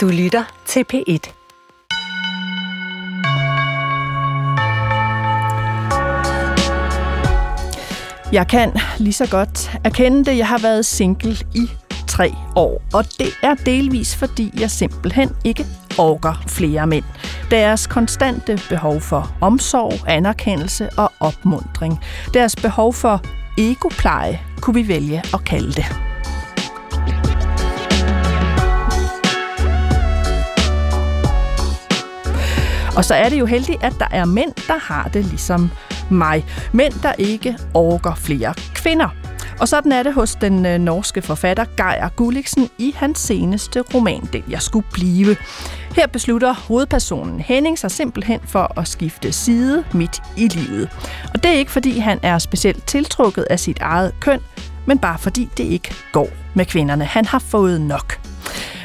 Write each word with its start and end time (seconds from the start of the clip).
Du 0.00 0.08
lytter 0.08 0.44
til 0.66 0.84
P1. 0.92 1.32
Jeg 8.32 8.48
kan 8.48 8.72
lige 8.98 9.12
så 9.12 9.28
godt 9.30 9.70
erkende 9.84 10.24
det. 10.24 10.36
Jeg 10.36 10.48
har 10.48 10.58
været 10.58 10.86
single 10.86 11.36
i 11.54 11.70
tre 12.08 12.34
år, 12.56 12.82
og 12.94 13.04
det 13.18 13.28
er 13.42 13.54
delvis 13.54 14.16
fordi 14.16 14.50
jeg 14.60 14.70
simpelthen 14.70 15.30
ikke 15.44 15.66
orker 15.98 16.44
flere 16.46 16.86
mænd. 16.86 17.04
Deres 17.50 17.86
konstante 17.86 18.58
behov 18.68 19.00
for 19.00 19.36
omsorg, 19.40 20.08
anerkendelse 20.08 20.88
og 20.96 21.12
opmundring. 21.20 21.98
Deres 22.34 22.56
behov 22.56 22.94
for 22.94 23.20
egopleje, 23.58 24.40
kunne 24.60 24.74
vi 24.74 24.88
vælge 24.88 25.22
at 25.34 25.44
kalde 25.44 25.72
det. 25.72 26.09
Og 33.00 33.04
så 33.04 33.14
er 33.14 33.28
det 33.28 33.38
jo 33.38 33.46
heldigt, 33.46 33.84
at 33.84 33.94
der 33.98 34.06
er 34.10 34.24
mænd, 34.24 34.52
der 34.66 34.78
har 34.78 35.08
det 35.08 35.24
ligesom 35.24 35.70
mig. 36.10 36.44
Mænd, 36.72 36.92
der 37.02 37.12
ikke 37.18 37.56
orker 37.74 38.14
flere 38.14 38.54
kvinder. 38.74 39.08
Og 39.60 39.68
sådan 39.68 39.92
er 39.92 40.02
det 40.02 40.14
hos 40.14 40.34
den 40.34 40.66
øh, 40.66 40.78
norske 40.78 41.22
forfatter 41.22 41.64
Geir 41.64 42.08
Gulliksen 42.16 42.68
i 42.78 42.94
hans 42.96 43.18
seneste 43.18 43.80
roman, 43.94 44.28
Den 44.32 44.44
jeg 44.48 44.62
skulle 44.62 44.86
blive. 44.92 45.36
Her 45.96 46.06
beslutter 46.06 46.54
hovedpersonen 46.54 47.40
Henning 47.40 47.78
sig 47.78 47.90
simpelthen 47.90 48.40
for 48.44 48.78
at 48.78 48.88
skifte 48.88 49.32
side 49.32 49.84
midt 49.94 50.22
i 50.36 50.48
livet. 50.48 50.88
Og 51.34 51.42
det 51.42 51.50
er 51.50 51.54
ikke 51.58 51.72
fordi 51.72 51.98
han 51.98 52.20
er 52.22 52.38
specielt 52.38 52.86
tiltrukket 52.86 53.42
af 53.50 53.60
sit 53.60 53.78
eget 53.80 54.14
køn, 54.20 54.40
men 54.86 54.98
bare 54.98 55.18
fordi 55.18 55.48
det 55.56 55.64
ikke 55.64 55.94
går 56.12 56.28
med 56.54 56.66
kvinderne. 56.66 57.04
Han 57.04 57.24
har 57.24 57.38
fået 57.38 57.80
nok. 57.80 58.20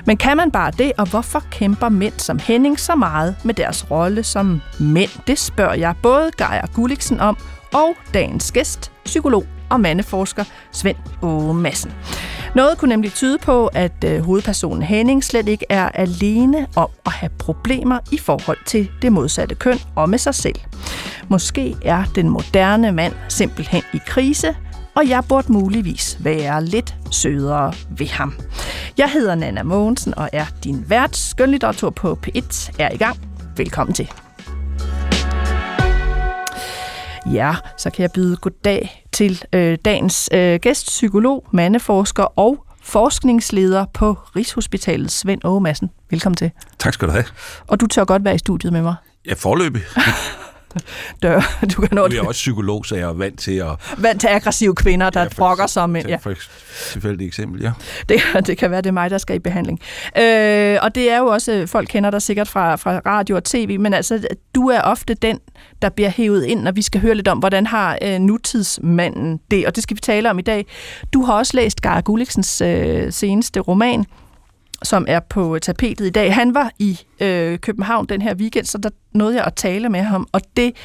Men 0.05 0.17
kan 0.17 0.37
man 0.37 0.51
bare 0.51 0.71
det, 0.71 0.91
og 0.97 1.09
hvorfor 1.09 1.43
kæmper 1.51 1.89
mænd 1.89 2.13
som 2.17 2.39
Henning 2.39 2.79
så 2.79 2.95
meget 2.95 3.35
med 3.43 3.53
deres 3.53 3.91
rolle 3.91 4.23
som 4.23 4.61
mænd? 4.79 5.09
Det 5.27 5.39
spørger 5.39 5.73
jeg 5.73 5.95
både 6.03 6.31
Geir 6.37 6.73
Gulliksen 6.73 7.19
om, 7.19 7.37
og 7.73 7.95
dagens 8.13 8.51
gæst, 8.51 8.91
psykolog 9.05 9.45
og 9.69 9.79
mandeforsker 9.79 10.43
Svend 10.71 10.97
Åge 11.21 11.53
Madsen. 11.53 11.91
Noget 12.55 12.77
kunne 12.77 12.89
nemlig 12.89 13.13
tyde 13.13 13.37
på, 13.37 13.67
at 13.67 14.03
øh, 14.05 14.21
hovedpersonen 14.21 14.83
Henning 14.83 15.23
slet 15.23 15.47
ikke 15.47 15.65
er 15.69 15.89
alene 15.89 16.67
om 16.75 16.87
at 17.05 17.11
have 17.11 17.29
problemer 17.29 17.99
i 18.11 18.17
forhold 18.17 18.57
til 18.65 18.89
det 19.01 19.11
modsatte 19.11 19.55
køn 19.55 19.79
og 19.95 20.09
med 20.09 20.17
sig 20.17 20.35
selv. 20.35 20.55
Måske 21.29 21.75
er 21.81 22.03
den 22.15 22.29
moderne 22.29 22.91
mand 22.91 23.13
simpelthen 23.29 23.83
i 23.93 23.99
krise, 24.05 24.55
og 24.95 25.09
jeg 25.09 25.23
burde 25.29 25.51
muligvis 25.51 26.17
være 26.19 26.65
lidt 26.65 26.95
sødere 27.11 27.73
ved 27.89 28.07
ham. 28.07 28.33
Jeg 28.97 29.09
hedder 29.09 29.35
Nana 29.35 29.63
Mogensen 29.63 30.17
og 30.17 30.29
er 30.33 30.45
din 30.63 30.85
vært. 30.89 31.17
Skønlitteratur 31.17 31.89
på 31.89 32.19
P1 32.27 32.71
er 32.79 32.93
i 32.93 32.97
gang. 32.97 33.17
Velkommen 33.57 33.93
til. 33.93 34.11
Ja, 37.33 37.55
så 37.77 37.89
kan 37.89 38.01
jeg 38.01 38.11
byde 38.11 38.37
goddag 38.37 39.05
til 39.11 39.43
øh, 39.53 39.77
dagens 39.85 40.29
øh, 40.33 40.59
gæst, 40.59 40.87
psykolog, 40.87 41.47
mandeforsker 41.51 42.23
og 42.23 42.65
forskningsleder 42.83 43.85
på 43.93 44.13
Rigshospitalet, 44.35 45.11
Svend 45.11 45.41
Åge 45.43 45.61
Madsen. 45.61 45.89
Velkommen 46.11 46.37
til. 46.37 46.51
Tak 46.79 46.93
skal 46.93 47.07
du 47.07 47.13
have. 47.13 47.25
Og 47.67 47.79
du 47.79 47.87
tør 47.87 48.03
godt 48.03 48.23
være 48.25 48.35
i 48.35 48.37
studiet 48.37 48.73
med 48.73 48.81
mig. 48.81 48.95
Ja, 49.27 49.33
forløbig. 49.33 49.81
Dør. 51.23 51.41
Du 51.75 51.81
kan 51.81 51.89
nå 51.91 52.07
Jeg 52.07 52.17
er 52.17 52.27
også 52.27 52.39
psykolog, 52.39 52.85
så 52.85 52.95
jeg 52.95 53.09
er 53.09 53.13
vant 53.13 53.39
til 53.39 53.51
at... 53.51 53.95
Vant 53.97 54.21
til 54.21 54.27
aggressive 54.27 54.75
kvinder, 54.75 55.09
der 55.09 55.21
ja, 55.21 55.27
brokker 55.37 55.67
sig 55.67 55.83
om... 55.83 55.95
Ja. 55.95 56.15
For 56.15 56.33
tilfældigt 56.91 57.27
eksempel, 57.27 57.61
ja. 57.61 57.71
Det, 58.09 58.21
det 58.47 58.57
kan 58.57 58.71
være, 58.71 58.81
det 58.81 58.87
er 58.87 58.93
mig, 58.93 59.09
der 59.09 59.17
skal 59.17 59.35
i 59.35 59.39
behandling. 59.39 59.79
Øh, 60.17 60.77
og 60.81 60.95
det 60.95 61.11
er 61.11 61.17
jo 61.17 61.25
også, 61.25 61.65
folk 61.67 61.87
kender 61.87 62.11
dig 62.11 62.21
sikkert 62.21 62.47
fra, 62.47 62.75
fra 62.75 63.01
radio 63.05 63.35
og 63.35 63.43
tv, 63.43 63.79
men 63.79 63.93
altså, 63.93 64.27
du 64.55 64.69
er 64.69 64.81
ofte 64.81 65.13
den, 65.13 65.39
der 65.81 65.89
bliver 65.89 66.09
hævet 66.09 66.45
ind, 66.45 66.61
når 66.61 66.71
vi 66.71 66.81
skal 66.81 67.01
høre 67.01 67.15
lidt 67.15 67.27
om, 67.27 67.37
hvordan 67.37 67.67
har 67.67 67.97
øh, 68.01 68.19
nutidsmanden 68.19 69.39
det, 69.51 69.67
og 69.67 69.75
det 69.75 69.83
skal 69.83 69.95
vi 69.95 70.01
tale 70.01 70.29
om 70.29 70.39
i 70.39 70.41
dag. 70.41 70.65
Du 71.13 71.23
har 71.23 71.33
også 71.33 71.57
læst 71.57 71.81
Gar 71.81 72.01
Gulliksens 72.01 72.61
øh, 72.61 73.11
seneste 73.11 73.59
roman, 73.59 74.05
som 74.85 75.05
er 75.09 75.19
på 75.19 75.59
tapetet 75.59 76.05
i 76.05 76.09
dag. 76.09 76.33
Han 76.33 76.53
var 76.53 76.71
i 76.79 76.99
øh, 77.19 77.59
København 77.59 78.05
den 78.05 78.21
her 78.21 78.35
weekend, 78.35 78.65
så 78.65 78.77
der 78.77 78.89
nåede 79.11 79.35
jeg 79.35 79.45
at 79.45 79.55
tale 79.55 79.89
med 79.89 80.01
ham, 80.01 80.27
og 80.31 80.41
det 80.57 80.75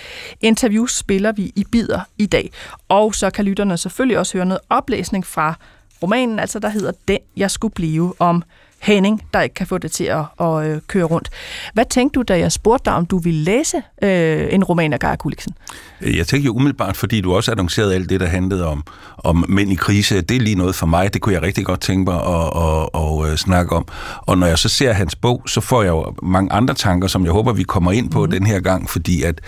interview 0.41 0.87
spiller 0.87 1.33
vi 1.33 1.53
i 1.56 1.65
bider 1.72 2.00
i 2.19 2.27
dag. 2.27 2.50
Og 2.89 3.15
så 3.15 3.31
kan 3.31 3.44
lytterne 3.44 3.77
selvfølgelig 3.77 4.19
også 4.19 4.39
høre 4.39 4.47
noget 4.47 4.60
oplæsning 4.71 5.27
fra 5.27 5.55
romanen, 6.03 6.39
altså 6.39 6.59
der 6.59 6.69
hedder 6.69 6.93
Den, 7.09 7.19
jeg 7.37 7.50
skulle 7.50 7.75
blive, 7.75 8.15
om 8.19 8.43
Henning, 8.81 9.23
der 9.35 9.41
ikke 9.41 9.55
kan 9.55 9.67
få 9.67 9.79
det 9.79 9.93
til 9.93 10.05
at, 10.05 10.25
at 10.41 10.67
øh, 10.67 10.81
køre 10.87 11.05
rundt. 11.05 11.29
Hvad 11.75 11.85
tænkte 11.91 12.19
du, 12.19 12.23
da 12.23 12.39
jeg 12.39 12.53
spurgte 12.53 12.85
dig, 12.85 12.95
om 12.95 13.07
du 13.07 13.19
ville 13.19 13.41
læse 13.41 13.77
øh, 14.03 14.49
en 14.51 14.65
roman 14.65 14.93
af 14.93 14.99
Geir 14.99 15.17
Gulliksen? 15.17 15.55
Jeg 16.01 16.27
tænkte 16.27 16.47
jo 16.47 16.53
umiddelbart, 16.53 16.97
fordi 16.97 17.21
du 17.21 17.35
også 17.35 17.51
annoncerede 17.51 17.95
alt 17.95 18.11
det, 18.11 18.21
der 18.21 18.27
handlede 18.27 18.67
om, 18.67 18.85
om 19.19 19.45
mænd 19.49 19.73
i 19.73 19.75
krise. 19.75 20.21
Det 20.21 20.37
er 20.37 20.41
lige 20.41 20.57
noget 20.57 20.75
for 20.75 20.87
mig. 20.87 21.15
Det 21.15 21.23
kunne 21.23 21.35
jeg 21.35 21.43
rigtig 21.43 21.65
godt 21.65 21.81
tænke 21.81 22.11
mig 22.11 22.21
at, 22.21 22.51
at, 22.57 22.89
at, 22.95 23.33
at 23.33 23.39
snakke 23.39 23.77
om. 23.77 23.87
Og 24.17 24.39
når 24.39 24.47
jeg 24.47 24.59
så 24.59 24.69
ser 24.69 24.93
hans 24.93 25.17
bog, 25.17 25.43
så 25.47 25.61
får 25.61 25.83
jeg 25.83 25.91
jo 25.91 26.15
mange 26.23 26.53
andre 26.53 26.75
tanker, 26.75 27.09
som 27.09 27.25
jeg 27.25 27.33
håber, 27.33 27.53
vi 27.53 27.63
kommer 27.63 27.93
ind 27.93 28.11
på 28.11 28.25
mm. 28.25 28.31
den 28.31 28.47
her 28.47 28.61
gang, 28.61 28.91
fordi 28.91 29.23
at, 29.23 29.41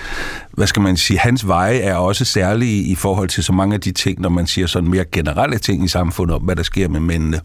hvad 0.50 0.66
skal 0.66 0.82
man 0.82 0.97
sige, 0.97 1.19
hans 1.19 1.47
veje 1.47 1.78
er 1.78 1.94
også 1.94 2.25
særlige 2.25 2.82
i 2.82 2.94
forhold 2.94 3.28
til 3.28 3.44
så 3.44 3.53
mange 3.53 3.75
af 3.75 3.81
de 3.81 3.92
ting, 3.92 4.21
når 4.21 4.28
man 4.28 4.47
siger 4.47 4.66
sådan 4.66 4.91
mere 4.91 5.04
generelle 5.12 5.59
ting 5.59 5.84
i 5.84 5.88
samfundet 5.88 6.37
om, 6.37 6.42
hvad 6.42 6.56
der 6.56 6.62
sker 6.62 6.88
med 6.88 7.00
mændene. 7.00 7.41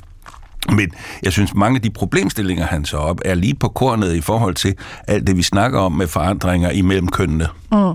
Men 0.71 0.91
jeg 1.23 1.31
synes, 1.31 1.55
mange 1.55 1.75
af 1.75 1.81
de 1.81 1.89
problemstillinger, 1.89 2.65
han 2.65 2.85
så 2.85 2.97
op, 2.97 3.21
er 3.25 3.35
lige 3.35 3.55
på 3.55 3.67
kornet 3.67 4.15
i 4.15 4.21
forhold 4.21 4.55
til 4.55 4.75
alt 5.07 5.27
det, 5.27 5.37
vi 5.37 5.43
snakker 5.43 5.79
om 5.79 5.91
med 5.91 6.07
forandringer 6.07 6.69
imellem 6.69 7.07
kønnene. 7.07 7.47
Mm. 7.71 7.93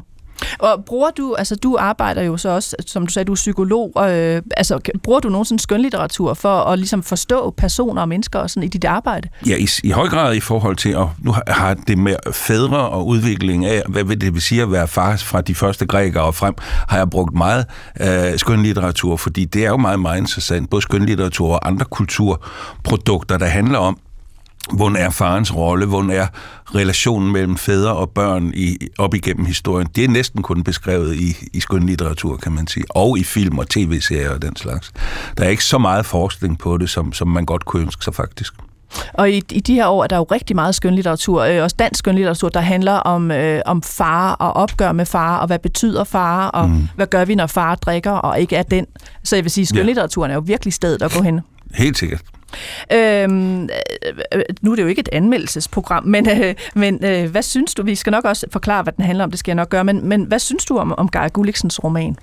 Og 0.58 0.84
bruger 0.84 1.10
du, 1.10 1.34
altså 1.34 1.56
du 1.56 1.76
arbejder 1.80 2.22
jo 2.22 2.36
så 2.36 2.48
også, 2.48 2.76
som 2.86 3.06
du 3.06 3.12
sagde, 3.12 3.26
du 3.26 3.32
er 3.32 3.36
psykolog, 3.36 3.92
og, 3.94 4.18
øh, 4.18 4.42
altså 4.56 4.78
bruger 5.02 5.20
du 5.20 5.28
nogen 5.28 5.58
skønlitteratur 5.58 6.34
for 6.34 6.60
at 6.60 6.78
ligesom 6.78 7.02
forstå 7.02 7.54
personer 7.56 8.02
og 8.02 8.08
mennesker 8.08 8.38
og 8.38 8.50
sådan 8.50 8.62
i 8.62 8.68
dit 8.68 8.84
arbejde? 8.84 9.28
Ja, 9.46 9.56
i, 9.56 9.68
i 9.84 9.90
høj 9.90 10.08
grad 10.08 10.34
i 10.34 10.40
forhold 10.40 10.76
til, 10.76 10.96
og 10.96 11.10
nu 11.18 11.34
har 11.46 11.74
det 11.74 11.98
med 11.98 12.16
fædre 12.32 12.88
og 12.88 13.06
udvikling 13.06 13.66
af, 13.66 13.82
hvad 13.88 14.04
vil 14.04 14.20
det 14.20 14.34
vil 14.34 14.42
sige 14.42 14.62
at 14.62 14.72
være 14.72 14.88
far 14.88 15.16
fra 15.16 15.40
de 15.40 15.54
første 15.54 15.86
grækere 15.86 16.24
og 16.24 16.34
frem, 16.34 16.54
har 16.88 16.96
jeg 16.96 17.10
brugt 17.10 17.34
meget 17.34 17.66
øh, 18.00 18.38
skønlitteratur, 18.38 19.16
fordi 19.16 19.44
det 19.44 19.64
er 19.64 19.68
jo 19.68 19.76
meget, 19.76 20.00
meget 20.00 20.18
interessant, 20.18 20.70
både 20.70 20.82
skønlitteratur 20.82 21.52
og 21.52 21.66
andre 21.68 21.84
kulturprodukter, 21.84 23.38
der 23.38 23.46
handler 23.46 23.78
om, 23.78 23.98
hvordan 24.70 24.96
er 24.96 25.10
farens 25.10 25.56
rolle, 25.56 25.86
hvordan 25.86 26.10
er 26.10 26.26
relationen 26.74 27.32
mellem 27.32 27.56
fædre 27.56 27.92
og 27.92 28.10
børn 28.10 28.52
i, 28.54 28.76
op 28.98 29.14
igennem 29.14 29.46
historien. 29.46 29.88
Det 29.96 30.04
er 30.04 30.08
næsten 30.08 30.42
kun 30.42 30.62
beskrevet 30.62 31.16
i, 31.16 31.36
i 31.52 31.60
skønlitteratur, 31.60 32.36
kan 32.36 32.52
man 32.52 32.66
sige, 32.66 32.84
og 32.90 33.18
i 33.18 33.24
film 33.24 33.58
og 33.58 33.68
tv-serier 33.68 34.30
og 34.30 34.42
den 34.42 34.56
slags. 34.56 34.92
Der 35.38 35.44
er 35.44 35.48
ikke 35.48 35.64
så 35.64 35.78
meget 35.78 36.06
forskning 36.06 36.58
på 36.58 36.78
det, 36.78 36.90
som, 36.90 37.12
som 37.12 37.28
man 37.28 37.44
godt 37.44 37.64
kunne 37.64 37.82
ønske 37.82 38.04
sig 38.04 38.14
faktisk. 38.14 38.54
Og 39.12 39.30
i, 39.30 39.42
i 39.52 39.60
de 39.60 39.74
her 39.74 39.86
år 39.86 40.02
er 40.02 40.06
der 40.06 40.16
jo 40.16 40.22
rigtig 40.22 40.56
meget 40.56 40.74
skønlitteratur, 40.74 41.42
øh, 41.42 41.62
også 41.62 41.76
dansk 41.78 41.98
skønlitteratur, 41.98 42.48
der 42.48 42.60
handler 42.60 42.92
om, 42.92 43.30
øh, 43.30 43.60
om 43.66 43.82
far 43.82 44.32
og 44.32 44.52
opgør 44.52 44.92
med 44.92 45.06
far, 45.06 45.38
og 45.38 45.46
hvad 45.46 45.58
betyder 45.58 46.04
far, 46.04 46.48
og 46.48 46.68
mm. 46.70 46.88
hvad 46.96 47.06
gør 47.06 47.24
vi, 47.24 47.34
når 47.34 47.46
far 47.46 47.74
drikker 47.74 48.10
og 48.10 48.40
ikke 48.40 48.56
er 48.56 48.62
den. 48.62 48.86
Så 49.24 49.36
jeg 49.36 49.44
vil 49.44 49.50
sige, 49.50 49.66
skønlitteraturen 49.66 50.30
ja. 50.30 50.32
er 50.32 50.36
jo 50.36 50.42
virkelig 50.46 50.74
stedet 50.74 51.02
at 51.02 51.12
gå 51.16 51.22
hen. 51.22 51.40
Helt 51.74 51.98
sikkert. 51.98 52.22
Øhm, 52.92 53.62
øh, 53.62 53.68
øh, 54.34 54.42
nu 54.60 54.72
er 54.72 54.76
det 54.76 54.82
jo 54.82 54.88
ikke 54.88 55.00
et 55.00 55.08
anmeldelsesprogram, 55.12 56.04
men, 56.04 56.30
øh, 56.30 56.54
men 56.74 57.04
øh, 57.04 57.30
hvad 57.30 57.42
synes 57.42 57.74
du? 57.74 57.82
Vi 57.82 57.94
skal 57.94 58.10
nok 58.10 58.24
også 58.24 58.46
forklare, 58.50 58.82
hvad 58.82 58.92
den 58.92 59.04
handler 59.04 59.24
om, 59.24 59.30
det 59.30 59.38
skal 59.38 59.50
jeg 59.50 59.56
nok 59.56 59.68
gøre, 59.68 59.84
men, 59.84 60.08
men 60.08 60.22
hvad 60.22 60.38
synes 60.38 60.64
du 60.64 60.78
om, 60.78 60.94
om 60.98 61.08
Guy 61.08 61.28
Gulliksens 61.32 61.84
roman? 61.84 62.16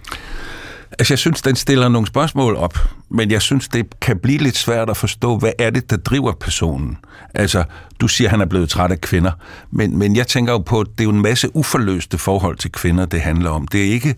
Altså, 0.91 1.13
jeg 1.13 1.19
synes, 1.19 1.41
den 1.41 1.55
stiller 1.55 1.89
nogle 1.89 2.07
spørgsmål 2.07 2.55
op, 2.55 2.77
men 3.09 3.31
jeg 3.31 3.41
synes, 3.41 3.67
det 3.67 4.00
kan 4.00 4.19
blive 4.19 4.38
lidt 4.38 4.57
svært 4.57 4.89
at 4.89 4.97
forstå, 4.97 5.38
hvad 5.38 5.51
er 5.59 5.69
det, 5.69 5.89
der 5.89 5.97
driver 5.97 6.33
personen? 6.33 6.97
Altså, 7.34 7.64
du 7.99 8.08
siger, 8.08 8.29
han 8.29 8.41
er 8.41 8.46
blevet 8.46 8.69
træt 8.69 8.91
af 8.91 9.02
kvinder, 9.02 9.31
men, 9.72 9.97
men 9.97 10.16
jeg 10.16 10.28
tænker 10.28 10.53
jo 10.53 10.59
på, 10.59 10.79
at 10.79 10.87
det 10.91 10.99
er 10.99 11.03
jo 11.03 11.09
en 11.09 11.22
masse 11.22 11.55
uforløste 11.55 12.17
forhold 12.17 12.58
til 12.58 12.72
kvinder, 12.72 13.05
det 13.05 13.22
handler 13.22 13.49
om. 13.49 13.67
Det 13.67 13.81
er 13.81 13.91
ikke 13.91 14.16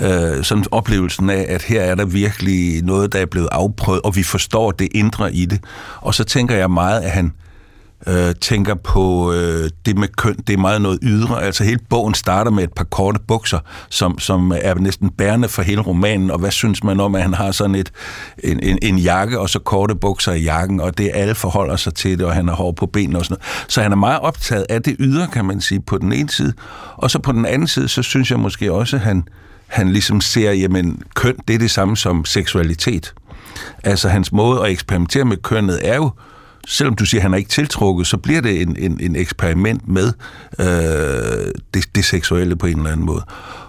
øh, 0.00 0.44
sådan 0.44 0.64
oplevelsen 0.70 1.30
af, 1.30 1.46
at 1.48 1.62
her 1.62 1.82
er 1.82 1.94
der 1.94 2.04
virkelig 2.04 2.82
noget, 2.82 3.12
der 3.12 3.18
er 3.18 3.26
blevet 3.26 3.48
afprøvet, 3.52 4.02
og 4.02 4.16
vi 4.16 4.22
forstår 4.22 4.70
det 4.70 4.88
indre 4.94 5.34
i 5.34 5.46
det. 5.46 5.60
Og 6.00 6.14
så 6.14 6.24
tænker 6.24 6.56
jeg 6.56 6.70
meget, 6.70 7.00
at 7.00 7.10
han 7.10 7.32
øh, 8.06 8.34
tænker 8.40 8.74
på 8.74 9.32
øh, 9.32 9.70
det 9.86 9.98
med 9.98 10.08
køn, 10.08 10.36
det 10.46 10.52
er 10.52 10.58
meget 10.58 10.82
noget 10.82 10.98
ydre. 11.02 11.42
Altså 11.42 11.64
hele 11.64 11.78
bogen 11.88 12.14
starter 12.14 12.50
med 12.50 12.64
et 12.64 12.72
par 12.72 12.84
korte 12.84 13.18
bukser, 13.28 13.58
som, 13.88 14.18
som 14.18 14.52
er 14.62 14.74
næsten 14.74 15.10
bærende 15.10 15.48
for 15.48 15.62
hele 15.62 15.80
romanen, 15.80 16.30
og 16.30 16.38
hvad 16.38 16.50
synes 16.50 16.84
man 16.84 17.00
om, 17.00 17.14
at 17.14 17.22
han 17.22 17.34
har 17.34 17.52
sådan 17.52 17.74
et, 17.74 17.92
en, 18.44 18.60
en, 18.62 18.78
en 18.82 18.98
jakke, 18.98 19.40
og 19.40 19.50
så 19.50 19.58
korte 19.58 19.94
bukser 19.94 20.32
i 20.32 20.42
jakken, 20.42 20.80
og 20.80 20.98
det 20.98 21.10
alle 21.14 21.34
forholder 21.34 21.76
sig 21.76 21.94
til 21.94 22.18
det, 22.18 22.26
og 22.26 22.34
han 22.34 22.48
har 22.48 22.54
hår 22.54 22.72
på 22.72 22.86
benene 22.86 23.18
og 23.18 23.24
sådan 23.24 23.34
noget. 23.34 23.70
Så 23.70 23.82
han 23.82 23.92
er 23.92 23.96
meget 23.96 24.20
optaget 24.20 24.66
af 24.68 24.82
det 24.82 24.96
ydre, 24.98 25.26
kan 25.26 25.44
man 25.44 25.60
sige, 25.60 25.80
på 25.80 25.98
den 25.98 26.12
ene 26.12 26.30
side. 26.30 26.52
Og 26.96 27.10
så 27.10 27.18
på 27.18 27.32
den 27.32 27.46
anden 27.46 27.68
side, 27.68 27.88
så 27.88 28.02
synes 28.02 28.30
jeg 28.30 28.40
måske 28.40 28.72
også, 28.72 28.96
at 28.96 29.02
han, 29.02 29.24
han 29.66 29.92
ligesom 29.92 30.20
ser, 30.20 30.52
jamen 30.52 31.02
køn, 31.14 31.36
det 31.48 31.54
er 31.54 31.58
det 31.58 31.70
samme 31.70 31.96
som 31.96 32.24
seksualitet. 32.24 33.14
Altså 33.84 34.08
hans 34.08 34.32
måde 34.32 34.60
at 34.64 34.70
eksperimentere 34.70 35.24
med 35.24 35.36
kønnet 35.36 35.88
er 35.88 35.96
jo 35.96 36.10
selvom 36.66 36.96
du 36.96 37.04
siger, 37.04 37.18
at 37.18 37.22
han 37.22 37.32
er 37.34 37.38
ikke 37.38 37.50
tiltrukket, 37.50 38.06
så 38.06 38.16
bliver 38.16 38.40
det 38.40 38.62
en, 38.62 38.76
en, 38.78 39.00
en 39.00 39.16
eksperiment 39.16 39.88
med 39.88 40.12
øh, 40.58 41.52
det, 41.74 41.84
det 41.94 42.04
seksuelle 42.04 42.56
på 42.56 42.66
en 42.66 42.76
eller 42.76 42.90
anden 42.90 43.06
måde. 43.06 43.22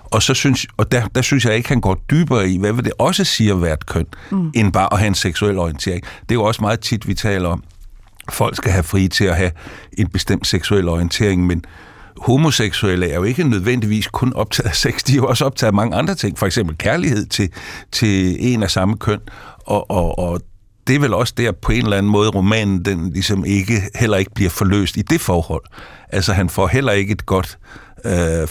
Og, 0.04 0.24
så 0.24 0.34
synes, 0.34 0.68
og 0.78 0.92
der, 0.92 1.08
der 1.16 1.22
synes 1.22 1.46
jeg 1.46 1.56
ikke, 1.56 1.70
han 1.70 1.82
går 1.82 2.04
dybere 2.12 2.50
i, 2.50 2.58
hvad 2.58 2.74
vil 2.74 2.86
det 2.86 2.94
også 3.00 3.24
sige 3.24 3.52
at 3.52 3.62
være 3.62 3.74
et 3.74 3.86
køn, 3.86 4.06
mm. 4.32 4.52
end 4.56 4.74
bare 4.74 4.94
at 4.94 5.00
have 5.00 5.08
en 5.08 5.16
seksuel 5.16 5.58
orientering. 5.58 6.04
Det 6.04 6.32
er 6.32 6.36
jo 6.36 6.44
også 6.44 6.62
meget 6.62 6.80
tit, 6.80 7.08
vi 7.08 7.14
taler 7.14 7.50
om, 7.50 7.64
folk 8.30 8.56
skal 8.56 8.72
have 8.72 8.84
fri 8.84 9.08
til 9.08 9.26
at 9.26 9.36
have 9.36 9.52
en 9.98 10.08
bestemt 10.08 10.48
seksuel 10.48 10.90
orientering, 10.90 11.48
men 11.48 11.64
homoseksuelle 12.18 13.10
er 13.10 13.16
jo 13.16 13.24
ikke 13.24 13.44
nødvendigvis 13.44 14.08
kun 14.08 14.34
optaget 14.34 14.70
af 14.70 14.76
sex, 14.76 15.04
de 15.04 15.12
er 15.12 15.16
jo 15.16 15.28
også 15.28 15.46
optaget 15.46 15.68
af 15.68 15.74
mange 15.74 15.98
andre 15.98 16.16
ting, 16.16 16.40
for 16.40 16.46
eksempel 16.46 16.78
kærlighed 16.78 17.26
til, 17.26 17.50
til 17.92 18.38
en 18.54 18.64
af 18.64 18.72
samme 18.72 18.98
køn, 18.98 19.20
og, 19.58 19.92
og, 19.92 20.20
og 20.20 20.42
det 20.88 20.96
er 20.96 21.00
vel 21.00 21.14
også 21.14 21.34
der 21.38 21.52
på 21.52 21.72
en 21.72 21.84
eller 21.84 21.98
anden 21.98 22.12
måde, 22.12 22.30
romanen 22.30 22.86
den 22.86 23.14
ligesom 23.14 23.46
ikke, 23.46 23.82
heller 23.96 24.18
ikke 24.18 24.34
bliver 24.34 24.50
forløst 24.50 24.98
i 24.98 25.02
det 25.02 25.22
forhold. 25.22 25.64
Altså 26.10 26.34
han 26.34 26.50
får 26.50 26.68
heller 26.68 26.92
ikke 26.92 27.12
et 27.12 27.26
godt 27.26 27.58
øh, 28.06 28.48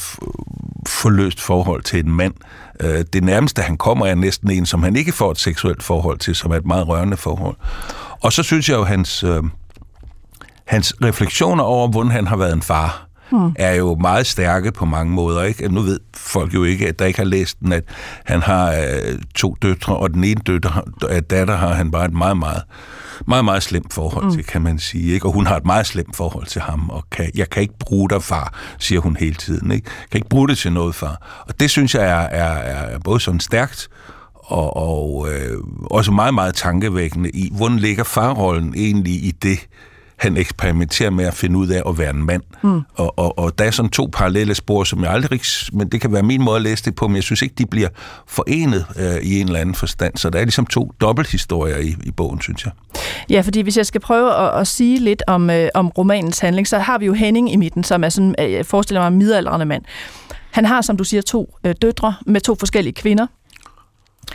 forløst 0.89 1.41
forhold 1.41 1.83
til 1.83 1.99
en 1.99 2.13
mand. 2.13 2.35
Øh, 2.81 3.05
det 3.13 3.25
nærmeste 3.25 3.63
han 3.63 3.77
kommer 3.77 4.07
er 4.07 4.15
næsten 4.15 4.51
en, 4.51 4.67
som 4.67 4.83
han 4.83 4.97
ikke 4.97 5.13
får 5.13 5.31
et 5.31 5.39
seksuelt 5.39 5.83
forhold 5.83 6.19
til, 6.19 6.35
som 6.35 6.51
er 6.51 6.57
et 6.57 6.67
meget 6.67 6.89
rørende 6.89 7.17
forhold. 7.17 7.57
Og 8.21 8.33
så 8.33 8.43
synes 8.43 8.69
jeg 8.69 8.77
jo, 8.77 8.85
hans, 8.85 9.25
øh, 9.25 9.43
hans 10.65 10.95
refleksioner 11.05 11.65
over, 11.65 11.89
hvordan 11.89 12.11
han 12.11 12.27
har 12.27 12.37
været 12.37 12.53
en 12.53 12.63
far, 12.63 13.10
hmm. 13.31 13.53
er 13.59 13.75
jo 13.75 13.95
meget 13.95 14.27
stærke 14.27 14.73
på 14.73 14.85
mange 14.85 15.13
måder. 15.13 15.43
Ikke? 15.43 15.69
Nu 15.69 15.81
ved 15.81 16.01
folk 16.17 16.55
jo 16.55 16.65
ikke, 16.65 16.89
at 16.89 16.99
der 16.99 17.05
ikke 17.05 17.19
har 17.19 17.27
læst 17.27 17.61
den, 17.61 17.73
at 17.73 17.85
han 18.25 18.43
har 18.43 18.73
øh, 18.73 19.19
to 19.35 19.57
døtre, 19.63 19.97
og 19.97 20.15
den 20.15 20.25
ene 20.25 20.41
døtre, 20.47 20.83
datter 21.31 21.57
har 21.57 21.75
han 21.75 21.91
bare 21.91 22.05
et 22.05 22.13
meget, 22.13 22.37
meget, 22.37 22.63
meget, 23.27 23.45
meget 23.45 23.63
slemt 23.63 23.93
forhold 23.93 24.25
mm. 24.25 24.33
til, 24.33 24.45
kan 24.45 24.63
man 24.63 24.79
sige. 24.79 25.13
Ikke? 25.13 25.27
Og 25.27 25.33
hun 25.33 25.47
har 25.47 25.57
et 25.57 25.67
meget 25.67 25.87
slemt 25.87 26.17
forhold 26.17 26.47
til 26.47 26.61
ham, 26.61 26.91
og 26.91 27.05
kan, 27.11 27.31
jeg 27.35 27.51
kan 27.51 27.63
ikke 27.63 27.79
bruge 27.79 28.09
dig, 28.09 28.23
far, 28.23 28.55
siger 28.79 29.01
hun 29.01 29.17
hele 29.17 29.35
tiden. 29.35 29.71
Ikke? 29.71 29.91
Jeg 30.01 30.11
kan 30.11 30.19
ikke 30.19 30.29
bruge 30.29 30.49
det 30.49 30.59
til 30.59 30.73
noget, 30.73 30.95
far. 30.95 31.45
Og 31.49 31.61
det 31.61 31.71
synes 31.71 31.95
jeg 31.95 32.05
er, 32.05 32.45
er, 32.45 32.53
er 32.95 32.99
både 32.99 33.21
sådan 33.21 33.41
stærkt, 33.41 33.89
og, 34.35 34.77
og 34.77 35.29
øh, 35.33 35.59
også 35.91 36.13
meget, 36.13 36.35
meget 36.35 36.55
tankevækkende 36.55 37.31
i, 37.31 37.53
hvordan 37.57 37.79
ligger 37.79 38.05
farrollen 38.05 38.75
egentlig 38.77 39.13
i 39.13 39.31
det, 39.31 39.59
han 40.21 40.37
eksperimenterer 40.37 41.11
med 41.11 41.25
at 41.25 41.35
finde 41.35 41.59
ud 41.59 41.69
af 41.69 41.83
at 41.87 41.99
være 41.99 42.11
en 42.11 42.27
mand. 42.27 42.43
Mm. 42.63 42.83
Og, 42.95 43.19
og, 43.19 43.39
og 43.39 43.59
der 43.59 43.65
er 43.65 43.71
sådan 43.71 43.91
to 43.91 44.09
parallelle 44.13 44.55
spor, 44.55 44.85
som 44.85 45.05
jeg 45.05 45.13
aldrig... 45.13 45.41
Men 45.73 45.89
det 45.89 46.01
kan 46.01 46.13
være 46.13 46.23
min 46.23 46.43
måde 46.43 46.57
at 46.57 46.63
læse 46.63 46.85
det 46.85 46.95
på, 46.95 47.09
men 47.09 47.17
jeg 47.17 47.23
synes 47.23 47.43
ikke, 47.43 47.55
de 47.59 47.67
bliver 47.67 47.89
forenet 48.27 48.87
øh, 48.97 49.17
i 49.23 49.41
en 49.41 49.47
eller 49.47 49.61
anden 49.61 49.75
forstand. 49.75 50.17
Så 50.17 50.31
der 50.31 50.39
er 50.39 50.45
ligesom 50.45 50.67
to 50.67 50.93
dobbelthistorier 51.01 51.77
i, 51.77 51.97
i 52.03 52.11
bogen, 52.11 52.41
synes 52.41 52.65
jeg. 52.65 52.73
Ja, 53.31 53.41
fordi 53.41 53.61
hvis 53.61 53.77
jeg 53.77 53.87
skal 53.87 54.01
prøve 54.01 54.35
at, 54.35 54.61
at 54.61 54.67
sige 54.67 54.99
lidt 54.99 55.23
om, 55.27 55.51
øh, 55.51 55.69
om 55.75 55.89
romanens 55.89 56.39
handling, 56.39 56.69
så 56.69 56.79
har 56.79 56.99
vi 56.99 57.07
jo 57.07 57.13
Henning 57.13 57.53
i 57.53 57.57
midten, 57.57 57.85
som 57.85 58.05
er 58.05 58.09
sådan, 58.09 58.35
øh, 58.39 58.53
jeg 58.53 58.67
forestiller 58.67 59.01
mig, 59.01 59.09
en 59.09 59.19
midaldrende 59.19 59.67
mand. 59.67 59.83
Han 60.51 60.65
har, 60.65 60.81
som 60.81 60.97
du 60.97 61.05
siger, 61.05 61.23
to 61.23 61.55
øh, 61.65 61.75
døtre 61.83 62.15
med 62.27 62.41
to 62.41 62.55
forskellige 62.55 62.95
kvinder. 62.95 63.27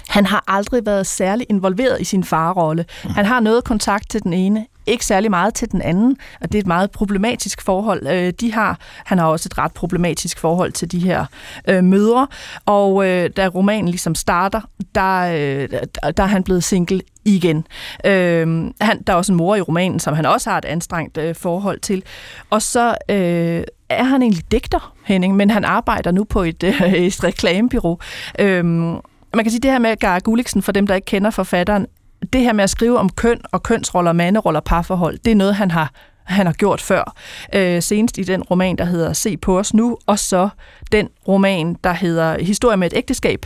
Han 0.07 0.25
har 0.25 0.43
aldrig 0.47 0.85
været 0.85 1.07
særlig 1.07 1.45
involveret 1.49 2.01
i 2.01 2.03
sin 2.03 2.23
farrolle. 2.23 2.85
Mm. 3.03 3.09
Han 3.09 3.25
har 3.25 3.39
noget 3.39 3.63
kontakt 3.63 4.09
til 4.09 4.23
den 4.23 4.33
ene, 4.33 4.65
ikke 4.87 5.05
særlig 5.05 5.29
meget 5.29 5.53
til 5.53 5.71
den 5.71 5.81
anden, 5.81 6.17
og 6.41 6.51
det 6.51 6.55
er 6.55 6.59
et 6.59 6.67
meget 6.67 6.91
problematisk 6.91 7.61
forhold. 7.61 8.07
Øh, 8.07 8.33
de 8.39 8.53
har, 8.53 8.79
han 9.05 9.17
har 9.17 9.25
også 9.25 9.49
et 9.51 9.57
ret 9.57 9.73
problematisk 9.73 10.39
forhold 10.39 10.71
til 10.71 10.91
de 10.91 10.99
her 10.99 11.25
øh, 11.67 11.83
mødre, 11.83 12.27
og 12.65 13.07
øh, 13.07 13.29
da 13.37 13.47
romanen 13.47 13.87
ligesom 13.87 14.15
starter, 14.15 14.61
der, 14.95 15.19
øh, 15.21 15.69
der 16.17 16.23
er 16.23 16.27
han 16.27 16.43
blevet 16.43 16.63
single 16.63 17.01
igen. 17.25 17.67
Øh, 18.05 18.71
han, 18.81 19.01
der 19.07 19.13
er 19.13 19.17
også 19.17 19.31
en 19.31 19.37
mor 19.37 19.55
i 19.55 19.61
romanen, 19.61 19.99
som 19.99 20.13
han 20.13 20.25
også 20.25 20.49
har 20.49 20.57
et 20.57 20.65
anstrengt 20.65 21.17
øh, 21.17 21.35
forhold 21.35 21.79
til. 21.79 22.03
Og 22.49 22.61
så 22.61 22.95
øh, 23.09 23.63
er 23.89 24.03
han 24.03 24.21
egentlig 24.21 24.51
digter, 24.51 24.93
Henning, 25.05 25.35
men 25.35 25.49
han 25.49 25.65
arbejder 25.65 26.11
nu 26.11 26.23
på 26.23 26.43
et, 26.43 26.63
øh, 26.63 26.93
et 26.93 27.23
reklamebyrå. 27.23 27.99
Øh, 28.39 28.65
man 28.65 29.43
kan 29.43 29.49
sige, 29.49 29.59
det 29.59 29.71
her 29.71 29.79
med 29.79 29.97
Gar 29.97 30.19
Gulliksen, 30.19 30.61
for 30.61 30.71
dem, 30.71 30.87
der 30.87 30.95
ikke 30.95 31.05
kender 31.05 31.29
forfatteren, 31.29 31.87
det 32.33 32.41
her 32.41 32.53
med 32.53 32.63
at 32.63 32.69
skrive 32.69 32.99
om 32.99 33.09
køn 33.09 33.41
og 33.51 33.63
kønsroller, 33.63 34.13
manderoller, 34.13 34.59
parforhold, 34.59 35.17
det 35.25 35.31
er 35.31 35.35
noget, 35.35 35.55
han 35.55 35.71
har 35.71 35.91
han 36.25 36.45
har 36.45 36.53
gjort 36.53 36.81
før. 36.81 37.15
Øh, 37.53 37.81
senest 37.81 38.17
i 38.17 38.23
den 38.23 38.43
roman, 38.43 38.75
der 38.75 38.85
hedder 38.85 39.13
Se 39.13 39.37
på 39.37 39.59
os 39.59 39.73
nu, 39.73 39.97
og 40.05 40.19
så 40.19 40.49
den 40.91 41.09
roman, 41.27 41.75
der 41.83 41.93
hedder 41.93 42.43
Historie 42.43 42.77
med 42.77 42.87
et 42.87 42.97
ægteskab, 42.97 43.45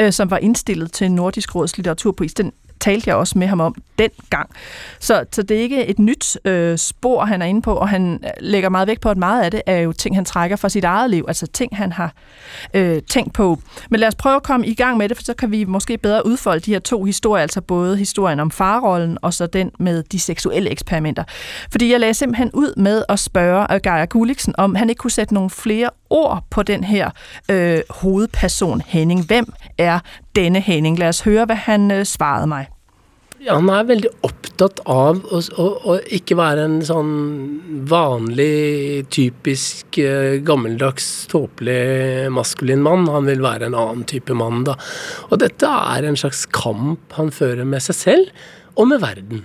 øh, 0.00 0.12
som 0.12 0.30
var 0.30 0.38
indstillet 0.38 0.92
til 0.92 1.12
Nordisk 1.12 1.54
Råds 1.54 1.76
litteraturpris. 1.76 2.34
Den 2.34 2.52
talte 2.80 3.10
jeg 3.10 3.16
også 3.16 3.38
med 3.38 3.46
ham 3.46 3.60
om 3.60 3.74
dengang. 3.98 4.50
Så, 5.00 5.24
så 5.32 5.42
det 5.42 5.56
er 5.56 5.60
ikke 5.60 5.86
et 5.86 5.98
nyt 5.98 6.38
øh, 6.44 6.78
spor, 6.78 7.24
han 7.24 7.42
er 7.42 7.46
inde 7.46 7.62
på, 7.62 7.74
og 7.74 7.88
han 7.88 8.20
øh, 8.24 8.30
lægger 8.40 8.68
meget 8.68 8.88
vægt 8.88 9.00
på, 9.00 9.08
at 9.08 9.16
meget 9.16 9.42
af 9.42 9.50
det 9.50 9.62
er 9.66 9.78
jo 9.78 9.92
ting, 9.92 10.16
han 10.16 10.24
trækker 10.24 10.56
fra 10.56 10.68
sit 10.68 10.84
eget 10.84 11.10
liv, 11.10 11.24
altså 11.28 11.46
ting, 11.46 11.76
han 11.76 11.92
har 11.92 12.12
øh, 12.74 13.02
tænkt 13.02 13.32
på. 13.32 13.58
Men 13.90 14.00
lad 14.00 14.08
os 14.08 14.14
prøve 14.14 14.36
at 14.36 14.42
komme 14.42 14.66
i 14.66 14.74
gang 14.74 14.96
med 14.96 15.08
det, 15.08 15.16
for 15.16 15.24
så 15.24 15.34
kan 15.34 15.50
vi 15.50 15.64
måske 15.64 15.98
bedre 15.98 16.26
udfolde 16.26 16.60
de 16.60 16.72
her 16.72 16.78
to 16.78 17.04
historier, 17.04 17.42
altså 17.42 17.60
både 17.60 17.96
historien 17.96 18.40
om 18.40 18.50
farrollen 18.50 19.18
og 19.22 19.34
så 19.34 19.46
den 19.46 19.70
med 19.78 20.02
de 20.02 20.20
seksuelle 20.20 20.70
eksperimenter. 20.70 21.24
Fordi 21.70 21.92
jeg 21.92 22.00
lagde 22.00 22.14
simpelthen 22.14 22.50
ud 22.52 22.74
med 22.76 23.02
at 23.08 23.18
spørge 23.18 23.80
Geir 23.80 24.06
Gulliksen, 24.06 24.54
om 24.58 24.74
han 24.74 24.90
ikke 24.90 24.98
kunne 24.98 25.10
sætte 25.10 25.34
nogle 25.34 25.50
flere 25.50 25.90
ord 26.10 26.44
på 26.50 26.62
den 26.62 26.84
her 26.84 27.10
øh, 27.50 27.80
hovedperson 27.90 28.82
Henning. 28.86 29.26
Hvem 29.26 29.52
er 29.78 29.98
denne 30.36 30.60
Henning? 30.60 30.98
Lad 30.98 31.08
os 31.08 31.20
høre, 31.20 31.44
hvad 31.44 31.56
han 31.56 31.90
øh, 31.90 32.04
svarede 32.04 32.46
mig. 32.46 32.66
Ja, 33.46 33.54
han 33.58 33.68
er 33.68 33.84
veldig 33.86 34.10
opptatt 34.24 34.80
av 34.88 35.18
å, 35.28 35.38
å, 35.60 35.64
å, 35.86 35.96
ikke 36.16 36.38
være 36.38 36.64
en 36.66 36.78
sånn 36.86 37.12
vanlig, 37.86 39.04
typisk 39.12 39.98
eh, 40.00 40.38
gammeldags, 40.46 41.26
tåpelig 41.30 42.30
maskulin 42.32 42.82
mann. 42.82 43.04
Han 43.12 43.28
vil 43.28 43.44
være 43.44 43.68
en 43.68 43.76
annen 43.76 44.06
type 44.08 44.34
mann, 44.34 44.64
da. 44.66 44.78
Og 45.28 45.38
dette 45.44 45.68
er 45.68 46.08
en 46.08 46.18
slags 46.18 46.46
kamp 46.48 47.14
han 47.20 47.30
fører 47.34 47.68
med 47.68 47.84
seg 47.84 48.00
selv 48.00 48.48
og 48.76 48.90
med 48.90 49.04
verden. 49.04 49.44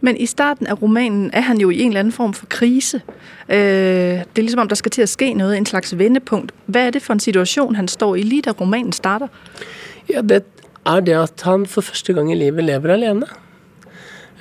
Men 0.00 0.16
i 0.16 0.26
starten 0.26 0.66
af 0.66 0.82
romanen 0.82 1.30
er 1.32 1.40
han 1.40 1.58
jo 1.58 1.70
i 1.70 1.80
en 1.80 1.88
eller 1.88 2.00
anden 2.00 2.12
form 2.12 2.34
for 2.34 2.46
krise. 2.46 3.02
Øh, 3.48 3.56
det 3.56 4.38
er 4.38 4.42
ligesom 4.42 4.60
om, 4.60 4.68
der 4.68 4.74
skal 4.74 4.90
til 4.90 5.02
at 5.02 5.08
ske 5.08 5.34
noget, 5.34 5.56
en 5.56 5.66
slags 5.66 5.98
vendepunkt. 5.98 6.52
Hvad 6.66 6.86
er 6.86 6.90
det 6.90 7.02
for 7.02 7.12
en 7.12 7.20
situation, 7.20 7.74
han 7.74 7.88
står 7.88 8.14
i 8.14 8.22
lige 8.22 8.42
da 8.42 8.50
romanen 8.50 8.92
starter? 8.92 9.28
Ja, 10.10 10.20
det 10.20 10.44
er 10.86 11.00
det 11.00 11.12
at 11.12 11.42
han 11.44 11.66
for 11.66 11.80
første 11.80 12.12
gang 12.12 12.32
i 12.32 12.34
livet 12.34 12.64
lever 12.64 12.92
alene. 12.92 13.26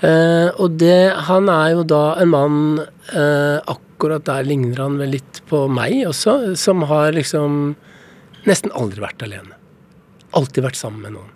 Uh, 0.03 0.51
og 0.59 0.79
det, 0.79 1.11
han 1.15 1.47
er 1.47 1.67
jo 1.71 1.83
da 1.87 2.21
en 2.21 2.29
mand, 2.29 2.79
uh, 3.15 3.19
øh, 3.19 3.59
Akkurat 3.71 4.25
der 4.27 4.43
ligner 4.43 4.81
han 4.83 4.97
vel 4.99 5.13
litt 5.15 5.37
på 5.47 5.61
meg 5.71 6.01
også, 6.09 6.57
som 6.59 6.81
har 6.89 7.13
liksom 7.15 7.75
nesten 8.43 8.73
aldri 8.75 8.99
vært 8.99 9.23
alene. 9.23 9.55
Alltid 10.35 10.65
vært 10.65 10.75
sammen 10.75 11.05
med 11.05 11.15
noen. 11.15 11.29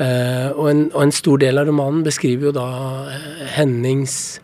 Uh, 0.00 0.48
og, 0.56 0.66
en, 0.70 0.84
og, 0.94 1.02
en, 1.04 1.12
stor 1.12 1.40
del 1.42 1.60
av 1.60 1.68
romanen 1.68 2.04
beskriver 2.06 2.48
jo 2.48 2.54
da 2.56 2.68
eh, 3.12 3.42
Hennings 3.58 4.40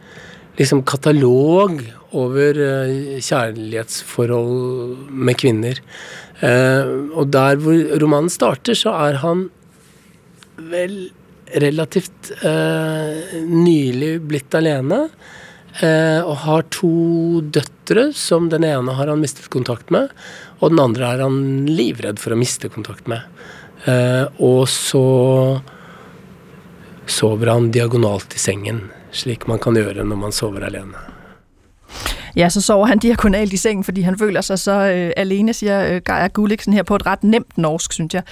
liksom 0.58 0.82
katalog 0.88 1.80
over 2.16 2.60
eh, 2.60 3.16
kjærlighetsforhold 3.24 5.08
med 5.10 5.38
kvinner. 5.40 5.80
og 7.16 7.30
der 7.32 7.56
hvor 7.60 7.96
romanen 8.00 8.28
starter, 8.28 8.76
så 8.76 8.92
er 9.08 9.16
han 9.22 9.46
vel 10.56 11.08
relativt 11.54 12.32
eh, 12.44 13.40
nylig 13.46 14.20
blitt 14.28 14.54
alene. 14.56 15.06
Eh, 15.84 16.20
og 16.24 16.40
har 16.46 16.64
to 16.72 17.42
døtre, 17.52 18.08
som 18.16 18.48
den 18.52 18.64
ene 18.64 18.94
har 18.96 19.10
han 19.12 19.20
mistet 19.20 19.50
kontakt 19.52 19.92
med. 19.92 20.12
Og 20.60 20.72
den 20.72 20.80
andre 20.80 21.12
er 21.12 21.24
han 21.26 21.66
livredd 21.68 22.20
for 22.22 22.32
å 22.32 22.40
miste 22.40 22.70
kontakt 22.72 23.08
med. 23.10 23.24
Eh, 23.86 24.24
og 24.42 24.68
så 24.68 25.06
sover 27.06 27.52
han 27.52 27.70
diagonalt 27.70 28.34
i 28.34 28.40
sengen, 28.42 28.88
slik 29.14 29.46
man 29.46 29.62
kan 29.62 29.78
gjøre 29.78 30.02
når 30.02 30.24
man 30.26 30.34
sover 30.34 30.66
alene. 30.66 31.15
Ja, 32.36 32.48
så 32.48 32.60
sover 32.60 32.86
han 32.86 32.98
diagonalt 32.98 33.52
i 33.52 33.56
sengen, 33.56 33.84
fordi 33.84 34.00
han 34.00 34.18
føler 34.18 34.40
sig 34.40 34.58
så 34.58 34.72
øh, 34.72 35.12
alene, 35.16 35.52
siger 35.52 35.86
øh, 35.86 36.00
Geir 36.06 36.28
Gulliksen 36.28 36.72
her 36.72 36.82
på 36.82 36.96
et 36.96 37.06
ret 37.06 37.24
nemt 37.24 37.58
norsk, 37.58 37.92
synes 37.92 38.14
jeg. 38.14 38.22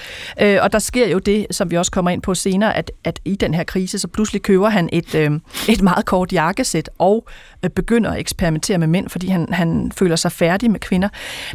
Øh, 0.41 0.59
og 0.63 0.73
der 0.73 0.79
sker 0.79 1.09
jo 1.09 1.19
det, 1.19 1.47
som 1.51 1.71
vi 1.71 1.77
også 1.77 1.93
kommer 1.93 2.11
ind 2.11 2.23
på 2.23 2.35
senere, 2.35 2.77
at, 2.77 2.91
at 3.05 3.21
i 3.25 3.35
den 3.35 3.55
her 3.55 3.65
krise, 3.65 3.99
så 3.99 4.09
pludselig 4.09 4.43
køber 4.43 4.69
han 4.69 4.89
et, 4.93 5.15
øh, 5.15 5.31
et 5.69 5.83
meget 5.83 6.05
kort 6.05 6.33
jakkesæt 6.33 6.91
og 6.99 7.27
øh, 7.63 7.71
begynder 7.71 8.11
at 8.11 8.21
eksperimentere 8.21 8.79
med 8.79 8.87
mænd, 8.87 9.09
fordi 9.09 9.29
han, 9.29 9.53
han 9.53 9.93
føler 9.95 10.17
sig 10.17 10.33
færdig 10.33 10.71
med 10.71 10.81
kvinder. 10.81 11.09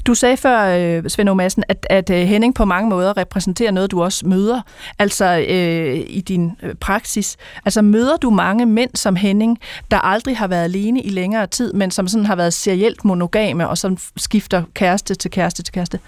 Du 0.07 0.13
sagde 0.13 0.37
før, 0.37 0.61
øh, 0.63 1.09
Svend 1.09 1.33
Madsen, 1.33 1.63
at, 1.67 1.87
at 1.89 2.09
øh, 2.09 2.17
Henning 2.17 2.55
på 2.55 2.65
mange 2.65 2.89
måder 2.89 3.17
repræsenterer 3.17 3.71
noget, 3.71 3.91
du 3.91 4.03
også 4.03 4.27
møder, 4.27 4.61
altså 4.99 5.45
øh, 5.49 5.95
i 6.07 6.23
din 6.27 6.51
øh, 6.63 6.75
praksis. 6.75 7.37
Altså 7.65 7.81
møder 7.81 8.17
du 8.17 8.29
mange 8.29 8.65
mænd 8.65 8.89
som 8.95 9.15
Henning, 9.15 9.57
der 9.91 9.97
aldrig 9.97 10.37
har 10.37 10.47
været 10.47 10.63
alene 10.63 11.01
i 11.01 11.09
længere 11.09 11.47
tid, 11.47 11.73
men 11.73 11.91
som 11.91 12.07
sådan 12.07 12.25
har 12.25 12.35
været 12.39 12.53
serielt 12.53 13.05
monogame, 13.05 13.67
og 13.67 13.77
så 13.77 13.96
skifter 14.17 14.63
kæreste 14.74 15.15
til 15.15 15.31
kæreste 15.31 15.63
til 15.63 15.74
kæreste? 15.74 16.00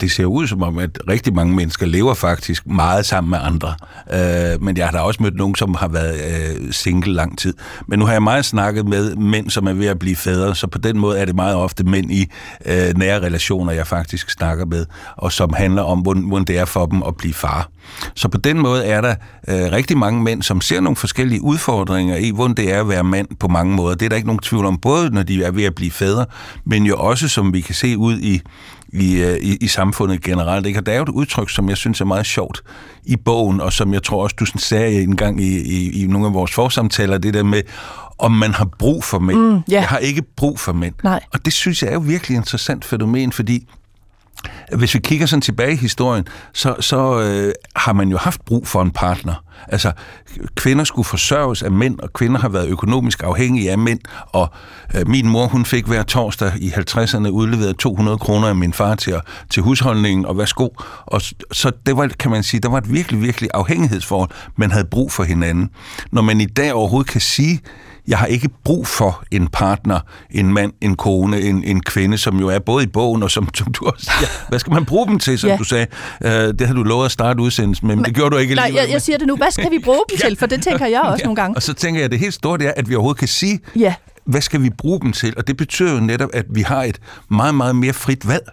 Det 0.00 0.10
ser 0.10 0.24
ud 0.24 0.46
som 0.46 0.62
om, 0.62 0.78
at 0.78 0.98
rigtig 1.08 1.34
mange 1.34 1.54
mennesker 1.54 1.86
lever 1.86 2.14
faktisk 2.14 2.66
meget 2.66 3.06
sammen 3.06 3.30
med 3.30 3.38
andre. 3.42 3.74
Øh, 4.12 4.62
men 4.62 4.76
jeg 4.76 4.86
har 4.86 4.92
da 4.92 4.98
også 4.98 5.22
mødt 5.22 5.36
nogen, 5.36 5.54
som 5.54 5.74
har 5.74 5.88
været 5.88 6.20
øh, 6.20 6.72
single 6.72 7.12
lang 7.12 7.38
tid. 7.38 7.54
Men 7.86 7.98
nu 7.98 8.04
har 8.04 8.12
jeg 8.12 8.22
meget 8.22 8.44
snakket 8.44 8.86
med 8.86 9.16
mænd, 9.16 9.50
som 9.50 9.66
er 9.66 9.72
ved 9.72 9.86
at 9.86 9.98
blive 9.98 10.16
fædre, 10.16 10.54
så 10.54 10.66
på 10.66 10.78
den 10.78 10.98
måde 10.98 11.18
er 11.18 11.24
det 11.24 11.34
meget 11.34 11.56
ofte 11.56 11.84
mænd 11.84 12.12
i 12.12 12.26
øh, 12.66 12.96
nære 12.96 13.20
relationer, 13.20 13.72
jeg 13.72 13.86
faktisk 13.86 14.30
snakker 14.30 14.66
med, 14.66 14.86
og 15.16 15.32
som 15.32 15.52
handler 15.52 15.82
om, 15.82 15.98
hvordan, 15.98 16.22
hvordan 16.22 16.44
det 16.44 16.58
er 16.58 16.64
for 16.64 16.86
dem 16.86 17.02
at 17.02 17.16
blive 17.16 17.34
far. 17.34 17.70
Så 18.14 18.28
på 18.28 18.38
den 18.38 18.58
måde 18.58 18.84
er 18.84 19.00
der 19.00 19.14
øh, 19.48 19.72
rigtig 19.72 19.98
mange 19.98 20.22
mænd, 20.22 20.42
som 20.42 20.60
ser 20.60 20.80
nogle 20.80 20.96
forskellige 20.96 21.42
udfordringer 21.42 22.16
i, 22.16 22.30
hvordan 22.30 22.56
det 22.56 22.72
er 22.72 22.80
at 22.80 22.88
være 22.88 23.04
mand 23.04 23.28
på 23.40 23.48
mange 23.48 23.74
måder. 23.76 23.94
Det 23.94 24.04
er 24.04 24.08
der 24.08 24.16
ikke 24.16 24.28
nogen 24.28 24.40
tvivl 24.40 24.66
om, 24.66 24.78
både 24.78 25.10
når 25.10 25.22
de 25.22 25.44
er 25.44 25.50
ved 25.50 25.64
at 25.64 25.74
blive 25.74 25.90
fædre, 25.90 26.26
men 26.64 26.86
jo 26.86 26.96
også, 26.96 27.28
som 27.28 27.52
vi 27.52 27.60
kan 27.60 27.74
se 27.74 27.98
ud 27.98 28.18
i 28.18 28.42
i, 28.92 29.16
øh, 29.16 29.36
i, 29.36 29.56
i 29.60 29.66
samfundet 29.66 30.22
generelt. 30.22 30.66
Ikke? 30.66 30.78
Og 30.78 30.86
der 30.86 30.92
er 30.92 30.96
jo 30.96 31.02
et 31.02 31.08
udtryk, 31.08 31.50
som 31.50 31.68
jeg 31.68 31.76
synes 31.76 32.00
er 32.00 32.04
meget 32.04 32.26
sjovt 32.26 32.62
i 33.04 33.16
bogen, 33.16 33.60
og 33.60 33.72
som 33.72 33.94
jeg 33.94 34.02
tror 34.02 34.22
også, 34.22 34.36
du 34.40 34.44
sådan 34.44 34.58
sagde 34.58 35.02
en 35.02 35.16
gang 35.16 35.40
i, 35.40 35.58
i, 35.58 36.02
i 36.02 36.06
nogle 36.06 36.26
af 36.26 36.34
vores 36.34 36.52
forsamtaler, 36.52 37.18
det 37.18 37.34
der 37.34 37.42
med, 37.42 37.62
om 38.18 38.32
man 38.32 38.54
har 38.54 38.68
brug 38.78 39.04
for 39.04 39.18
mænd. 39.18 39.38
Mm, 39.38 39.52
yeah. 39.52 39.62
Jeg 39.68 39.86
har 39.88 39.98
ikke 39.98 40.22
brug 40.36 40.60
for 40.60 40.72
mænd. 40.72 40.94
Nej. 41.04 41.20
Og 41.32 41.44
det 41.44 41.52
synes 41.52 41.82
jeg 41.82 41.88
er 41.88 41.94
jo 41.94 42.00
virkelig 42.00 42.36
interessant 42.36 42.84
fænomen, 42.84 43.32
fordi 43.32 43.68
hvis 44.76 44.94
vi 44.94 44.98
kigger 44.98 45.26
sådan 45.26 45.40
tilbage 45.40 45.72
i 45.72 45.76
historien, 45.76 46.24
så, 46.52 46.74
så 46.80 47.20
øh, 47.20 47.52
har 47.76 47.92
man 47.92 48.08
jo 48.08 48.18
haft 48.18 48.44
brug 48.44 48.66
for 48.66 48.82
en 48.82 48.90
partner. 48.90 49.34
Altså, 49.68 49.92
kvinder 50.54 50.84
skulle 50.84 51.06
forsørges 51.06 51.62
af 51.62 51.70
mænd, 51.70 51.98
og 51.98 52.12
kvinder 52.12 52.40
har 52.40 52.48
været 52.48 52.68
økonomisk 52.68 53.22
afhængige 53.22 53.70
af 53.70 53.78
mænd, 53.78 54.00
og 54.26 54.52
øh, 54.94 55.08
min 55.08 55.28
mor, 55.28 55.46
hun 55.46 55.64
fik 55.64 55.86
hver 55.86 56.02
torsdag 56.02 56.52
i 56.56 56.68
50'erne 56.68 57.28
udleveret 57.28 57.76
200 57.76 58.18
kroner 58.18 58.48
af 58.48 58.56
min 58.56 58.72
far 58.72 58.94
til, 58.94 59.14
til 59.50 59.62
husholdningen, 59.62 60.26
og 60.26 60.38
værsgo. 60.38 60.68
Og 61.06 61.20
så 61.52 61.72
det 61.86 61.96
var, 61.96 62.08
kan 62.18 62.30
man 62.30 62.42
sige, 62.42 62.60
der 62.60 62.68
var 62.68 62.78
et 62.78 62.92
virkelig, 62.92 63.22
virkelig 63.22 63.50
afhængighedsforhold. 63.54 64.30
Man 64.56 64.70
havde 64.70 64.84
brug 64.84 65.12
for 65.12 65.24
hinanden. 65.24 65.70
Når 66.12 66.22
man 66.22 66.40
i 66.40 66.46
dag 66.46 66.72
overhovedet 66.72 67.10
kan 67.12 67.20
sige, 67.20 67.60
jeg 68.10 68.18
har 68.18 68.26
ikke 68.26 68.48
brug 68.64 68.86
for 68.86 69.24
en 69.30 69.48
partner, 69.48 70.00
en 70.30 70.52
mand, 70.52 70.72
en 70.80 70.96
kone, 70.96 71.40
en, 71.40 71.64
en 71.64 71.80
kvinde, 71.80 72.18
som 72.18 72.40
jo 72.40 72.48
er 72.48 72.58
både 72.58 72.84
i 72.84 72.86
bogen 72.86 73.22
og 73.22 73.30
som, 73.30 73.48
som 73.54 73.72
du 73.72 73.86
også 73.86 74.10
siger. 74.18 74.28
Hvad 74.48 74.58
skal 74.58 74.72
man 74.72 74.84
bruge 74.84 75.06
dem 75.06 75.18
til, 75.18 75.38
som 75.38 75.50
ja. 75.50 75.56
du 75.56 75.64
sagde? 75.64 75.86
Uh, 76.24 76.30
det 76.30 76.66
har 76.66 76.74
du 76.74 76.82
lovet 76.82 77.04
at 77.04 77.12
starte 77.12 77.40
udsendelsen 77.42 77.88
men, 77.88 77.96
men 77.96 78.04
det 78.04 78.14
gjorde 78.14 78.30
du 78.30 78.36
ikke 78.36 78.54
Nej, 78.54 78.72
jeg, 78.74 78.88
jeg 78.90 79.02
siger 79.02 79.18
det 79.18 79.26
nu. 79.26 79.36
Hvad 79.36 79.50
skal 79.50 79.70
vi 79.70 79.78
bruge 79.78 80.02
dem 80.10 80.18
til? 80.28 80.36
For 80.38 80.46
det 80.46 80.62
tænker 80.62 80.86
jeg 80.86 81.00
også 81.00 81.22
ja. 81.22 81.24
nogle 81.24 81.36
gange. 81.36 81.56
Og 81.56 81.62
så 81.62 81.74
tænker 81.74 82.00
jeg, 82.00 82.04
at 82.04 82.10
det 82.10 82.18
helt 82.18 82.34
store 82.34 82.58
det 82.58 82.66
er, 82.66 82.72
at 82.76 82.88
vi 82.88 82.94
overhovedet 82.94 83.18
kan 83.18 83.28
sige, 83.28 83.60
ja. 83.76 83.94
hvad 84.24 84.40
skal 84.40 84.62
vi 84.62 84.70
bruge 84.70 85.00
dem 85.00 85.12
til? 85.12 85.34
Og 85.36 85.46
det 85.46 85.56
betyder 85.56 85.92
jo 85.92 86.00
netop, 86.00 86.30
at 86.32 86.46
vi 86.50 86.60
har 86.62 86.82
et 86.82 86.98
meget, 87.30 87.54
meget 87.54 87.76
mere 87.76 87.92
frit 87.92 88.28
valg 88.28 88.48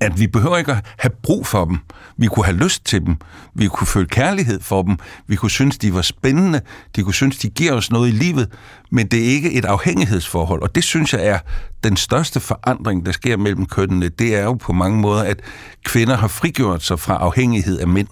at 0.00 0.20
vi 0.20 0.26
behøver 0.26 0.56
ikke 0.56 0.72
at 0.72 0.84
have 0.98 1.10
brug 1.22 1.46
for 1.46 1.64
dem. 1.64 1.78
Vi 2.16 2.26
kunne 2.26 2.44
have 2.44 2.56
lyst 2.56 2.84
til 2.84 3.06
dem. 3.06 3.16
Vi 3.54 3.68
kunne 3.68 3.86
føle 3.86 4.06
kærlighed 4.06 4.60
for 4.60 4.82
dem. 4.82 4.96
Vi 5.26 5.36
kunne 5.36 5.50
synes, 5.50 5.78
de 5.78 5.94
var 5.94 6.02
spændende. 6.02 6.60
De 6.96 7.02
kunne 7.02 7.14
synes, 7.14 7.38
de 7.38 7.48
giver 7.48 7.72
os 7.72 7.90
noget 7.90 8.08
i 8.08 8.12
livet. 8.12 8.48
Men 8.90 9.06
det 9.06 9.20
er 9.20 9.28
ikke 9.28 9.52
et 9.52 9.64
afhængighedsforhold. 9.64 10.62
Og 10.62 10.74
det 10.74 10.84
synes 10.84 11.12
jeg 11.12 11.26
er 11.26 11.38
den 11.84 11.96
største 11.96 12.40
forandring, 12.40 13.06
der 13.06 13.12
sker 13.12 13.36
mellem 13.36 13.66
kønnene. 13.66 14.08
Det 14.08 14.36
er 14.36 14.42
jo 14.42 14.54
på 14.54 14.72
mange 14.72 15.00
måder, 15.00 15.22
at 15.22 15.40
kvinder 15.84 16.16
har 16.16 16.28
frigjort 16.28 16.82
sig 16.82 17.00
fra 17.00 17.16
afhængighed 17.16 17.78
af 17.78 17.88
mænd. 17.88 18.08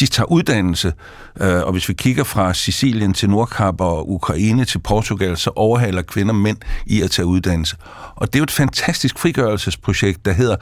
De 0.00 0.06
tager 0.06 0.32
uddannelse, 0.32 0.92
øh, 1.40 1.62
og 1.62 1.72
hvis 1.72 1.88
vi 1.88 1.94
kigger 1.94 2.24
fra 2.24 2.54
Sicilien 2.54 3.14
til 3.14 3.30
Nordkap 3.30 3.80
og 3.80 4.10
Ukraine 4.10 4.64
til 4.64 4.78
Portugal, 4.78 5.36
så 5.36 5.50
overhaler 5.56 6.02
kvinder 6.02 6.34
mænd 6.34 6.56
i 6.86 7.02
at 7.02 7.10
tage 7.10 7.26
uddannelse. 7.26 7.76
Og 8.14 8.26
det 8.26 8.34
er 8.34 8.40
jo 8.40 8.44
et 8.44 8.50
fantastisk 8.50 9.18
frigørelsesprojekt, 9.18 10.24
der 10.24 10.32
hedder 10.32 10.56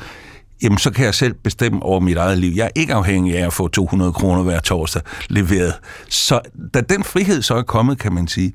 jamen 0.62 0.78
så 0.78 0.90
kan 0.90 1.04
jeg 1.04 1.14
selv 1.14 1.34
bestemme 1.34 1.82
over 1.82 2.00
mit 2.00 2.16
eget 2.16 2.38
liv. 2.38 2.52
Jeg 2.56 2.64
er 2.64 2.70
ikke 2.74 2.94
afhængig 2.94 3.38
af 3.38 3.46
at 3.46 3.52
få 3.52 3.68
200 3.68 4.12
kroner 4.12 4.42
hver 4.42 4.60
torsdag 4.60 5.02
leveret. 5.28 5.74
Så 6.08 6.40
da 6.74 6.80
den 6.80 7.04
frihed 7.04 7.42
så 7.42 7.54
er 7.54 7.62
kommet, 7.62 7.98
kan 7.98 8.12
man 8.12 8.28
sige, 8.28 8.52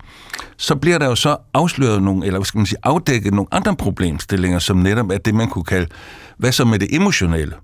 så 0.58 0.76
bliver 0.76 0.98
der 0.98 1.06
jo 1.06 1.16
så 1.16 1.38
afsløret 1.54 2.04
nogle, 2.04 2.26
eller 2.26 2.40
hvad 2.40 2.46
skal 2.46 2.58
man 2.58 2.66
sige, 2.66 2.80
afdækket 2.84 3.34
nogle 3.34 3.48
andre 3.52 3.76
problemstillinger, 3.76 4.60
som 4.60 4.78
netop 4.78 5.10
er 5.10 5.18
det, 5.18 5.36
man 5.36 5.50
kunne 5.50 5.64
kalde, 5.64 5.88
hvad 6.38 6.52
så 6.52 6.66
med 6.66 6.80
det 6.80 6.96
emotionelle? 6.96 7.56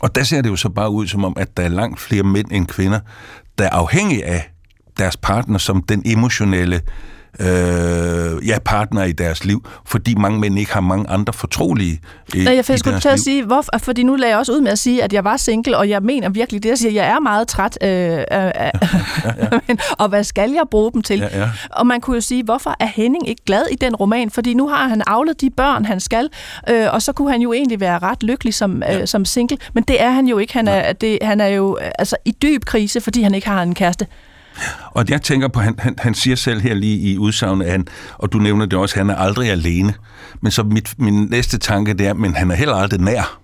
Og 0.00 0.14
der 0.14 0.22
ser 0.22 0.42
det 0.42 0.50
jo 0.50 0.56
så 0.56 0.68
bare 0.68 0.90
ud 0.90 1.06
som 1.06 1.24
om, 1.24 1.34
at 1.36 1.56
der 1.56 1.62
er 1.62 1.68
langt 1.68 2.00
flere 2.00 2.22
mænd 2.22 2.46
end 2.52 2.66
kvinder, 2.66 3.00
der 3.58 3.64
er 3.64 3.70
afhængige 3.70 4.24
af 4.24 4.50
deres 4.98 5.16
partner 5.16 5.58
som 5.58 5.82
den 5.82 6.02
emotionelle 6.04 6.76
øh, 6.76 6.82
ja, 8.46 8.58
partner 8.64 9.04
i 9.04 9.12
deres 9.12 9.44
liv, 9.44 9.68
fordi 9.86 10.14
mange 10.14 10.40
mænd 10.40 10.58
ikke 10.58 10.72
har 10.72 10.80
mange 10.80 11.10
andre 11.10 11.32
fortrolige 11.32 12.00
i, 12.34 12.38
Nej, 12.44 12.54
jeg 12.54 12.70
i 12.70 12.78
skulle 12.78 13.00
til 13.00 13.08
at 13.08 13.20
sige, 13.20 13.44
hvorfor, 13.44 13.70
fordi 13.78 14.02
nu 14.02 14.16
lagde 14.16 14.30
jeg 14.30 14.38
også 14.38 14.52
ud 14.52 14.60
med 14.60 14.72
at 14.72 14.78
sige, 14.78 15.02
at 15.02 15.12
jeg 15.12 15.24
var 15.24 15.36
single, 15.36 15.78
og 15.78 15.88
jeg 15.88 16.02
mener 16.02 16.28
virkelig 16.28 16.62
det, 16.62 16.68
jeg 16.68 16.78
siger, 16.78 16.92
jeg 16.92 17.06
er 17.06 17.20
meget 17.20 17.48
træt, 17.48 17.78
øh, 17.82 17.88
øh, 17.88 18.24
ja, 18.32 18.50
ja, 18.64 18.70
ja. 19.68 19.74
og 20.00 20.08
hvad 20.08 20.24
skal 20.24 20.50
jeg 20.50 20.62
bruge 20.70 20.92
dem 20.92 21.02
til? 21.02 21.18
Ja, 21.18 21.40
ja. 21.40 21.48
Og 21.70 21.86
man 21.86 22.00
kunne 22.00 22.14
jo 22.14 22.20
sige, 22.20 22.44
hvorfor 22.44 22.76
er 22.80 22.86
Henning 22.86 23.28
ikke 23.28 23.42
glad 23.44 23.62
i 23.70 23.74
den 23.74 23.96
roman? 23.96 24.30
Fordi 24.30 24.54
nu 24.54 24.68
har 24.68 24.88
han 24.88 25.02
aflet 25.06 25.40
de 25.40 25.50
børn, 25.50 25.84
han 25.84 26.00
skal, 26.00 26.28
øh, 26.70 26.86
og 26.92 27.02
så 27.02 27.12
kunne 27.12 27.30
han 27.30 27.40
jo 27.40 27.52
egentlig 27.52 27.80
være 27.80 27.98
ret 27.98 28.22
lykkelig 28.22 28.54
som, 28.54 28.82
ja. 28.82 29.00
øh, 29.00 29.06
som 29.06 29.24
single, 29.24 29.58
men 29.72 29.84
det 29.88 30.02
er 30.02 30.10
han 30.10 30.26
jo 30.26 30.38
ikke. 30.38 30.52
Han 30.52 30.68
er, 30.68 30.92
det, 30.92 31.18
han 31.22 31.40
er 31.40 31.48
jo 31.48 31.76
altså, 31.98 32.16
i 32.24 32.30
dyb 32.42 32.64
krise, 32.64 33.00
fordi 33.00 33.22
han 33.22 33.34
ikke 33.34 33.48
har 33.48 33.62
en 33.62 33.74
kæreste. 33.74 34.06
Og 34.90 35.04
jeg 35.08 35.22
tænker 35.22 35.48
på, 35.48 35.60
han, 35.60 35.74
han, 35.78 35.94
han 35.98 36.14
siger 36.14 36.36
selv 36.36 36.60
her 36.60 36.74
lige 36.74 36.98
i 36.98 37.18
udsagnet, 37.18 37.70
han, 37.70 37.86
og 38.18 38.32
du 38.32 38.38
nævner 38.38 38.66
det 38.66 38.78
også, 38.78 38.96
han 38.96 39.10
er 39.10 39.16
aldrig 39.16 39.50
alene. 39.50 39.94
Men 40.40 40.52
så 40.52 40.62
mit, 40.62 40.94
min 40.98 41.26
næste 41.30 41.58
tanke 41.58 41.94
det 41.94 42.06
er, 42.06 42.14
men 42.14 42.34
han 42.34 42.50
er 42.50 42.54
heller 42.54 42.74
aldrig 42.74 43.00
nær. 43.00 43.40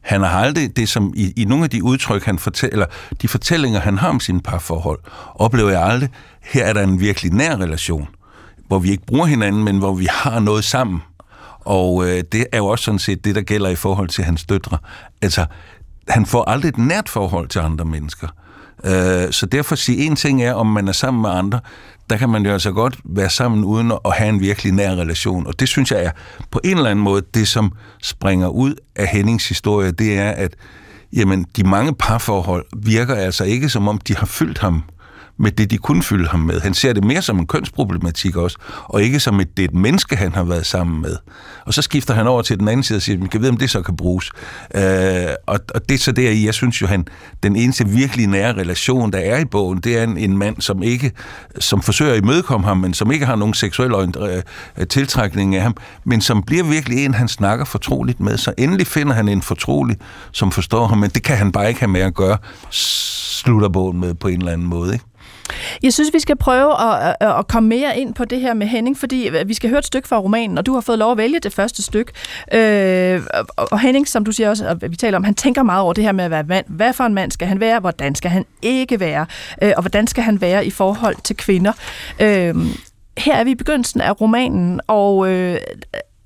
Han 0.00 0.20
har 0.20 0.28
aldrig 0.28 0.76
det, 0.76 0.88
som 0.88 1.12
i, 1.16 1.32
i 1.36 1.44
nogle 1.44 1.64
af 1.64 1.70
de 1.70 1.84
udtryk, 1.84 2.24
han 2.24 2.38
fortæller, 2.38 2.86
de 3.22 3.28
fortællinger, 3.28 3.80
han 3.80 3.98
har 3.98 4.08
om 4.08 4.20
sine 4.20 4.40
parforhold, 4.40 4.98
oplever 5.34 5.70
jeg 5.70 5.82
aldrig, 5.82 6.08
her 6.40 6.64
er 6.64 6.72
der 6.72 6.82
en 6.82 7.00
virkelig 7.00 7.32
nær 7.32 7.56
relation, 7.56 8.08
hvor 8.66 8.78
vi 8.78 8.90
ikke 8.90 9.06
bruger 9.06 9.26
hinanden, 9.26 9.64
men 9.64 9.78
hvor 9.78 9.94
vi 9.94 10.06
har 10.10 10.40
noget 10.40 10.64
sammen. 10.64 11.02
Og 11.60 12.08
øh, 12.08 12.24
det 12.32 12.46
er 12.52 12.58
jo 12.58 12.66
også 12.66 12.84
sådan 12.84 12.98
set 12.98 13.24
det, 13.24 13.34
der 13.34 13.42
gælder 13.42 13.68
i 13.68 13.76
forhold 13.76 14.08
til 14.08 14.24
hans 14.24 14.44
døtre. 14.44 14.78
Altså, 15.22 15.46
han 16.08 16.26
får 16.26 16.44
aldrig 16.44 16.68
et 16.68 16.78
nært 16.78 17.08
forhold 17.08 17.48
til 17.48 17.58
andre 17.58 17.84
mennesker. 17.84 18.28
Øh, 18.84 19.32
så 19.32 19.46
derfor 19.46 19.74
sige, 19.74 19.98
en 19.98 20.16
ting 20.16 20.42
er, 20.42 20.54
om 20.54 20.66
man 20.66 20.88
er 20.88 20.92
sammen 20.92 21.22
med 21.22 21.30
andre, 21.30 21.60
der 22.10 22.16
kan 22.16 22.28
man 22.28 22.44
jo 22.46 22.52
altså 22.52 22.72
godt 22.72 22.98
være 23.04 23.30
sammen 23.30 23.64
uden 23.64 23.92
at 24.04 24.12
have 24.14 24.28
en 24.28 24.40
virkelig 24.40 24.72
nær 24.72 24.90
relation. 24.90 25.46
Og 25.46 25.60
det 25.60 25.68
synes 25.68 25.90
jeg 25.90 26.04
er 26.04 26.10
på 26.50 26.60
en 26.64 26.76
eller 26.76 26.90
anden 26.90 27.04
måde, 27.04 27.22
det 27.34 27.48
som 27.48 27.72
springer 28.02 28.48
ud 28.48 28.74
af 28.96 29.06
Hennings 29.06 29.48
historie, 29.48 29.90
det 29.90 30.18
er, 30.18 30.30
at 30.30 30.56
jamen, 31.12 31.46
de 31.56 31.64
mange 31.64 31.94
parforhold 31.94 32.66
virker 32.76 33.14
altså 33.14 33.44
ikke 33.44 33.68
som 33.68 33.88
om, 33.88 33.98
de 33.98 34.16
har 34.16 34.26
fyldt 34.26 34.58
ham 34.58 34.82
med 35.40 35.50
det, 35.50 35.70
de 35.70 35.78
kunne 35.78 36.02
fylde 36.02 36.28
ham 36.28 36.40
med. 36.40 36.60
Han 36.60 36.74
ser 36.74 36.92
det 36.92 37.04
mere 37.04 37.22
som 37.22 37.38
en 37.38 37.46
kønsproblematik 37.46 38.36
også, 38.36 38.56
og 38.84 39.02
ikke 39.02 39.20
som 39.20 39.40
et, 39.40 39.56
det 39.56 39.64
et 39.64 39.74
menneske, 39.74 40.16
han 40.16 40.32
har 40.32 40.44
været 40.44 40.66
sammen 40.66 41.02
med. 41.02 41.16
Og 41.66 41.74
så 41.74 41.82
skifter 41.82 42.14
han 42.14 42.26
over 42.26 42.42
til 42.42 42.58
den 42.58 42.68
anden 42.68 42.82
side 42.82 42.96
og 42.96 43.02
siger, 43.02 43.18
man 43.18 43.28
kan 43.28 43.40
vide, 43.40 43.50
om 43.50 43.56
det 43.56 43.70
så 43.70 43.82
kan 43.82 43.96
bruges. 43.96 44.30
Øh, 44.74 44.82
og, 45.46 45.60
og 45.74 45.88
det 45.88 45.94
er 45.94 45.98
så 45.98 46.12
der, 46.12 46.30
jeg 46.30 46.54
synes 46.54 46.82
jo, 46.82 46.86
han, 46.86 47.06
den 47.42 47.56
eneste 47.56 47.88
virkelig 47.88 48.26
nære 48.26 48.52
relation, 48.52 49.12
der 49.12 49.18
er 49.18 49.38
i 49.38 49.44
bogen, 49.44 49.80
det 49.80 49.98
er 49.98 50.02
en, 50.02 50.16
en 50.16 50.38
mand, 50.38 50.60
som 50.60 50.82
ikke, 50.82 51.12
som 51.58 51.82
forsøger 51.82 52.12
at 52.12 52.18
imødekomme 52.18 52.66
ham, 52.66 52.76
men 52.76 52.94
som 52.94 53.12
ikke 53.12 53.26
har 53.26 53.36
nogen 53.36 53.54
seksuel 53.54 53.92
øh, 54.18 54.86
tiltrækning 54.86 55.56
af 55.56 55.62
ham, 55.62 55.76
men 56.04 56.20
som 56.20 56.42
bliver 56.42 56.64
virkelig 56.64 57.04
en, 57.04 57.14
han 57.14 57.28
snakker 57.28 57.64
fortroligt 57.64 58.20
med. 58.20 58.38
Så 58.38 58.52
endelig 58.58 58.86
finder 58.86 59.12
han 59.14 59.28
en 59.28 59.42
fortrolig, 59.42 59.96
som 60.32 60.52
forstår 60.52 60.86
ham, 60.86 60.98
men 60.98 61.10
det 61.10 61.22
kan 61.22 61.36
han 61.36 61.52
bare 61.52 61.68
ikke 61.68 61.80
have 61.80 61.90
med 61.90 62.00
at 62.00 62.14
gøre, 62.14 62.36
slutter 62.70 63.68
bogen 63.68 64.00
med 64.00 64.14
på 64.14 64.28
en 64.28 64.38
eller 64.38 64.52
anden 64.52 64.66
måde. 64.66 64.92
Ikke? 64.92 65.04
Jeg 65.82 65.92
synes, 65.92 66.14
vi 66.14 66.20
skal 66.20 66.36
prøve 66.36 66.72
at, 66.80 67.16
at, 67.20 67.38
at 67.38 67.48
komme 67.48 67.68
mere 67.68 67.98
ind 67.98 68.14
på 68.14 68.24
det 68.24 68.40
her 68.40 68.54
med 68.54 68.66
Henning, 68.66 68.98
fordi 68.98 69.28
øh, 69.28 69.48
vi 69.48 69.54
skal 69.54 69.70
høre 69.70 69.78
et 69.78 69.86
stykke 69.86 70.08
fra 70.08 70.18
romanen, 70.18 70.58
og 70.58 70.66
du 70.66 70.74
har 70.74 70.80
fået 70.80 70.98
lov 70.98 71.12
at 71.12 71.18
vælge 71.18 71.40
det 71.40 71.54
første 71.54 71.82
stykke. 71.82 72.12
Øh, 72.52 73.22
og 73.56 73.80
Henning, 73.80 74.08
som 74.08 74.24
du 74.24 74.32
siger 74.32 74.50
også, 74.50 74.68
og 74.68 74.90
vi 74.90 74.96
taler 74.96 75.18
om, 75.18 75.24
han 75.24 75.34
tænker 75.34 75.62
meget 75.62 75.82
over 75.82 75.92
det 75.92 76.04
her 76.04 76.12
med 76.12 76.24
at 76.24 76.30
være 76.30 76.42
mand. 76.42 76.66
Hvad 76.68 76.92
for 76.92 77.04
en 77.04 77.14
mand 77.14 77.30
skal 77.30 77.48
han 77.48 77.60
være? 77.60 77.80
Hvordan 77.80 78.14
skal 78.14 78.30
han 78.30 78.46
ikke 78.62 79.00
være? 79.00 79.26
Øh, 79.62 79.72
og 79.76 79.82
hvordan 79.82 80.06
skal 80.06 80.24
han 80.24 80.40
være 80.40 80.66
i 80.66 80.70
forhold 80.70 81.16
til 81.24 81.36
kvinder? 81.36 81.72
Øh, 82.20 82.54
her 83.18 83.36
er 83.36 83.44
vi 83.44 83.50
i 83.50 83.54
begyndelsen 83.54 84.00
af 84.00 84.20
romanen, 84.20 84.80
og 84.86 85.28
øh, 85.28 85.56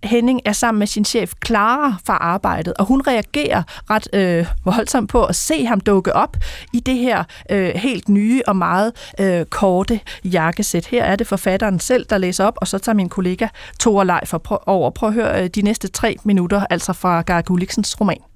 Henning 0.04 0.40
er 0.44 0.52
sammen 0.52 0.78
med 0.78 0.86
sin 0.86 1.04
chef 1.04 1.32
Clara 1.46 1.94
fra 2.06 2.14
arbejdet, 2.14 2.74
og 2.74 2.84
hun 2.84 3.02
reagerer 3.06 3.62
ret 3.90 4.08
øh, 4.12 4.46
voldsomt 4.64 5.10
på 5.10 5.24
at 5.24 5.36
se 5.36 5.66
ham 5.66 5.80
dukke 5.80 6.12
op 6.12 6.36
i 6.72 6.80
det 6.80 6.96
her 6.96 7.24
øh, 7.50 7.68
helt 7.74 8.08
nye 8.08 8.42
og 8.46 8.56
meget 8.56 8.92
øh, 9.20 9.44
korte 9.44 10.00
jakkesæt. 10.24 10.86
Her 10.86 11.04
er 11.04 11.16
det 11.16 11.26
forfatteren 11.26 11.80
selv, 11.80 12.06
der 12.10 12.18
læser 12.18 12.44
op, 12.44 12.54
og 12.56 12.66
så 12.66 12.78
tager 12.78 12.96
min 12.96 13.08
kollega 13.08 13.48
Thor 13.80 14.04
Leif 14.04 14.34
over. 14.66 14.90
Prøv 14.90 15.08
at 15.08 15.14
høre 15.14 15.42
øh, 15.42 15.48
de 15.48 15.62
næste 15.62 15.88
tre 15.88 16.16
minutter, 16.24 16.66
altså 16.70 16.92
fra 16.92 17.22
Gar 17.22 17.42
Gulliksens 17.42 18.00
roman. 18.00 18.33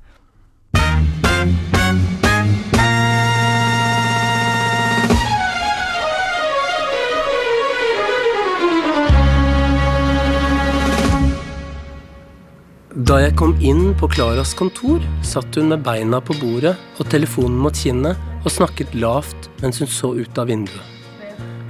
Da 12.98 13.20
jeg 13.22 13.36
kom 13.38 13.52
inn 13.62 13.92
på 13.94 14.08
Klaras 14.10 14.56
kontor, 14.58 14.98
satt 15.22 15.54
hun 15.54 15.68
med 15.70 15.84
beina 15.86 16.18
på 16.18 16.34
bordet 16.40 16.72
og 16.98 17.06
telefonen 17.06 17.54
mot 17.62 17.76
kinnet 17.78 18.18
og 18.40 18.50
snakket 18.50 18.96
lavt 18.98 19.46
mens 19.62 19.78
hun 19.78 19.86
så 19.86 20.10
ut 20.18 20.40
av 20.42 20.50
vinduet. 20.50 20.82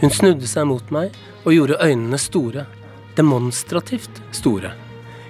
Hun 0.01 0.09
snudde 0.09 0.49
seg 0.49 0.65
mot 0.71 0.89
meg 0.95 1.13
og 1.43 1.53
gjorde 1.53 1.77
øynene 1.85 2.17
store. 2.17 2.65
Demonstrativt 3.21 4.23
store. 4.33 4.73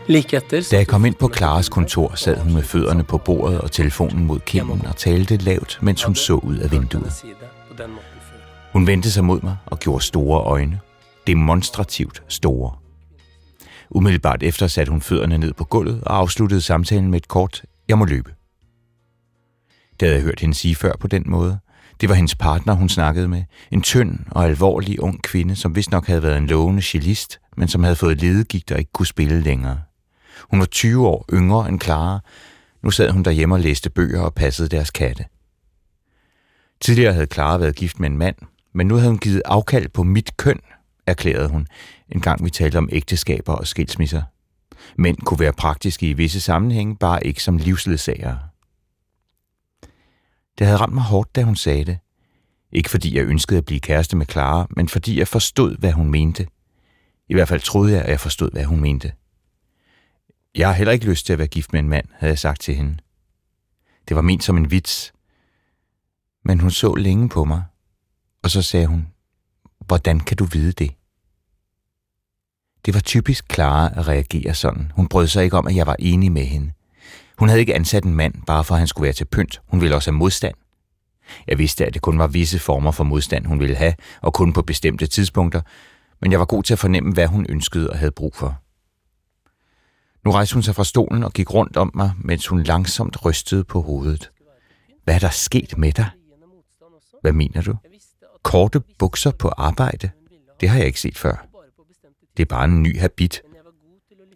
Like 0.07 0.39
etter 0.39 0.63
Da 0.71 0.85
jeg 0.85 0.87
kom 0.87 1.05
inn 1.05 1.19
på 1.19 1.33
Klaras 1.35 1.67
kontor, 1.67 2.15
sad 2.15 2.39
hun 2.45 2.55
med 2.55 2.71
føttene 2.71 3.03
på 3.03 3.19
bordet 3.19 3.59
og 3.59 3.75
telefonen 3.75 4.27
mot 4.31 4.45
kinden 4.47 4.87
og 4.87 4.97
talte 5.03 5.43
lavt, 5.43 5.81
mens 5.83 6.07
hun 6.07 6.15
så 6.15 6.39
ut 6.39 6.63
av 6.63 6.71
vinduet. 6.71 7.25
Hun 8.73 8.87
vendte 8.87 9.11
sig 9.11 9.25
mot 9.25 9.43
mig 9.43 9.57
og 9.67 9.81
gjorde 9.81 10.05
store 10.05 10.45
øyne. 10.61 10.79
Demonstrativt 11.27 12.23
store. 12.29 12.77
Umiddelbart 13.91 14.43
efter 14.43 14.67
satte 14.67 14.91
hun 14.91 15.01
fødderne 15.01 15.39
ned 15.39 15.53
på 15.53 15.65
gulvet 15.65 16.05
og 16.05 16.17
afsluttede 16.17 16.61
samtalen 16.61 17.11
med 17.11 17.21
et 17.21 17.29
kort, 17.29 17.63
jeg 17.89 17.99
må 17.99 18.05
løbe. 18.05 18.35
Det 20.01 20.09
havde 20.09 20.17
jeg 20.17 20.25
hørt 20.25 20.41
hende 20.41 20.55
sige 20.55 20.75
før 20.75 20.93
på 21.01 21.07
den 21.07 21.23
måde. 21.27 21.59
Det 22.01 22.09
var 22.09 22.15
hendes 22.15 22.35
partner, 22.35 22.73
hun 22.73 22.89
snakkede 22.89 23.29
med. 23.29 23.45
En 23.71 23.83
tynd 23.83 24.19
og 24.31 24.45
alvorlig 24.45 25.01
ung 25.01 25.23
kvinde, 25.23 25.57
som 25.57 25.77
vist 25.77 25.91
nok 25.91 26.07
havde 26.07 26.23
været 26.23 26.39
en 26.39 26.47
lovende 26.47 26.83
cellist, 26.83 27.41
men 27.57 27.69
som 27.69 27.83
havde 27.83 27.97
fået 27.97 28.21
ledegigt 28.21 28.73
og 28.73 28.79
ikke 28.79 28.93
kunne 28.93 29.07
spille 29.07 29.41
længere. 29.41 29.81
Hun 30.51 30.61
var 30.61 30.67
20 30.67 31.07
år 31.07 31.25
yngre 31.33 31.69
end 31.69 31.81
Clara. 31.81 32.21
Nu 32.83 32.91
sad 32.91 33.11
hun 33.11 33.23
derhjemme 33.23 33.55
og 33.55 33.61
læste 33.61 33.91
bøger 33.91 34.21
og 34.21 34.35
passede 34.35 34.69
deres 34.69 34.91
katte. 34.91 35.25
Tidligere 36.81 37.13
havde 37.13 37.27
Clara 37.33 37.59
været 37.59 37.77
gift 37.77 38.01
med 38.01 38.11
en 38.11 38.19
mand, 38.19 38.37
men 38.75 38.87
nu 38.87 38.95
havde 38.95 39.09
hun 39.09 39.19
givet 39.19 39.43
afkald 39.45 39.89
på 39.89 40.03
mit 40.03 40.37
køn, 40.37 40.61
erklærede 41.07 41.49
hun, 41.49 41.67
en 42.09 42.21
gang 42.21 42.45
vi 42.45 42.51
talte 42.51 42.79
om 42.79 42.89
ægteskaber 42.93 43.53
og 43.53 43.67
skilsmisser. 43.67 44.23
Mænd 44.97 45.17
kunne 45.19 45.41
være 45.41 45.53
praktiske 45.53 46.11
i 46.11 46.13
visse 46.13 46.41
sammenhænge, 46.41 46.97
bare 46.97 47.27
ikke 47.27 47.43
som 47.43 47.57
livsledsagere. 47.57 48.39
Det 50.59 50.67
havde 50.67 50.79
ramt 50.79 50.95
mig 50.95 51.03
hårdt, 51.03 51.37
da 51.37 51.43
hun 51.43 51.57
sagde 51.57 51.85
det. 51.85 51.99
Ikke 52.73 52.91
fordi 52.91 53.17
jeg 53.17 53.25
ønskede 53.25 53.59
at 53.59 53.65
blive 53.65 53.81
kæreste 53.81 54.17
med 54.17 54.27
Clara, 54.27 54.67
men 54.71 54.89
fordi 54.89 55.19
jeg 55.19 55.29
forstod, 55.29 55.77
hvad 55.77 55.93
hun 55.93 56.11
mente. 56.11 56.47
I 57.29 57.35
hvert 57.35 57.49
fald 57.49 57.61
troede 57.61 57.93
jeg, 57.93 58.03
at 58.03 58.11
jeg 58.11 58.21
forstod, 58.21 58.51
hvad 58.53 58.65
hun 58.65 58.81
mente. 58.81 59.13
Jeg 60.55 60.69
har 60.69 60.75
heller 60.75 60.93
ikke 60.93 61.07
lyst 61.07 61.27
til 61.27 61.33
at 61.33 61.39
være 61.39 61.49
gift 61.49 61.73
med 61.73 61.81
en 61.81 61.89
mand, 61.89 62.07
havde 62.13 62.31
jeg 62.31 62.39
sagt 62.39 62.61
til 62.61 62.75
hende. 62.75 62.97
Det 64.09 64.17
var 64.17 64.23
ment 64.23 64.45
som 64.45 64.57
en 64.57 64.71
vits. 64.71 65.13
Men 66.45 66.61
hun 66.61 66.71
så 66.71 66.95
længe 66.95 67.29
på 67.29 67.45
mig, 67.45 67.63
og 68.43 68.51
så 68.51 68.63
sagde 68.63 68.87
hun, 68.87 69.07
hvordan 69.87 70.21
kan 70.21 70.37
du 70.37 70.45
vide 70.45 70.73
det? 70.73 70.95
Det 72.87 72.95
var 72.95 73.01
typisk 73.01 73.45
Clara 73.55 73.91
at 73.97 74.09
reagere 74.09 74.55
sådan. 74.55 74.93
Hun 74.95 75.09
brød 75.09 75.27
sig 75.27 75.45
ikke 75.45 75.57
om, 75.57 75.67
at 75.67 75.77
jeg 75.77 75.87
var 75.87 75.97
enig 75.99 76.33
med 76.33 76.45
hende. 76.45 76.73
Hun 77.39 77.49
havde 77.49 77.61
ikke 77.61 77.75
ansat 77.75 78.05
en 78.05 78.15
mand, 78.15 78.35
bare 78.47 78.65
for 78.65 78.75
at 78.75 78.79
han 78.79 78.89
skulle 78.89 79.05
være 79.05 79.13
til 79.13 79.25
pynt. 79.25 79.61
Hun 79.67 79.81
ville 79.81 79.97
også 79.97 80.11
have 80.11 80.19
modstand. 80.19 80.55
Jeg 81.49 81.59
vidste, 81.59 81.87
at 81.87 81.95
det 81.95 82.03
kun 82.03 82.19
var 82.19 82.27
visse 82.27 82.59
former 82.59 82.91
for 82.91 83.05
modstand, 83.05 83.47
hun 83.47 83.61
ville 83.61 83.77
have, 83.77 83.95
og 84.23 84.35
kun 84.35 84.53
på 84.53 84.63
bestemte 84.63 85.07
tidspunkter, 85.07 85.61
men 86.21 86.33
jeg 86.33 86.39
var 86.39 86.47
god 86.47 86.63
til 86.63 86.73
at 86.73 86.79
fornemme, 86.79 87.13
hvad 87.13 87.27
hun 87.27 87.47
ønskede 87.49 87.91
og 87.91 87.99
havde 87.99 88.13
brug 88.13 88.37
for. 88.37 88.61
Nu 90.25 90.31
rejste 90.31 90.55
hun 90.55 90.63
sig 90.63 90.75
fra 90.75 90.85
stolen 90.85 91.25
og 91.25 91.33
gik 91.33 91.55
rundt 91.55 91.77
om 91.77 91.91
mig, 91.95 92.13
mens 92.19 92.47
hun 92.47 92.63
langsomt 92.63 93.25
rystede 93.25 93.65
på 93.65 93.83
hovedet. 93.83 94.31
Hvad 95.05 95.15
er 95.15 95.19
der 95.19 95.31
sket 95.31 95.79
med 95.79 95.93
dig? 95.93 96.11
Hvad 97.23 97.33
mener 97.33 97.63
du? 97.63 97.75
Korte 98.43 98.81
bukser 98.99 99.31
på 99.31 99.49
arbejde? 99.49 100.11
Det 100.61 100.69
har 100.69 100.79
jeg 100.79 100.87
ikke 100.87 101.01
set 101.01 101.19
før. 101.19 101.48
Det 102.39 102.45
er 102.45 102.49
bare 102.49 102.65
en 102.65 102.83
ny 102.83 102.99
habit. 102.99 103.43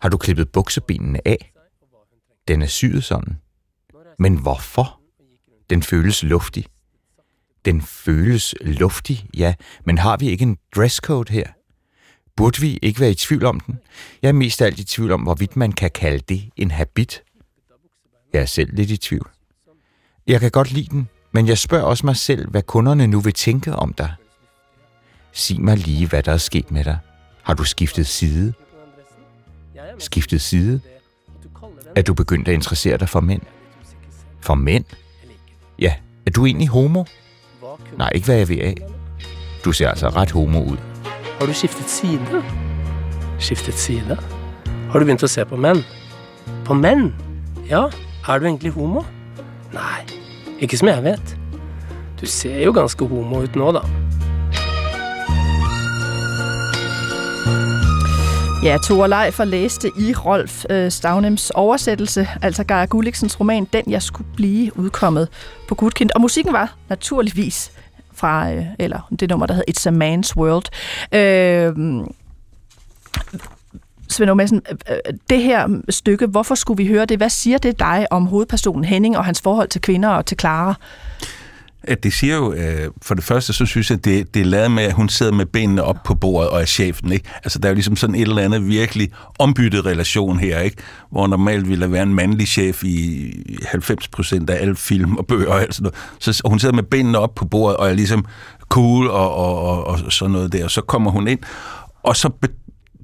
Har 0.01 0.09
du 0.09 0.17
klippet 0.17 0.53
buksebenene 0.53 1.29
af? 1.29 1.53
Den 2.49 2.63
er 2.63 2.67
syet 2.67 3.05
sådan. 3.05 3.39
Men 4.19 4.37
hvorfor? 4.37 5.01
Den 5.71 5.83
føles 5.83 6.23
luftig. 6.23 6.67
Den 7.65 7.83
føles 7.83 8.55
luftig, 8.61 9.27
ja, 9.37 9.55
men 9.85 9.99
har 9.99 10.17
vi 10.17 10.29
ikke 10.29 10.43
en 10.43 10.59
dresscode 10.77 11.33
her? 11.33 11.47
Burde 12.37 12.61
vi 12.61 12.79
ikke 12.83 13.01
være 13.01 13.11
i 13.11 13.15
tvivl 13.15 13.45
om 13.45 13.61
den? 13.61 13.79
Jeg 14.23 14.29
er 14.29 14.33
mest 14.33 14.63
af 14.63 14.67
alt 14.67 14.79
i 14.79 14.85
tvivl 14.85 15.13
om, 15.13 15.23
hvorvidt 15.23 15.57
man 15.57 15.73
kan 15.73 15.91
kalde 15.91 16.25
det 16.29 16.51
en 16.57 16.71
habit. 16.71 17.23
Jeg 18.33 18.43
er 18.43 18.47
selv 18.47 18.75
lidt 18.75 18.91
i 18.91 18.97
tvivl. 18.97 19.31
Jeg 20.27 20.41
kan 20.41 20.51
godt 20.51 20.73
lide 20.73 20.89
den, 20.91 21.09
men 21.33 21.49
jeg 21.49 21.59
spørger 21.59 21.85
også 21.85 22.07
mig 22.07 22.17
selv, 22.17 22.51
hvad 22.51 22.63
kunderne 22.63 23.07
nu 23.07 23.21
vil 23.21 23.33
tænke 23.33 23.75
om 23.75 23.95
dig. 23.95 24.15
Sig 25.33 25.61
mig 25.61 25.77
lige, 25.77 26.09
hvad 26.09 26.23
der 26.23 26.33
er 26.33 26.39
sket 26.39 26.71
med 26.71 26.85
dig. 26.85 26.99
Har 27.43 27.55
du 27.55 27.65
skiftet 27.65 28.07
side? 28.07 28.53
Skiftet 29.99 30.41
side? 30.41 30.81
Er 31.97 32.03
du 32.03 32.15
begyndt 32.15 32.49
at 32.49 32.55
interessere 32.55 32.97
dig 32.97 33.09
for 33.09 33.21
mænd? 33.21 33.43
For 34.41 34.55
mænd? 34.55 34.85
Ja, 35.79 35.95
er 36.27 36.31
du 36.31 36.47
egentlig 36.47 36.69
homo? 36.69 37.05
Nej, 37.99 38.11
ikke 38.15 38.25
hvad 38.25 38.37
jeg 38.37 38.49
ved 38.49 38.59
af. 38.59 38.77
Du 39.65 39.73
ser 39.73 39.89
altså 39.89 40.09
ret 40.09 40.31
homo 40.31 40.63
ud. 40.63 40.77
Har 41.39 41.47
du 41.47 41.53
skiftet 41.53 41.91
side? 41.91 42.45
Skiftet 43.39 43.75
side? 43.75 44.19
Har 44.67 44.99
du 44.99 44.99
begyndt 44.99 45.23
at 45.23 45.31
se 45.31 45.45
på 45.45 45.57
mænd? 45.57 45.85
På 46.65 46.75
mænd? 46.75 47.13
Ja, 47.69 47.83
er 48.29 48.39
du 48.39 48.45
egentlig 48.45 48.73
homo? 48.73 49.03
Nej, 49.73 50.07
ikke 50.61 50.77
som 50.77 50.89
jeg 50.89 51.05
vet. 51.05 51.37
Du 52.21 52.27
ser 52.27 52.65
jo 52.65 52.73
ganske 52.73 53.07
homo 53.07 53.39
ud 53.41 53.49
nå, 53.55 53.73
da. 53.73 53.79
Ja, 58.63 58.79
Tore 58.79 59.09
Leifer 59.09 59.45
læste 59.45 59.89
i 59.99 60.15
Rolf 60.15 60.65
øh, 60.71 60.91
Stavnems 60.91 61.51
oversættelse, 61.51 62.29
altså 62.43 62.65
Geir 62.65 62.87
Gulliksens 62.87 63.41
roman, 63.41 63.65
Den 63.65 63.85
jeg 63.87 64.03
skulle 64.03 64.27
blive 64.37 64.79
udkommet 64.79 65.29
på 65.69 65.75
Gudkind. 65.75 66.11
Og 66.15 66.21
musikken 66.21 66.53
var 66.53 66.77
naturligvis 66.89 67.73
fra, 68.15 68.53
øh, 68.53 68.67
eller 68.79 69.13
det 69.21 69.31
nummer, 69.31 69.47
der 69.47 69.55
hedder 69.55 69.73
It's 69.73 69.89
a 69.89 69.91
Man's 69.91 70.37
World. 70.37 70.65
Øh, 71.13 72.07
Svend 74.09 74.35
Madsen, 74.35 74.63
øh, 74.71 74.97
øh, 75.07 75.15
det 75.31 75.43
her 75.43 75.69
stykke, 75.89 76.27
hvorfor 76.27 76.55
skulle 76.55 76.85
vi 76.85 76.89
høre 76.89 77.05
det? 77.05 77.17
Hvad 77.17 77.31
siger 77.31 77.59
det 77.59 77.79
dig 77.79 78.07
om 78.11 78.27
hovedpersonen 78.27 78.85
Henning 78.85 79.19
og 79.19 79.25
hans 79.25 79.41
forhold 79.41 79.69
til 79.69 79.81
kvinder 79.81 80.09
og 80.09 80.27
til 80.27 80.39
Clara? 80.41 80.75
At 81.85 82.03
det 82.03 82.13
siger 82.13 82.37
jo, 82.37 82.53
øh, 82.53 82.91
for 83.03 83.15
det 83.15 83.25
første, 83.25 83.53
så 83.53 83.67
synes 83.67 83.91
jeg, 83.91 83.99
at 83.99 84.05
det, 84.05 84.35
det 84.35 84.43
er 84.43 84.47
lavet 84.47 84.71
med, 84.71 84.83
at 84.83 84.93
hun 84.93 85.09
sidder 85.09 85.33
med 85.33 85.47
benene 85.47 85.83
op 85.83 85.97
på 86.05 86.15
bordet 86.15 86.51
og 86.51 86.61
er 86.61 86.65
chefen. 86.65 87.13
Ikke? 87.13 87.29
Altså, 87.45 87.59
der 87.59 87.69
er 87.69 87.71
jo 87.71 87.75
ligesom 87.75 87.97
sådan 87.97 88.15
et 88.15 88.21
eller 88.21 88.43
andet 88.43 88.69
virkelig 88.69 89.11
ombyttet 89.39 89.87
relation 89.87 90.39
her, 90.39 90.61
ikke? 90.61 90.77
hvor 91.11 91.27
normalt 91.27 91.69
ville 91.69 91.93
være 91.93 92.03
en 92.03 92.15
mandlig 92.15 92.49
chef 92.49 92.85
i 92.85 93.33
90 93.67 94.09
procent 94.09 94.51
af 94.51 94.61
alle 94.61 94.77
film 94.77 95.17
og 95.17 95.27
bøger 95.27 95.49
og 95.49 95.61
alt 95.61 95.75
sådan 95.75 95.83
noget. 95.83 96.35
Så 96.35 96.43
hun 96.45 96.59
sidder 96.59 96.75
med 96.75 96.83
benene 96.83 97.19
op 97.19 97.35
på 97.35 97.45
bordet 97.45 97.77
og 97.77 97.89
er 97.89 97.95
ligesom 97.95 98.27
cool 98.69 99.09
og, 99.09 99.35
og, 99.35 99.85
og, 99.85 99.85
og 99.85 100.13
sådan 100.13 100.33
noget 100.33 100.53
der. 100.53 100.65
Og 100.65 100.71
så 100.71 100.81
kommer 100.81 101.11
hun 101.11 101.29
ind, 101.29 101.39
og 102.03 102.17
så 102.17 102.31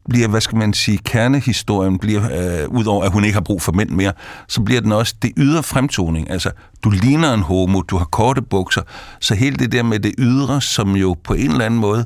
bliver, 0.08 0.28
hvad 0.28 0.40
skal 0.40 0.58
man 0.58 0.72
sige, 0.72 0.98
kernehistorien 0.98 1.98
bliver, 1.98 2.22
øh, 2.62 2.68
udover 2.68 3.04
at 3.04 3.12
hun 3.12 3.24
ikke 3.24 3.34
har 3.34 3.40
brug 3.40 3.62
for 3.62 3.72
mænd 3.72 3.90
mere, 3.90 4.12
så 4.48 4.62
bliver 4.62 4.80
den 4.80 4.92
også 4.92 5.14
det 5.22 5.32
ydre 5.36 5.62
fremtoning. 5.62 6.30
Altså, 6.30 6.50
du 6.84 6.90
ligner 6.90 7.34
en 7.34 7.42
homo, 7.42 7.80
du 7.80 7.96
har 7.96 8.04
korte 8.04 8.42
bukser, 8.42 8.82
så 9.20 9.34
hele 9.34 9.56
det 9.56 9.72
der 9.72 9.82
med 9.82 9.98
det 9.98 10.14
ydre, 10.18 10.60
som 10.60 10.96
jo 10.96 11.16
på 11.24 11.34
en 11.34 11.50
eller 11.50 11.64
anden 11.64 11.80
måde, 11.80 12.04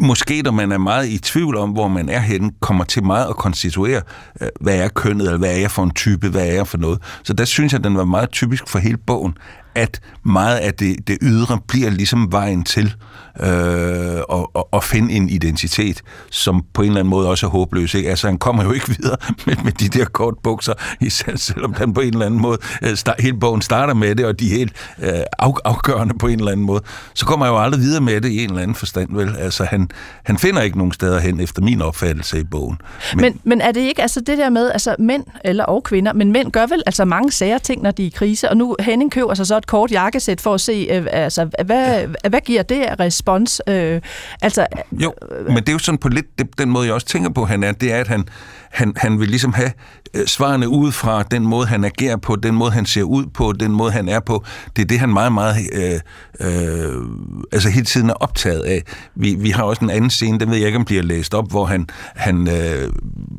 måske 0.00 0.42
når 0.42 0.50
man 0.50 0.72
er 0.72 0.78
meget 0.78 1.08
i 1.08 1.18
tvivl 1.18 1.56
om, 1.56 1.70
hvor 1.70 1.88
man 1.88 2.08
er 2.08 2.20
henne, 2.20 2.50
kommer 2.60 2.84
til 2.84 3.04
meget 3.04 3.26
at 3.28 3.36
konstituere, 3.36 4.02
øh, 4.40 4.48
hvad 4.60 4.76
er 4.76 4.88
kønnet, 4.88 5.26
eller 5.26 5.38
hvad 5.38 5.50
er 5.50 5.58
jeg 5.58 5.70
for 5.70 5.82
en 5.82 5.90
type, 5.90 6.28
hvad 6.28 6.46
er 6.48 6.52
jeg 6.52 6.66
for 6.66 6.78
noget. 6.78 6.98
Så 7.22 7.32
der 7.32 7.44
synes 7.44 7.72
jeg, 7.72 7.78
at 7.78 7.84
den 7.84 7.96
var 7.96 8.04
meget 8.04 8.30
typisk 8.30 8.68
for 8.68 8.78
hele 8.78 8.96
bogen, 8.96 9.34
at 9.74 10.00
meget 10.24 10.56
af 10.56 10.74
det, 10.74 11.08
det 11.08 11.18
ydre 11.22 11.58
bliver 11.68 11.90
ligesom 11.90 12.32
vejen 12.32 12.64
til 12.64 12.94
øh, 13.40 14.20
og, 14.28 14.74
og, 14.74 14.84
finde 14.84 15.14
en 15.14 15.28
identitet, 15.28 16.02
som 16.30 16.64
på 16.74 16.82
en 16.82 16.88
eller 16.88 17.00
anden 17.00 17.10
måde 17.10 17.28
også 17.28 17.46
er 17.46 17.50
håbløs. 17.50 17.94
Ikke? 17.94 18.10
Altså, 18.10 18.26
han 18.26 18.38
kommer 18.38 18.64
jo 18.64 18.72
ikke 18.72 18.88
videre 18.98 19.16
med, 19.46 19.56
med 19.64 19.72
de 19.72 19.88
der 19.88 20.04
kort 20.04 20.34
bukser, 20.42 20.72
især 21.00 21.36
selvom 21.36 21.74
han 21.74 21.94
på 21.94 22.00
en 22.00 22.12
eller 22.12 22.26
anden 22.26 22.40
måde, 22.40 22.58
øh, 22.82 22.96
start, 22.96 23.20
hele 23.20 23.36
bogen 23.36 23.62
starter 23.62 23.94
med 23.94 24.14
det, 24.14 24.26
og 24.26 24.40
de 24.40 24.46
er 24.46 24.56
helt 24.56 24.72
øh, 24.98 25.08
af, 25.08 25.24
afgørende 25.64 26.14
på 26.18 26.26
en 26.26 26.38
eller 26.38 26.52
anden 26.52 26.66
måde. 26.66 26.82
Så 27.14 27.26
kommer 27.26 27.46
han 27.46 27.54
jo 27.54 27.60
aldrig 27.60 27.80
videre 27.80 28.00
med 28.00 28.20
det 28.20 28.28
i 28.28 28.44
en 28.44 28.50
eller 28.50 28.62
anden 28.62 28.74
forstand, 28.74 29.16
vel? 29.16 29.36
Altså, 29.38 29.64
han, 29.64 29.88
han 30.24 30.38
finder 30.38 30.62
ikke 30.62 30.78
nogen 30.78 30.92
steder 30.92 31.20
hen, 31.20 31.40
efter 31.40 31.62
min 31.62 31.82
opfattelse 31.82 32.40
i 32.40 32.44
bogen. 32.44 32.78
Men, 33.14 33.22
men, 33.22 33.40
men 33.44 33.60
er 33.60 33.72
det 33.72 33.80
ikke 33.80 34.02
altså 34.02 34.20
det 34.20 34.38
der 34.38 34.50
med, 34.50 34.70
altså 34.70 34.96
mænd, 34.98 35.24
eller 35.44 35.64
og 35.64 35.84
kvinder, 35.84 36.12
men 36.12 36.32
mænd 36.32 36.52
gør 36.52 36.66
vel 36.66 36.82
altså 36.86 37.04
mange 37.04 37.32
sager 37.32 37.58
ting, 37.58 37.82
når 37.82 37.90
de 37.90 38.02
er 38.02 38.06
i 38.06 38.12
krise, 38.14 38.48
og 38.48 38.56
nu 38.56 38.76
Henning 38.80 39.12
køber 39.12 39.34
sig 39.34 39.46
så 39.46 39.56
et 39.56 39.66
kort 39.68 39.90
jakkesæt 39.90 40.40
for 40.40 40.54
at 40.54 40.60
se, 40.60 40.88
øh, 40.90 41.06
altså, 41.12 41.48
hvad, 41.64 42.08
ja. 42.24 42.28
hvad 42.28 42.40
giver 42.40 42.62
det 42.62 42.82
af 42.82 43.00
respons? 43.00 43.62
Øh, 43.68 44.00
altså, 44.42 44.66
jo, 44.92 45.14
men 45.46 45.56
det 45.56 45.68
er 45.68 45.72
jo 45.72 45.78
sådan 45.78 45.98
på 45.98 46.08
lidt 46.08 46.38
det, 46.38 46.58
den 46.58 46.70
måde, 46.70 46.86
jeg 46.86 46.94
også 46.94 47.06
tænker 47.06 47.30
på, 47.30 47.44
han 47.44 47.64
er, 47.64 47.72
det 47.72 47.92
er, 47.92 48.00
at 48.00 48.08
han, 48.08 48.24
han, 48.70 48.92
han 48.96 49.20
vil 49.20 49.28
ligesom 49.28 49.52
have 49.52 49.72
øh, 50.14 50.26
svarene 50.26 50.68
ud 50.68 50.92
fra 50.92 51.22
den 51.22 51.46
måde, 51.46 51.66
han 51.66 51.84
agerer 51.84 52.16
på, 52.16 52.36
den 52.36 52.54
måde, 52.54 52.70
han 52.70 52.86
ser 52.86 53.02
ud 53.02 53.26
på, 53.34 53.52
den 53.52 53.72
måde, 53.72 53.92
han 53.92 54.08
er 54.08 54.20
på. 54.20 54.44
Det 54.76 54.82
er 54.82 54.86
det, 54.86 54.98
han 54.98 55.08
meget, 55.08 55.32
meget 55.32 55.56
øh, 55.72 56.00
øh, 56.40 57.02
altså 57.52 57.68
hele 57.68 57.86
tiden 57.86 58.10
er 58.10 58.14
optaget 58.14 58.60
af. 58.60 58.82
Vi, 59.14 59.34
vi 59.34 59.50
har 59.50 59.62
også 59.62 59.84
en 59.84 59.90
anden 59.90 60.10
scene, 60.10 60.38
den 60.38 60.50
ved 60.50 60.56
jeg 60.56 60.66
ikke, 60.66 60.78
om 60.78 60.84
bliver 60.84 61.02
læst 61.02 61.34
op, 61.34 61.50
hvor 61.50 61.64
han, 61.64 61.86
han 62.16 62.48
øh, 62.48 62.92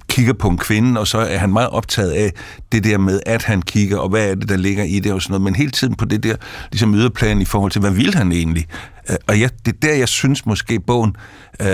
kigger 0.10 0.34
på 0.34 0.48
en 0.48 0.58
kvinde, 0.58 1.00
og 1.00 1.08
så 1.08 1.18
er 1.18 1.38
han 1.38 1.54
meget 1.54 1.70
optaget 1.70 2.12
af 2.12 2.32
det 2.72 2.84
der 2.84 2.98
med, 2.98 3.20
at 3.26 3.44
han 3.44 3.62
kigger, 3.62 3.98
og 3.98 4.10
hvad 4.10 4.30
er 4.30 4.36
det, 4.36 4.50
der 4.50 4.58
ligger 4.58 4.84
i 4.84 5.00
det 5.00 5.14
og 5.14 5.22
sådan 5.22 5.32
noget, 5.32 5.42
men 5.42 5.56
hele 5.56 5.72
tiden 5.72 5.96
på 5.96 6.06
det 6.10 6.24
der 6.24 6.36
ligesom 6.72 6.96
yderplan 6.96 7.42
i 7.42 7.46
forhold 7.46 7.72
til, 7.72 7.82
hvad 7.82 7.92
vil 7.92 8.16
han 8.16 8.32
egentlig? 8.32 8.68
Øh, 9.10 9.16
og 9.28 9.40
jeg, 9.40 9.50
det 9.66 9.74
er 9.74 9.80
der, 9.82 9.94
jeg 9.94 10.08
synes 10.08 10.46
måske, 10.46 10.80
bogen, 10.80 11.16
øh, 11.60 11.68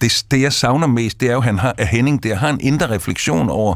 det, 0.00 0.24
det 0.30 0.40
jeg 0.40 0.52
savner 0.52 0.86
mest, 0.86 1.20
det 1.20 1.28
er 1.28 1.32
jo, 1.32 1.38
at, 1.38 1.44
han 1.44 1.58
har, 1.58 1.74
at 1.78 1.88
Henning 1.88 2.22
der 2.22 2.34
har 2.34 2.50
en 2.50 2.60
indre 2.60 2.90
refleksion 2.90 3.48
over, 3.48 3.74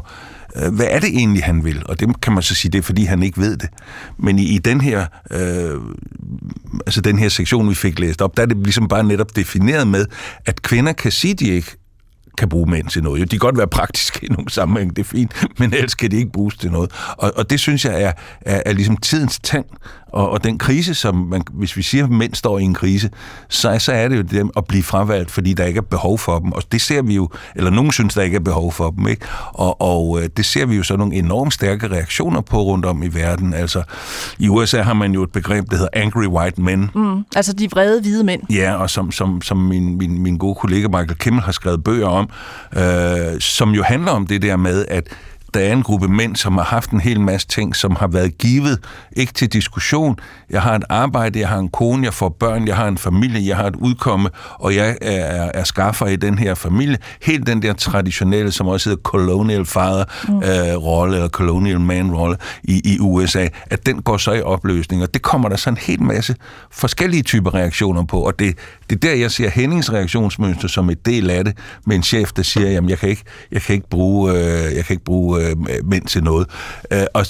øh, 0.55 0.73
hvad 0.73 0.87
er 0.89 0.99
det 0.99 1.09
egentlig, 1.09 1.43
han 1.43 1.63
vil? 1.63 1.83
Og 1.85 1.99
det 1.99 2.21
kan 2.21 2.33
man 2.33 2.43
så 2.43 2.55
sige, 2.55 2.71
det 2.71 2.77
er, 2.77 2.83
fordi 2.83 3.03
han 3.03 3.23
ikke 3.23 3.41
ved 3.41 3.57
det. 3.57 3.69
Men 4.17 4.39
i, 4.39 4.43
i 4.43 4.57
den 4.57 4.81
her 4.81 5.05
øh, 5.31 5.81
altså 6.85 7.01
den 7.01 7.19
her 7.19 7.29
sektion, 7.29 7.69
vi 7.69 7.75
fik 7.75 7.99
læst 7.99 8.21
op, 8.21 8.37
der 8.37 8.43
er 8.43 8.47
det 8.47 8.57
ligesom 8.57 8.87
bare 8.87 9.03
netop 9.03 9.35
defineret 9.35 9.87
med, 9.87 10.05
at 10.45 10.61
kvinder 10.61 10.93
kan 10.93 11.11
sige, 11.11 11.33
de 11.33 11.47
ikke 11.47 11.77
kan 12.37 12.49
bruge 12.49 12.69
mænd 12.69 12.87
til 12.87 13.03
noget. 13.03 13.19
Jo, 13.19 13.23
de 13.23 13.29
kan 13.29 13.39
godt 13.39 13.57
være 13.57 13.67
praktiske 13.67 14.25
i 14.25 14.27
nogle 14.29 14.49
sammenhæng, 14.49 14.95
det 14.95 15.01
er 15.01 15.05
fint, 15.05 15.45
men 15.59 15.73
ellers 15.73 15.95
kan 15.95 16.11
de 16.11 16.17
ikke 16.17 16.31
bruges 16.31 16.57
til 16.57 16.71
noget. 16.71 16.91
Og, 17.17 17.33
og 17.35 17.49
det 17.49 17.59
synes 17.59 17.85
jeg 17.85 18.01
er, 18.01 18.11
er, 18.41 18.61
er 18.65 18.73
ligesom 18.73 18.97
tidens 18.97 19.39
tand, 19.39 19.65
og, 20.15 20.29
og 20.29 20.43
den 20.43 20.57
krise, 20.57 20.93
som 20.93 21.15
man, 21.15 21.41
hvis 21.53 21.77
vi 21.77 21.81
siger, 21.81 22.03
at 22.03 22.09
mænd 22.09 22.33
står 22.33 22.59
i 22.59 22.63
en 22.63 22.73
krise, 22.73 23.09
så, 23.49 23.79
så 23.79 23.91
er 23.91 24.07
det 24.07 24.17
jo 24.17 24.21
dem 24.21 24.49
at 24.57 24.65
blive 24.65 24.83
fravalgt, 24.83 25.31
fordi 25.31 25.53
der 25.53 25.65
ikke 25.65 25.77
er 25.77 25.81
behov 25.81 26.19
for 26.19 26.39
dem. 26.39 26.51
Og 26.51 26.63
det 26.71 26.81
ser 26.81 27.01
vi 27.01 27.15
jo, 27.15 27.29
eller 27.55 27.71
nogen 27.71 27.91
synes, 27.91 28.13
der 28.13 28.21
ikke 28.21 28.35
er 28.35 28.39
behov 28.39 28.71
for 28.71 28.89
dem. 28.91 29.07
Ikke? 29.07 29.25
Og, 29.53 29.81
og 29.81 30.21
øh, 30.21 30.29
det 30.37 30.45
ser 30.45 30.65
vi 30.65 30.75
jo 30.75 30.83
så 30.83 30.97
nogle 30.97 31.15
enormt 31.15 31.53
stærke 31.53 31.87
reaktioner 31.87 32.41
på 32.41 32.63
rundt 32.63 32.85
om 32.85 33.03
i 33.03 33.07
verden. 33.07 33.53
Altså, 33.53 33.83
i 34.39 34.49
USA 34.49 34.81
har 34.81 34.93
man 34.93 35.11
jo 35.11 35.23
et 35.23 35.31
begreb, 35.31 35.69
der 35.69 35.75
hedder 35.75 35.89
angry 35.93 36.25
white 36.25 36.61
men. 36.61 36.91
Mm, 36.95 37.25
altså 37.35 37.53
de 37.53 37.69
vrede 37.71 38.01
hvide 38.01 38.23
mænd. 38.23 38.41
Ja, 38.49 38.75
og 38.75 38.89
som, 38.89 39.11
som, 39.11 39.41
som 39.41 39.57
min, 39.57 39.97
min, 39.97 40.21
min 40.21 40.37
gode 40.37 40.55
kollega 40.55 40.87
Michael 40.87 41.15
Kimmel 41.15 41.43
har 41.43 41.51
skrevet 41.51 41.83
bøger 41.83 42.07
om, 42.07 42.29
øh, 42.77 43.39
som 43.39 43.71
jo 43.71 43.83
handler 43.83 44.11
om 44.11 44.27
det 44.27 44.41
der 44.41 44.57
med, 44.57 44.85
at 44.87 45.07
der 45.55 45.61
er 45.61 45.73
en 45.73 45.83
gruppe 45.83 46.07
mænd, 46.07 46.35
som 46.35 46.57
har 46.57 46.63
haft 46.63 46.91
en 46.91 46.99
hel 46.99 47.19
masse 47.19 47.47
ting, 47.47 47.75
som 47.75 47.95
har 47.95 48.07
været 48.07 48.37
givet, 48.37 48.79
ikke 49.13 49.33
til 49.33 49.53
diskussion. 49.53 50.19
Jeg 50.49 50.61
har 50.61 50.75
et 50.75 50.83
arbejde, 50.89 51.39
jeg 51.39 51.49
har 51.49 51.57
en 51.57 51.69
kone, 51.69 52.05
jeg 52.05 52.13
får 52.13 52.29
børn, 52.29 52.67
jeg 52.67 52.75
har 52.75 52.87
en 52.87 52.97
familie, 52.97 53.47
jeg 53.47 53.57
har 53.57 53.67
et 53.67 53.75
udkomme, 53.75 54.29
og 54.59 54.75
jeg 54.75 54.97
er, 55.01 55.11
er, 55.11 55.51
er 55.53 55.63
skaffer 55.63 56.05
i 56.07 56.15
den 56.15 56.37
her 56.37 56.53
familie. 56.53 56.97
Helt 57.21 57.47
den 57.47 57.61
der 57.61 57.73
traditionelle, 57.73 58.51
som 58.51 58.67
også 58.67 58.89
hedder 58.89 59.01
colonial 59.01 59.65
father-rolle, 59.65 61.09
mm. 61.09 61.13
øh, 61.13 61.15
eller 61.15 61.29
colonial 61.29 61.79
man-rolle 61.79 62.37
i, 62.63 62.93
i 62.93 62.99
USA, 62.99 63.47
at 63.65 63.85
den 63.85 64.01
går 64.01 64.17
så 64.17 64.33
i 64.33 64.41
opløsning, 64.41 65.03
og 65.03 65.13
det 65.13 65.21
kommer 65.21 65.49
der 65.49 65.55
så 65.55 65.69
en 65.69 65.77
hel 65.77 66.03
masse 66.03 66.35
forskellige 66.71 67.23
typer 67.23 67.53
reaktioner 67.53 68.03
på, 68.03 68.21
og 68.21 68.39
det, 68.39 68.57
det 68.89 68.95
er 68.95 68.99
der, 68.99 69.13
jeg 69.15 69.31
ser 69.31 69.49
Hennings 69.49 69.93
reaktionsmønster 69.93 70.67
som 70.67 70.89
et 70.89 71.05
del 71.05 71.29
af 71.29 71.43
det, 71.43 71.57
med 71.85 71.95
en 71.95 72.03
chef, 72.03 72.31
der 72.31 72.43
siger, 72.43 72.69
jamen, 72.69 72.89
jeg 72.89 72.99
kan 72.99 73.09
ikke, 73.09 73.23
jeg 73.51 73.61
kan 73.61 73.75
ikke 73.75 73.89
bruge, 73.89 74.31
øh, 74.31 74.75
jeg 74.75 74.85
kan 74.85 74.93
ikke 74.93 75.05
bruge 75.05 75.44
øh, 75.49 75.55
mænd 75.85 76.05
til 76.05 76.23
noget. 76.23 76.47
Øh, 76.91 77.05
og, 77.13 77.25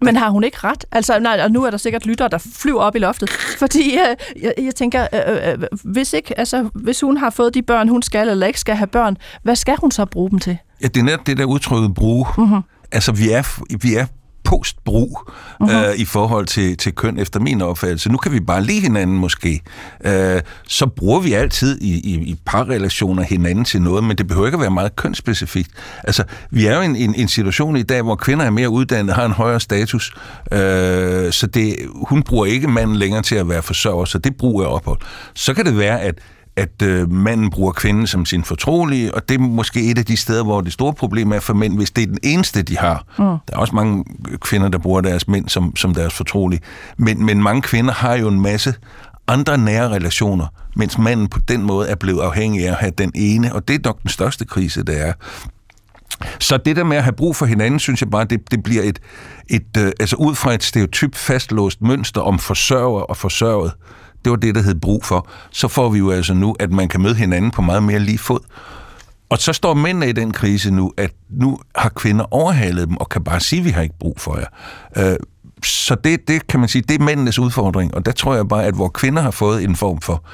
men 0.00 0.16
har 0.16 0.30
hun 0.30 0.44
ikke 0.44 0.58
ret? 0.64 0.84
Altså, 0.92 1.18
nej, 1.18 1.40
og 1.44 1.50
nu 1.50 1.64
er 1.64 1.70
der 1.70 1.76
sikkert 1.76 2.06
lyttere, 2.06 2.28
der 2.28 2.38
flyver 2.54 2.80
op 2.80 2.96
i 2.96 2.98
loftet. 2.98 3.30
Fordi 3.58 3.92
øh, 3.92 4.42
jeg, 4.42 4.54
jeg 4.58 4.74
tænker, 4.74 5.06
øh, 5.12 5.52
øh, 5.52 5.68
hvis, 5.84 6.12
ikke, 6.12 6.38
altså, 6.38 6.70
hvis 6.74 7.00
hun 7.00 7.16
har 7.16 7.30
fået 7.30 7.54
de 7.54 7.62
børn, 7.62 7.88
hun 7.88 8.02
skal 8.02 8.28
eller 8.28 8.46
ikke 8.46 8.60
skal 8.60 8.76
have 8.76 8.86
børn, 8.86 9.16
hvad 9.42 9.56
skal 9.56 9.76
hun 9.80 9.90
så 9.90 10.04
bruge 10.04 10.30
dem 10.30 10.38
til? 10.38 10.58
Ja, 10.82 10.86
det 10.86 11.00
er 11.00 11.04
netop 11.04 11.26
det 11.26 11.36
der 11.36 11.44
udtrykket 11.44 11.94
bruge. 11.94 12.26
Uh-huh. 12.26 12.86
Altså, 12.92 13.12
vi 13.12 13.30
er, 13.30 13.76
vi 13.82 13.94
er 13.94 14.06
postbrug 14.52 15.20
uh-huh. 15.62 15.74
øh, 15.74 15.96
i 15.96 16.04
forhold 16.04 16.46
til, 16.46 16.76
til 16.76 16.94
køn, 16.94 17.18
efter 17.18 17.40
min 17.40 17.62
opfattelse. 17.62 18.08
Nu 18.12 18.18
kan 18.18 18.32
vi 18.32 18.40
bare 18.40 18.62
lide 18.62 18.80
hinanden 18.80 19.18
måske. 19.18 19.60
Øh, 20.04 20.40
så 20.68 20.86
bruger 20.86 21.20
vi 21.20 21.32
altid 21.32 21.80
i, 21.80 21.92
i, 21.92 22.14
i 22.14 22.36
parrelationer 22.46 23.22
hinanden 23.22 23.64
til 23.64 23.82
noget, 23.82 24.04
men 24.04 24.18
det 24.18 24.26
behøver 24.26 24.46
ikke 24.46 24.56
at 24.56 24.60
være 24.60 24.70
meget 24.70 24.96
kønsspecifikt. 24.96 25.70
Altså, 26.04 26.24
vi 26.50 26.66
er 26.66 26.76
jo 26.76 26.82
i 26.82 26.84
en, 26.84 26.96
en, 26.96 27.14
en 27.14 27.28
situation 27.28 27.76
i 27.76 27.82
dag, 27.82 28.02
hvor 28.02 28.16
kvinder 28.16 28.44
er 28.44 28.50
mere 28.50 28.68
uddannede, 28.68 29.14
har 29.14 29.24
en 29.24 29.32
højere 29.32 29.60
status, 29.60 30.14
øh, 30.52 31.32
så 31.32 31.48
det, 31.54 31.76
hun 32.08 32.22
bruger 32.22 32.46
ikke 32.46 32.68
manden 32.68 32.96
længere 32.96 33.22
til 33.22 33.34
at 33.34 33.48
være 33.48 33.62
forsørger, 33.62 34.04
så 34.04 34.18
det 34.18 34.36
bruger 34.36 34.62
jeg 34.62 34.70
ophold. 34.70 34.98
Så 35.34 35.54
kan 35.54 35.66
det 35.66 35.78
være, 35.78 36.00
at 36.00 36.14
at 36.56 36.82
øh, 36.82 37.10
manden 37.10 37.50
bruger 37.50 37.72
kvinden 37.72 38.06
som 38.06 38.26
sin 38.26 38.44
fortrolige, 38.44 39.14
og 39.14 39.28
det 39.28 39.34
er 39.34 39.38
måske 39.38 39.90
et 39.90 39.98
af 39.98 40.04
de 40.04 40.16
steder, 40.16 40.44
hvor 40.44 40.60
det 40.60 40.72
store 40.72 40.94
problem 40.94 41.32
er 41.32 41.40
for 41.40 41.54
mænd, 41.54 41.76
hvis 41.76 41.90
det 41.90 42.02
er 42.02 42.06
den 42.06 42.18
eneste, 42.22 42.62
de 42.62 42.78
har. 42.78 43.04
Mm. 43.18 43.24
Der 43.24 43.38
er 43.52 43.56
også 43.56 43.74
mange 43.74 44.04
kvinder, 44.40 44.68
der 44.68 44.78
bruger 44.78 45.00
deres 45.00 45.28
mænd 45.28 45.48
som, 45.48 45.76
som 45.76 45.94
deres 45.94 46.14
fortrolige. 46.14 46.60
Men, 46.96 47.24
men 47.24 47.42
mange 47.42 47.62
kvinder 47.62 47.92
har 47.92 48.14
jo 48.14 48.28
en 48.28 48.40
masse 48.40 48.74
andre 49.28 49.58
nære 49.58 49.88
relationer, 49.88 50.46
mens 50.76 50.98
manden 50.98 51.28
på 51.28 51.38
den 51.48 51.62
måde 51.62 51.88
er 51.88 51.94
blevet 51.94 52.20
afhængig 52.20 52.66
af 52.66 52.70
at 52.70 52.76
have 52.76 52.92
den 52.98 53.12
ene, 53.14 53.54
og 53.54 53.68
det 53.68 53.74
er 53.74 53.80
nok 53.84 54.02
den 54.02 54.10
største 54.10 54.44
krise, 54.44 54.82
der 54.82 54.92
er. 54.92 55.12
Så 56.38 56.56
det 56.56 56.76
der 56.76 56.84
med 56.84 56.96
at 56.96 57.02
have 57.02 57.12
brug 57.12 57.36
for 57.36 57.46
hinanden, 57.46 57.80
synes 57.80 58.00
jeg 58.00 58.10
bare, 58.10 58.24
det, 58.24 58.50
det 58.50 58.62
bliver 58.62 58.82
et, 58.82 58.98
et 59.48 59.76
øh, 59.78 59.92
altså 60.00 60.16
ud 60.16 60.34
fra 60.34 60.54
et 60.54 60.62
stereotyp 60.62 61.14
fastlåst 61.14 61.82
mønster 61.82 62.20
om 62.20 62.38
forsørger 62.38 63.00
og 63.00 63.16
forsørget, 63.16 63.72
det 64.24 64.30
var 64.30 64.36
det, 64.36 64.54
der 64.54 64.62
hed 64.62 64.74
brug 64.74 65.04
for. 65.04 65.28
Så 65.50 65.68
får 65.68 65.88
vi 65.88 65.98
jo 65.98 66.10
altså 66.10 66.34
nu, 66.34 66.56
at 66.60 66.72
man 66.72 66.88
kan 66.88 67.02
møde 67.02 67.14
hinanden 67.14 67.50
på 67.50 67.62
meget 67.62 67.82
mere 67.82 67.98
lige 67.98 68.18
fod. 68.18 68.40
Og 69.30 69.38
så 69.38 69.52
står 69.52 69.74
mændene 69.74 70.08
i 70.08 70.12
den 70.12 70.32
krise 70.32 70.70
nu, 70.70 70.92
at 70.96 71.12
nu 71.30 71.58
har 71.76 71.88
kvinder 71.88 72.34
overhalet 72.34 72.88
dem 72.88 72.96
og 72.96 73.08
kan 73.08 73.24
bare 73.24 73.40
sige, 73.40 73.60
at 73.60 73.64
vi 73.64 73.70
har 73.70 73.82
ikke 73.82 73.98
brug 73.98 74.20
for 74.20 74.38
jer. 74.38 74.46
Øh, 74.96 75.16
så 75.64 75.94
det, 76.04 76.28
det 76.28 76.46
kan 76.46 76.60
man 76.60 76.68
sige, 76.68 76.82
det 76.82 77.00
er 77.00 77.04
mændenes 77.04 77.38
udfordring, 77.38 77.94
og 77.94 78.06
der 78.06 78.12
tror 78.12 78.34
jeg 78.34 78.48
bare, 78.48 78.64
at 78.64 78.74
hvor 78.74 78.88
kvinder 78.88 79.22
har 79.22 79.30
fået 79.30 79.64
en 79.64 79.76
form 79.76 80.00
for 80.00 80.24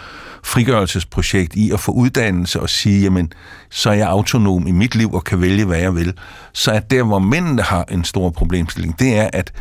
frigørelsesprojekt 0.44 1.54
i 1.54 1.70
at 1.70 1.80
få 1.80 1.92
uddannelse 1.92 2.60
og 2.60 2.70
sige, 2.70 3.02
jamen, 3.02 3.32
så 3.70 3.90
er 3.90 3.94
jeg 3.94 4.08
autonom 4.08 4.66
i 4.66 4.70
mit 4.70 4.94
liv 4.94 5.14
og 5.14 5.24
kan 5.24 5.40
vælge, 5.40 5.64
hvad 5.64 5.78
jeg 5.78 5.94
vil, 5.94 6.14
så 6.52 6.72
er 6.72 6.80
der, 6.80 7.02
hvor 7.02 7.18
mændene 7.18 7.62
har 7.62 7.84
en 7.90 8.04
stor 8.04 8.30
problemstilling, 8.30 8.98
det 8.98 9.18
er, 9.18 9.30
at 9.32 9.52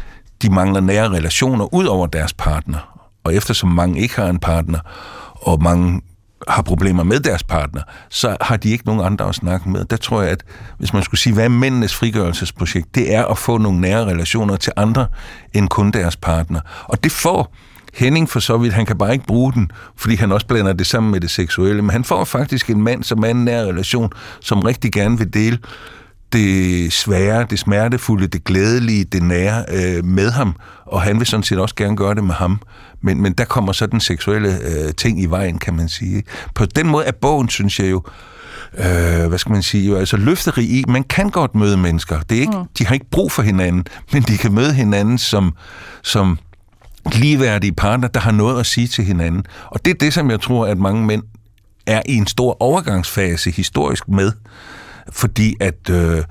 de 0.41 0.49
mangler 0.49 0.81
nære 0.81 1.09
relationer 1.09 1.73
ud 1.73 1.85
over 1.85 2.07
deres 2.07 2.33
partner. 2.33 2.96
Og 3.27 3.35
eftersom 3.35 3.69
mange 3.69 3.99
ikke 3.99 4.15
har 4.15 4.29
en 4.29 4.39
partner, 4.39 4.79
og 5.35 5.63
mange 5.63 6.01
har 6.47 6.61
problemer 6.61 7.03
med 7.03 7.19
deres 7.19 7.43
partner, 7.43 7.81
så 8.09 8.37
har 8.41 8.57
de 8.57 8.69
ikke 8.69 8.85
nogen 8.85 9.01
andre 9.01 9.29
at 9.29 9.35
snakke 9.35 9.69
med. 9.69 9.85
Der 9.85 9.97
tror 9.97 10.21
jeg, 10.21 10.31
at 10.31 10.43
hvis 10.77 10.93
man 10.93 11.03
skulle 11.03 11.19
sige, 11.19 11.33
hvad 11.33 11.45
er 11.45 11.49
mændenes 11.49 11.95
frigørelsesprojekt, 11.95 12.95
det 12.95 13.13
er 13.13 13.25
at 13.25 13.37
få 13.37 13.57
nogle 13.57 13.81
nære 13.81 14.05
relationer 14.05 14.55
til 14.55 14.73
andre 14.75 15.07
end 15.53 15.67
kun 15.67 15.91
deres 15.91 16.15
partner. 16.17 16.59
Og 16.83 17.03
det 17.03 17.11
får 17.11 17.53
Henning 17.93 18.29
for 18.29 18.39
så 18.39 18.57
vidt, 18.57 18.73
han 18.73 18.85
kan 18.85 18.97
bare 18.97 19.13
ikke 19.13 19.25
bruge 19.25 19.53
den, 19.53 19.71
fordi 19.95 20.15
han 20.15 20.31
også 20.31 20.47
blander 20.47 20.73
det 20.73 20.87
sammen 20.87 21.11
med 21.11 21.19
det 21.19 21.29
seksuelle, 21.29 21.81
men 21.81 21.89
han 21.89 22.03
får 22.03 22.23
faktisk 22.23 22.69
en 22.69 22.81
mand, 22.81 23.03
som 23.03 23.23
er 23.23 23.27
en 23.27 23.45
nær 23.45 23.63
relation, 23.63 24.11
som 24.41 24.59
rigtig 24.59 24.91
gerne 24.91 25.17
vil 25.17 25.33
dele 25.33 25.59
det 26.33 26.93
svære, 26.93 27.45
det 27.49 27.59
smertefulde, 27.59 28.27
det 28.27 28.43
glædelige, 28.43 29.03
det 29.03 29.23
nære 29.23 29.65
øh, 29.73 30.05
med 30.05 30.31
ham, 30.31 30.55
og 30.85 31.01
han 31.01 31.19
vil 31.19 31.27
sådan 31.27 31.43
set 31.43 31.59
også 31.59 31.75
gerne 31.75 31.95
gøre 31.95 32.15
det 32.15 32.23
med 32.23 32.35
ham. 32.35 32.59
Men, 33.01 33.21
men 33.21 33.33
der 33.33 33.45
kommer 33.45 33.71
så 33.71 33.85
den 33.85 33.99
seksuelle 33.99 34.49
øh, 34.49 34.93
ting 34.93 35.21
i 35.21 35.25
vejen, 35.25 35.57
kan 35.57 35.73
man 35.75 35.89
sige. 35.89 36.23
På 36.55 36.65
den 36.65 36.87
måde 36.87 37.05
er 37.05 37.11
bogen, 37.11 37.49
synes 37.49 37.79
jeg 37.79 37.91
jo, 37.91 38.03
øh, 38.77 39.27
hvad 39.27 39.37
skal 39.37 39.51
man 39.51 39.63
sige, 39.63 39.87
jo, 39.87 39.95
altså 39.95 40.17
løfterig 40.17 40.69
i, 40.69 40.83
man 40.87 41.03
kan 41.03 41.29
godt 41.29 41.55
møde 41.55 41.77
mennesker. 41.77 42.19
Det 42.29 42.37
er 42.37 42.41
ikke, 42.41 42.57
mm. 42.57 42.67
De 42.77 42.85
har 42.85 42.93
ikke 42.93 43.09
brug 43.11 43.31
for 43.31 43.41
hinanden, 43.41 43.85
men 44.13 44.23
de 44.23 44.37
kan 44.37 44.53
møde 44.53 44.73
hinanden 44.73 45.17
som, 45.17 45.55
som 46.03 46.37
ligeværdige 47.13 47.73
partner, 47.73 48.07
der 48.07 48.19
har 48.19 48.31
noget 48.31 48.59
at 48.59 48.65
sige 48.65 48.87
til 48.87 49.03
hinanden. 49.03 49.45
Og 49.65 49.85
det 49.85 49.91
er 49.91 49.97
det, 49.97 50.13
som 50.13 50.31
jeg 50.31 50.41
tror, 50.41 50.67
at 50.67 50.77
mange 50.77 51.05
mænd 51.05 51.23
er 51.87 52.01
i 52.05 52.15
en 52.15 52.27
stor 52.27 52.57
overgangsfase 52.59 53.51
historisk 53.51 54.07
med 54.07 54.31
fordi 55.11 55.55
at 55.59 55.89
øh, 55.89 56.23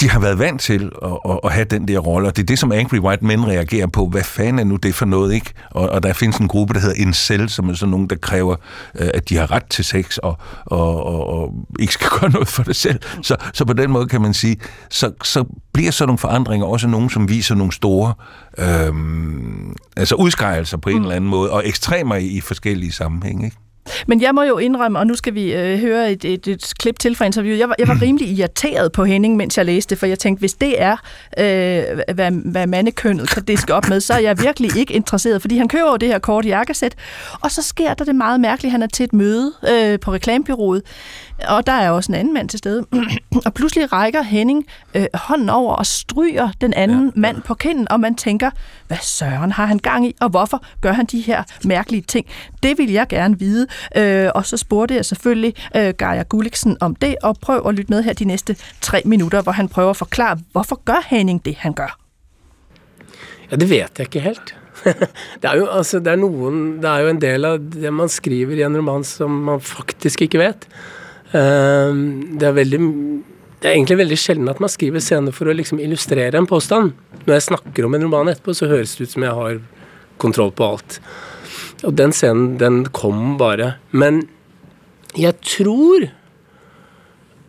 de 0.00 0.10
har 0.10 0.20
været 0.20 0.38
vant 0.38 0.60
til 0.60 0.92
at, 1.02 1.18
at, 1.30 1.40
at 1.44 1.52
have 1.52 1.64
den 1.64 1.88
der 1.88 1.98
rolle, 1.98 2.28
og 2.28 2.36
det 2.36 2.42
er 2.42 2.46
det, 2.46 2.58
som 2.58 2.72
Angry 2.72 2.98
White 2.98 3.24
Men 3.24 3.46
reagerer 3.46 3.86
på. 3.86 4.06
Hvad 4.06 4.22
fanden 4.22 4.58
er 4.58 4.64
nu 4.64 4.76
det 4.76 4.94
for 4.94 5.06
noget, 5.06 5.34
ikke? 5.34 5.52
Og, 5.70 5.88
og 5.88 6.02
der 6.02 6.12
findes 6.12 6.36
en 6.36 6.48
gruppe, 6.48 6.74
der 6.74 6.80
hedder 6.80 6.94
Incel, 6.94 7.48
som 7.48 7.68
er 7.68 7.74
sådan 7.74 7.90
nogen, 7.90 8.06
der 8.06 8.16
kræver, 8.16 8.56
øh, 8.94 9.08
at 9.14 9.28
de 9.28 9.36
har 9.36 9.50
ret 9.50 9.66
til 9.70 9.84
sex, 9.84 10.16
og, 10.16 10.38
og, 10.66 11.04
og, 11.04 11.26
og 11.26 11.54
ikke 11.78 11.92
skal 11.92 12.08
gøre 12.20 12.30
noget 12.30 12.48
for 12.48 12.62
det 12.62 12.76
selv. 12.76 13.00
Så, 13.22 13.36
så 13.54 13.64
på 13.64 13.72
den 13.72 13.90
måde 13.90 14.06
kan 14.06 14.20
man 14.20 14.34
sige, 14.34 14.56
så, 14.90 15.12
så 15.22 15.44
bliver 15.72 15.90
sådan 15.90 16.08
nogle 16.08 16.18
forandringer 16.18 16.66
også 16.66 16.88
nogen, 16.88 17.10
som 17.10 17.28
viser 17.28 17.54
nogle 17.54 17.72
store 17.72 18.14
øh, 18.58 18.92
altså 19.96 20.14
udskejelser 20.14 20.76
på 20.76 20.88
en 20.88 20.96
mm. 20.96 21.02
eller 21.02 21.16
anden 21.16 21.30
måde, 21.30 21.50
og 21.50 21.68
ekstremer 21.68 22.16
i, 22.16 22.26
i 22.26 22.40
forskellige 22.40 22.92
sammenhænge, 22.92 23.44
ikke? 23.44 23.56
Men 24.06 24.22
jeg 24.22 24.34
må 24.34 24.42
jo 24.42 24.58
indrømme, 24.58 24.98
og 24.98 25.06
nu 25.06 25.14
skal 25.14 25.34
vi 25.34 25.54
øh, 25.54 25.78
høre 25.78 26.12
et, 26.12 26.24
et, 26.24 26.46
et 26.46 26.72
klip 26.78 26.98
til 26.98 27.16
fra 27.16 27.24
interviewet. 27.24 27.58
Jeg 27.58 27.68
var, 27.68 27.74
jeg 27.78 27.88
var 27.88 28.02
rimelig 28.06 28.28
irriteret 28.28 28.92
på 28.92 29.04
Henning, 29.04 29.36
mens 29.36 29.58
jeg 29.58 29.66
læste, 29.66 29.96
for 29.96 30.06
jeg 30.06 30.18
tænkte, 30.18 30.40
hvis 30.40 30.54
det 30.54 30.82
er, 30.82 30.96
øh, 31.38 32.14
hvad, 32.14 32.50
hvad 32.50 32.66
mandekønnet 32.66 33.30
kan 33.30 33.44
diske 33.44 33.74
op 33.74 33.88
med, 33.88 34.00
så 34.00 34.14
er 34.14 34.18
jeg 34.18 34.40
virkelig 34.40 34.76
ikke 34.76 34.94
interesseret, 34.94 35.40
fordi 35.40 35.56
han 35.56 35.68
køber 35.68 35.90
jo 35.90 35.96
det 35.96 36.08
her 36.08 36.18
kort 36.18 36.46
jakkesæt, 36.46 36.94
og 37.40 37.50
så 37.50 37.62
sker 37.62 37.94
der 37.94 38.04
det 38.04 38.14
meget 38.14 38.40
mærkeligt. 38.40 38.72
Han 38.72 38.82
er 38.82 38.86
til 38.86 39.04
et 39.04 39.12
møde 39.12 39.52
øh, 39.68 40.00
på 40.00 40.12
reklamebyrået, 40.12 40.82
og 41.48 41.66
der 41.66 41.72
er 41.72 41.90
også 41.90 42.12
en 42.12 42.18
anden 42.18 42.34
mand 42.34 42.48
til 42.48 42.58
stede. 42.58 42.86
og 43.46 43.54
pludselig 43.54 43.92
rækker 43.92 44.22
Henning 44.22 44.66
øh, 44.94 45.06
hånden 45.14 45.50
over 45.50 45.74
og 45.74 45.86
stryger 45.86 46.50
den 46.60 46.74
anden 46.74 47.12
ja, 47.16 47.20
mand 47.20 47.42
på 47.42 47.54
kinden, 47.54 47.88
og 47.90 48.00
man 48.00 48.14
tænker, 48.14 48.50
hvad 48.86 48.96
søren 49.02 49.52
har 49.52 49.66
han 49.66 49.78
gang 49.78 50.06
i, 50.06 50.14
og 50.20 50.28
hvorfor 50.28 50.64
gør 50.80 50.92
han 50.92 51.06
de 51.06 51.20
her 51.20 51.42
mærkelige 51.64 52.02
ting? 52.02 52.26
Det 52.62 52.78
vil 52.78 52.92
jeg 52.92 53.08
gerne 53.08 53.38
vide. 53.38 53.66
øh, 53.96 54.30
og 54.34 54.46
så 54.46 54.56
spurgte 54.56 54.94
jeg 54.94 55.04
selvfølgelig 55.04 55.54
øh, 55.76 55.94
Geir 55.98 56.22
Gulliksen 56.22 56.76
om 56.80 56.94
det, 56.94 57.16
og 57.22 57.36
prøv 57.40 57.62
at 57.68 57.74
lytte 57.74 57.92
med 57.92 58.02
her 58.02 58.12
de 58.12 58.24
næste 58.24 58.56
tre 58.80 59.02
minutter, 59.04 59.42
hvor 59.42 59.52
han 59.52 59.68
prøver 59.68 59.90
at 59.90 59.96
forklare, 59.96 60.38
hvorfor 60.52 60.80
gør 60.84 61.06
Henning 61.06 61.44
det, 61.44 61.56
han 61.56 61.72
gør. 61.72 61.98
Ja, 63.50 63.56
det 63.56 63.70
vet 63.70 63.90
jeg 63.98 64.00
ikke 64.00 64.20
helt. 64.20 64.54
det, 65.42 65.50
er 65.50 65.56
jo, 65.56 65.66
altså, 65.66 65.98
det, 65.98 66.12
er 66.12 66.16
noen, 66.16 66.82
det 66.82 66.90
er 66.90 67.04
jo 67.04 67.08
en 67.08 67.20
del 67.20 67.44
av 67.44 67.58
det 67.58 67.92
man 67.92 68.08
skriver 68.08 68.58
i 68.58 68.64
en 68.66 68.76
roman 68.76 69.04
som 69.04 69.30
man 69.30 69.60
faktisk 69.60 70.22
ikke 70.22 70.38
vet. 70.38 70.68
Ehm, 71.34 72.38
det 72.38 72.48
er 72.48 72.58
veldig 72.58 72.80
det 73.64 73.70
er 73.70 73.78
egentlig 73.78 73.96
veldig 74.02 74.16
sjelden 74.20 74.50
at 74.52 74.58
man 74.60 74.68
skriver 74.68 75.00
scener 75.00 75.32
for 75.32 75.48
å 75.48 75.54
liksom 75.56 75.78
illustrere 75.80 76.36
en 76.36 76.48
påstand. 76.48 76.92
Når 77.24 77.32
jeg 77.32 77.46
snakker 77.46 77.86
om 77.86 77.94
en 77.96 78.02
roman 78.04 78.28
etterpå, 78.28 78.52
så 78.52 78.68
høres 78.68 78.92
det 78.98 79.06
ut 79.06 79.14
som 79.14 79.24
jeg 79.24 79.36
har 79.38 79.62
kontroll 80.20 80.52
på 80.52 80.66
alt. 80.74 80.98
Og 81.80 81.94
den 81.96 82.12
scenen, 82.12 82.58
den 82.60 82.82
kom 82.92 83.38
bare. 83.40 83.78
Men 83.88 84.26
jeg 85.16 85.38
tror 85.40 86.10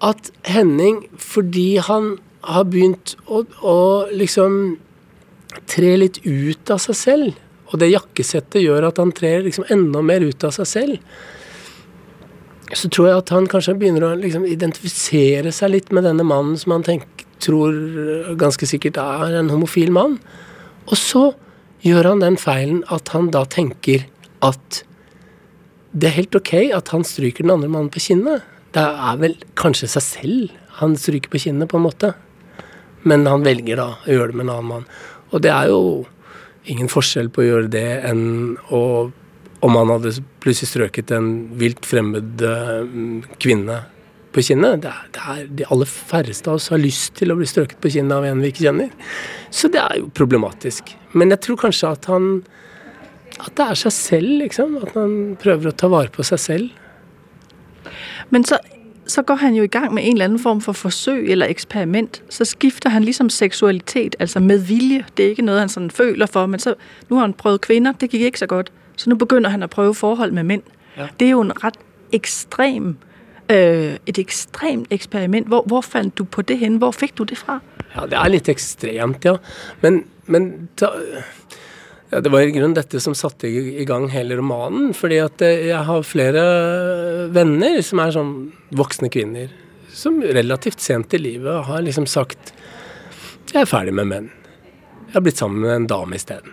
at 0.07 0.31
Henning, 0.47 1.03
fordi 1.19 1.81
han 1.83 2.15
har 2.47 2.63
begynt 2.71 3.17
å, 3.27 3.43
å 3.59 3.77
liksom 4.15 4.77
tre 5.67 5.95
litt 5.99 6.21
ut 6.23 6.71
av 6.71 6.79
seg 6.83 6.99
selv, 6.99 7.43
og 7.73 7.81
det 7.81 7.91
jakkesettet 7.91 8.63
gjør 8.63 8.87
at 8.87 9.01
han 9.01 9.11
trer 9.15 9.43
liksom 9.43 9.67
enda 9.73 10.03
mer 10.05 10.23
ut 10.23 10.47
av 10.47 10.53
seg 10.55 10.69
selv, 10.69 11.15
så 12.73 12.89
tror 12.89 13.07
jeg 13.09 13.21
at 13.21 13.31
han 13.35 13.47
kanskje 13.49 13.75
begynner 13.77 14.07
å 14.07 14.15
liksom 14.17 14.45
identifisere 14.49 15.51
seg 15.53 15.73
litt 15.75 15.91
med 15.93 16.07
denne 16.07 16.25
mannen 16.25 16.57
som 16.57 16.73
han 16.73 16.85
tenker, 16.85 17.27
tror 17.43 17.75
øh, 17.75 18.33
ganske 18.39 18.65
sikkert 18.65 18.97
er 19.01 19.35
en 19.37 19.51
homofil 19.53 19.91
mann. 19.93 20.17
Og 20.89 20.97
så 20.97 21.25
gjør 21.85 22.13
han 22.13 22.23
den 22.23 22.39
feilen 22.41 22.81
at 22.93 23.11
han 23.13 23.29
da 23.33 23.43
tenker 23.45 24.07
at 24.45 24.81
det 25.95 26.09
er 26.09 26.17
helt 26.17 26.35
ok 26.35 26.53
at 26.75 26.89
han 26.91 27.05
stryker 27.07 27.45
den 27.45 27.53
andre 27.53 27.69
mannen 27.71 27.91
på 27.93 28.01
kinnet. 28.03 28.43
Det 28.75 28.83
er 28.83 29.19
vel 29.21 29.37
kanskje 29.59 29.91
seg 29.93 30.03
selv 30.03 30.55
han 30.81 30.97
stryker 30.99 31.31
på 31.31 31.39
kinnet, 31.45 31.69
på 31.71 31.79
en 31.79 31.85
måte. 31.85 32.11
Men 33.07 33.23
han 33.29 33.45
velger 33.45 33.79
da 33.79 33.91
å 34.01 34.11
gjøre 34.11 34.33
det 34.33 34.39
med 34.39 34.47
en 34.47 34.55
annen 34.57 34.71
mann. 34.73 34.89
Og 35.31 35.43
det 35.45 35.53
er 35.53 35.69
jo 35.71 36.03
ingen 36.71 36.89
forskjell 36.91 37.29
på 37.31 37.43
å 37.43 37.47
gjøre 37.47 37.71
det 37.71 37.87
enn 38.09 38.57
å 38.73 38.81
om 39.65 39.75
han 39.79 39.91
hadde 39.95 40.13
plutselig 40.43 40.71
strøket 40.71 41.11
en 41.15 41.29
vilt 41.59 41.85
fremmed 41.87 42.43
eh, 42.45 43.29
kvinne 43.41 43.79
på 44.35 44.43
kinnet. 44.45 44.83
Det 44.83 44.91
er, 44.91 45.07
det 45.15 45.23
er, 45.31 45.41
De 45.61 45.67
aller 45.71 45.89
færreste 45.89 46.51
av 46.51 46.59
oss 46.59 46.69
har 46.73 46.81
lyst 46.81 47.15
til 47.19 47.33
å 47.33 47.39
bli 47.39 47.47
strøket 47.49 47.81
på 47.81 47.91
kinnet 47.95 48.17
av 48.17 48.27
en 48.27 48.43
vi 48.43 48.51
ikke 48.53 48.67
kjenner. 48.67 48.91
Så 49.49 49.71
det 49.73 49.81
er 49.81 50.01
jo 50.01 50.11
problematisk. 50.13 50.93
Men 51.15 51.33
jeg 51.33 51.41
tror 51.47 51.65
kanskje 51.67 51.95
at 51.95 52.11
han 52.11 52.29
At 53.35 53.51
det 53.57 53.65
er 53.65 53.75
seg 53.75 53.91
selv, 53.91 54.29
liksom. 54.39 54.77
At 54.79 54.93
han 54.95 55.35
prøver 55.35 55.67
å 55.67 55.75
ta 55.75 55.89
vare 55.91 56.07
på 56.07 56.23
seg 56.23 56.39
selv. 56.39 57.89
Men 58.31 58.45
så 58.47 58.61
så 59.07 59.21
går 59.21 59.35
han 59.35 59.53
jo 59.53 59.63
i 59.63 59.69
gang 59.69 59.93
med 59.93 60.03
en 60.03 60.15
eller 60.15 60.25
anden 60.25 60.39
form 60.39 60.61
for 60.61 60.73
forsøg 60.73 61.29
eller 61.29 61.45
eksperiment. 61.45 62.23
Så 62.29 62.45
skifter 62.45 62.89
han 62.89 63.03
ligesom 63.03 63.29
seksualitet, 63.29 64.15
altså 64.19 64.39
med 64.39 64.59
vilje. 64.65 65.05
Det 65.17 65.25
er 65.25 65.29
ikke 65.29 65.45
noget, 65.45 65.59
han 65.59 65.69
sådan 65.69 65.91
føler 65.91 66.25
for, 66.25 66.45
men 66.45 66.59
så, 66.59 66.73
nu 67.09 67.15
har 67.15 67.21
han 67.21 67.33
prøvet 67.33 67.61
kvinder, 67.61 67.91
det 67.91 68.09
gik 68.09 68.21
ikke 68.21 68.39
så 68.39 68.47
godt. 68.47 68.71
Så 68.95 69.09
nu 69.09 69.15
begynder 69.15 69.49
han 69.49 69.63
at 69.63 69.69
prøve 69.69 69.95
forhold 69.95 70.31
med 70.31 70.43
mænd. 70.43 70.63
Ja. 70.97 71.07
Det 71.19 71.25
er 71.25 71.31
jo 71.31 71.41
en 71.41 71.63
ret 71.63 71.77
ekstrem, 72.11 72.97
øh, 73.51 73.95
et 74.05 74.17
ekstremt 74.17 74.87
eksperiment. 74.89 75.47
Hvor, 75.47 75.63
hvor 75.67 75.81
fandt 75.81 76.17
du 76.17 76.23
på 76.23 76.41
det 76.41 76.57
hen? 76.57 76.77
Hvor 76.77 76.91
fik 76.91 77.17
du 77.17 77.23
det 77.23 77.37
fra? 77.37 77.59
Ja, 77.95 78.05
det 78.05 78.13
er 78.13 78.27
lidt 78.27 78.49
ekstremt, 78.49 79.25
ja. 79.25 79.35
Men, 79.81 80.03
men 80.25 80.69
da, 80.79 80.87
ja, 82.11 82.21
det 82.21 82.31
var 82.31 82.45
i 82.45 82.51
grunnen 82.51 82.75
dette 82.77 82.99
som 83.03 83.15
satte 83.17 83.49
i 83.49 83.85
gang 83.87 84.09
hele 84.11 84.37
romanen. 84.39 84.93
Fordi 84.93 85.19
at 85.23 85.41
eh, 85.45 85.67
jeg 85.71 85.83
har 85.87 86.07
flere 86.07 86.45
venner 87.35 87.81
som 87.85 88.01
er 88.03 88.15
sånn 88.15 88.33
voksne 88.75 89.11
kvinner. 89.13 89.51
Som 89.95 90.19
relativt 90.23 90.83
sent 90.83 91.13
i 91.15 91.21
livet 91.21 91.65
har 91.69 91.83
liksom 91.83 92.07
sagt 92.09 92.51
Jeg 93.53 93.61
er 93.61 93.69
ferdig 93.69 93.93
med 93.95 94.09
menn. 94.09 94.31
Jeg 95.07 95.13
har 95.13 95.23
blitt 95.23 95.39
sammen 95.39 95.61
med 95.63 95.75
en 95.75 95.87
dame 95.87 96.17
isteden. 96.17 96.51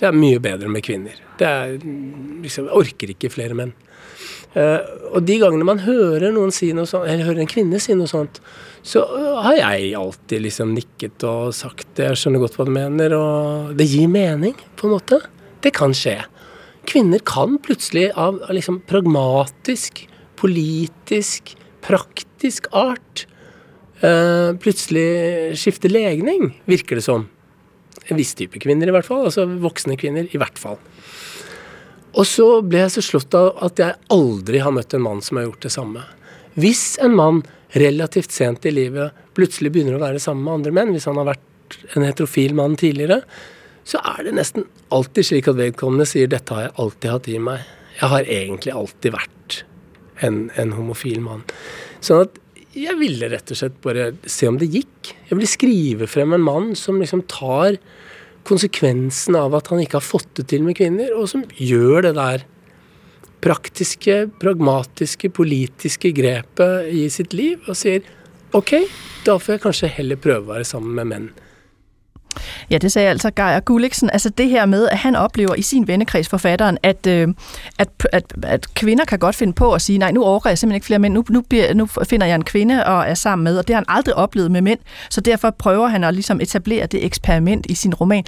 Det 0.00 0.08
er 0.08 0.16
mye 0.16 0.40
bedre 0.42 0.70
med 0.70 0.84
kvinner. 0.84 1.18
Det 1.38 1.48
er, 1.48 1.74
liksom, 2.44 2.68
jeg 2.68 2.78
orker 2.80 3.12
ikke 3.14 3.32
flere 3.32 3.56
menn. 3.58 3.74
Uh, 4.54 4.78
og 5.16 5.24
de 5.26 5.40
gangene 5.42 5.66
man 5.66 5.80
hører 5.82 6.30
noen 6.34 6.52
si 6.54 6.68
noe 6.76 6.86
sånt, 6.86 7.08
eller 7.10 7.26
hører 7.26 7.42
en 7.42 7.50
kvinne 7.50 7.80
si 7.82 7.96
noe 7.98 8.06
sånt, 8.10 8.38
så 8.86 9.00
øh, 9.02 9.38
har 9.42 9.56
jeg 9.56 9.94
alltid 9.98 10.44
liksom 10.44 10.74
nikket 10.76 11.24
og 11.26 11.54
sagt 11.56 11.88
det. 11.96 12.10
Jeg 12.12 12.20
skjønner 12.20 12.42
godt 12.42 12.58
hva 12.58 12.66
du 12.68 12.72
mener, 12.74 13.14
og 13.16 13.72
det 13.78 13.88
gir 13.90 14.10
mening, 14.12 14.54
på 14.78 14.86
en 14.86 14.94
måte. 14.94 15.18
Det 15.64 15.72
kan 15.74 15.96
skje. 15.96 16.18
Kvinner 16.86 17.22
kan 17.24 17.56
plutselig 17.64 18.10
av 18.20 18.42
liksom 18.52 18.82
pragmatisk, 18.86 20.04
politisk, 20.38 21.54
praktisk 21.84 22.68
art 22.76 23.24
uh, 24.04 24.52
plutselig 24.60 25.56
skifte 25.60 25.90
legning, 25.90 26.52
virker 26.68 27.00
det 27.00 27.06
som. 27.06 27.26
En 28.10 28.18
viss 28.18 28.34
type 28.36 28.60
kvinner, 28.60 28.88
i 28.88 28.94
hvert 28.94 29.08
fall. 29.08 29.24
Altså 29.28 29.46
voksne 29.46 29.96
kvinner, 30.00 30.28
i 30.30 30.40
hvert 30.40 30.60
fall. 30.60 30.78
Og 32.14 32.26
så 32.30 32.46
ble 32.62 32.84
jeg 32.84 32.94
så 32.94 33.02
slått 33.02 33.34
av 33.38 33.56
at 33.66 33.80
jeg 33.80 33.98
aldri 34.14 34.60
har 34.62 34.74
møtt 34.74 34.94
en 34.94 35.02
mann 35.02 35.22
som 35.24 35.40
har 35.40 35.48
gjort 35.48 35.66
det 35.66 35.72
samme. 35.74 36.04
Hvis 36.54 36.94
en 37.02 37.16
mann 37.18 37.42
relativt 37.74 38.30
sent 38.30 38.66
i 38.68 38.74
livet 38.74 39.16
plutselig 39.34 39.72
begynner 39.74 39.98
å 39.98 40.04
være 40.04 40.22
sammen 40.22 40.44
med 40.46 40.60
andre 40.60 40.74
menn, 40.76 40.92
hvis 40.94 41.08
han 41.10 41.18
har 41.18 41.32
vært 41.32 41.78
en 41.96 42.06
heterofil 42.06 42.54
mann 42.54 42.76
tidligere, 42.78 43.22
så 43.84 43.98
er 44.14 44.28
det 44.28 44.36
nesten 44.38 44.68
alltid 44.94 45.26
slik 45.28 45.50
at 45.50 45.58
vedkommende 45.58 46.06
sier 46.08 46.30
'dette 46.30 46.54
har 46.54 46.68
jeg 46.68 46.76
alltid 46.78 47.10
hatt 47.10 47.28
i 47.28 47.38
meg'. 47.38 47.66
Jeg 48.00 48.08
har 48.10 48.22
egentlig 48.22 48.72
alltid 48.72 49.12
vært 49.12 49.64
en, 50.22 50.50
en 50.56 50.72
homofil 50.72 51.20
mann. 51.20 51.42
Sånn 52.00 52.24
at 52.26 52.38
jeg 52.74 52.98
ville 52.98 53.28
rett 53.30 53.52
og 53.52 53.58
slett 53.58 53.76
bare 53.84 54.08
se 54.30 54.48
om 54.50 54.58
det 54.58 54.70
gikk. 54.72 55.12
Jeg 55.28 55.38
ville 55.38 55.50
skrive 55.50 56.08
frem 56.10 56.34
en 56.34 56.44
mann 56.44 56.72
som 56.78 56.98
liksom 57.00 57.22
tar 57.30 57.78
konsekvensen 58.44 59.38
av 59.38 59.54
at 59.56 59.70
han 59.72 59.80
ikke 59.82 60.00
har 60.00 60.06
fått 60.06 60.30
det 60.40 60.48
til 60.52 60.64
med 60.66 60.76
kvinner, 60.78 61.14
og 61.16 61.30
som 61.30 61.46
gjør 61.56 62.08
det 62.08 62.14
der 62.18 62.44
praktiske, 63.44 64.24
pragmatiske, 64.40 65.30
politiske 65.36 66.12
grepet 66.16 66.90
i 66.92 67.06
sitt 67.12 67.36
liv 67.36 67.64
og 67.68 67.76
sier 67.76 68.04
ok, 68.56 68.76
da 69.26 69.36
får 69.40 69.56
jeg 69.56 69.64
kanskje 69.64 69.94
heller 69.98 70.20
prøve 70.20 70.46
å 70.46 70.54
være 70.54 70.68
sammen 70.68 70.96
med 70.96 71.10
menn. 71.10 71.26
Ja, 72.70 72.78
det 72.78 72.92
sagde 72.92 73.08
altså 73.08 73.30
Geir 73.30 73.60
Gulliksen. 73.60 74.10
Altså 74.12 74.28
det 74.28 74.48
her 74.48 74.66
med, 74.66 74.88
at 74.88 74.98
han 74.98 75.16
oplever 75.16 75.54
i 75.54 75.62
sin 75.62 75.88
vennekreds, 75.88 76.28
forfatteren, 76.28 76.78
at, 76.82 77.06
øh, 77.06 77.28
at, 77.78 77.88
at, 78.12 78.24
at 78.42 78.74
kvinder 78.74 79.04
kan 79.04 79.18
godt 79.18 79.34
finde 79.34 79.52
på 79.52 79.72
at 79.72 79.82
sige, 79.82 79.98
nej, 79.98 80.12
nu 80.12 80.24
overgår 80.24 80.50
jeg 80.50 80.58
simpelthen 80.58 80.76
ikke 80.76 80.86
flere 80.86 80.98
mænd, 80.98 81.14
nu, 81.14 81.24
nu, 81.30 81.40
bliver, 81.40 81.74
nu 81.74 81.86
finder 81.86 82.26
jeg 82.26 82.34
en 82.34 82.44
kvinde 82.44 82.86
og 82.86 83.04
er 83.08 83.14
sammen 83.14 83.44
med, 83.44 83.58
og 83.58 83.68
det 83.68 83.74
har 83.74 83.80
han 83.88 83.96
aldrig 83.96 84.14
oplevet 84.14 84.50
med 84.50 84.60
mænd, 84.60 84.78
så 85.10 85.20
derfor 85.20 85.50
prøver 85.50 85.88
han 85.88 86.04
at 86.04 86.14
ligesom 86.14 86.40
etablere 86.40 86.86
det 86.86 87.04
eksperiment 87.04 87.66
i 87.68 87.74
sin 87.74 87.94
roman. 87.94 88.24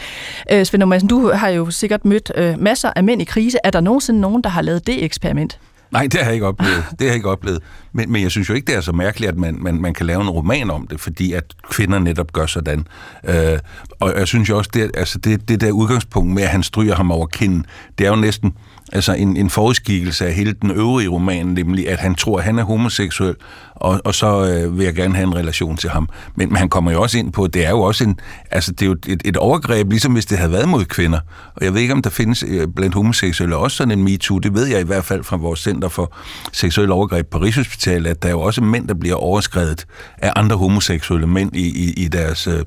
Øh, 0.53 0.67
Svend 0.67 0.85
Madsen, 0.85 1.09
du 1.09 1.31
har 1.33 1.49
jo 1.49 1.71
sikkert 1.71 2.05
mødt 2.05 2.33
øh, 2.35 2.61
masser 2.61 2.91
af 2.97 3.05
mænd 3.05 3.23
i 3.23 3.25
krise. 3.25 3.59
Er 3.65 3.71
der 3.71 3.81
nogensinde 3.81 4.21
nogen, 4.21 4.43
der 4.43 4.51
har 4.51 4.63
lavet 4.63 4.87
det 4.87 5.05
eksperiment? 5.05 5.59
Nej, 5.93 6.03
det 6.03 6.15
har 6.15 6.25
jeg 6.27 6.35
ikke 6.35 6.47
oplevet. 6.47 6.85
Det 6.91 7.01
har 7.01 7.07
jeg 7.07 7.15
ikke 7.15 7.31
oplevet. 7.31 7.63
Men, 7.93 8.13
men 8.13 8.23
jeg 8.23 8.31
synes 8.31 8.49
jo 8.49 8.55
ikke, 8.55 8.67
det 8.67 8.75
er 8.77 8.81
så 8.81 8.93
mærkeligt, 8.93 9.33
at 9.33 9.39
man, 9.39 9.57
man, 9.61 9.81
man 9.81 9.95
kan 9.95 10.07
lave 10.07 10.21
en 10.21 10.31
roman 10.31 10.71
om 10.71 10.87
det, 10.87 11.01
fordi 11.01 11.33
at 11.33 11.45
kvinder 11.71 11.99
netop 11.99 12.33
gør 12.33 12.47
sådan. 12.47 12.87
Øh, 13.25 13.59
og 14.01 14.19
jeg 14.19 14.27
synes 14.27 14.49
jo 14.49 14.59
også, 14.59 14.71
det, 14.75 14.91
altså 14.95 15.19
det, 15.19 15.49
det 15.49 15.61
der 15.61 15.71
udgangspunkt 15.71 16.35
med, 16.35 16.43
at 16.43 16.49
han 16.49 16.63
stryger 16.63 16.95
ham 16.95 17.11
over 17.11 17.27
kinden, 17.27 17.67
det 17.99 18.07
er 18.07 18.11
jo 18.11 18.17
næsten 18.17 18.55
altså 18.93 19.13
en, 19.13 19.37
en 19.37 19.51
forudskikkelse 19.51 20.27
af 20.27 20.35
hele 20.35 20.53
den 20.53 20.71
øvrige 20.71 21.09
roman, 21.09 21.47
nemlig 21.47 21.89
at 21.89 21.99
han 21.99 22.15
tror, 22.15 22.39
at 22.39 22.45
han 22.45 22.59
er 22.59 22.65
homoseksuel, 22.65 23.35
og, 23.77 24.01
og 24.05 24.15
så 24.15 24.47
øh, 24.47 24.79
vil 24.79 24.85
jeg 24.85 24.95
gerne 24.95 25.15
have 25.15 25.27
en 25.27 25.37
relation 25.37 25.77
til 25.77 25.91
ham. 25.91 26.09
Men, 26.35 26.49
men 26.49 26.57
han 26.57 26.69
kommer 26.69 26.93
jo 26.93 27.03
også 27.03 27.19
ind 27.19 27.33
på, 27.33 27.45
at 27.45 27.55
det 27.55 27.67
er 27.67 27.71
jo 27.71 27.81
også 27.81 28.05
en, 28.05 28.21
altså 28.51 28.73
det 28.73 28.83
er 28.83 28.87
jo 28.87 28.97
et, 29.07 29.23
et 29.25 29.37
overgreb, 29.37 29.91
ligesom 29.91 30.13
hvis 30.13 30.27
det 30.27 30.39
havde 30.39 30.53
været 30.53 30.69
mod 30.69 30.85
kvinder. 30.85 31.19
Og 31.57 31.65
jeg 31.65 31.75
ved 31.75 31.81
ikke, 31.81 31.95
om 31.95 32.03
der 32.03 32.11
findes 32.11 32.45
øh, 32.49 32.69
blandt 32.77 32.95
homoseksuelle 32.95 33.57
også 33.57 33.77
sådan 33.77 33.99
en 33.99 34.05
MeToo. 34.05 34.39
Det 34.39 34.55
ved 34.55 34.67
jeg 34.67 34.81
i 34.81 34.85
hvert 34.85 35.05
fald 35.05 35.25
fra 35.25 35.37
vores 35.37 35.61
Center 35.61 35.89
for 35.89 36.13
Seksuelle 36.53 36.95
Overgreb 36.95 37.27
på 37.27 37.39
Rigshospitalet, 37.39 38.11
at 38.11 38.23
der 38.23 38.29
er 38.29 38.33
jo 38.33 38.41
også 38.41 38.61
mænd, 38.61 38.89
der 38.89 38.95
bliver 38.95 39.17
overskrevet 39.17 39.87
af 40.19 40.33
andre 40.37 40.57
homoseksuelle 40.57 41.27
mænd 41.27 41.57
i, 41.57 41.67
i, 41.67 42.05
i 42.05 42.09
deres 42.09 42.47
øh, 42.47 42.61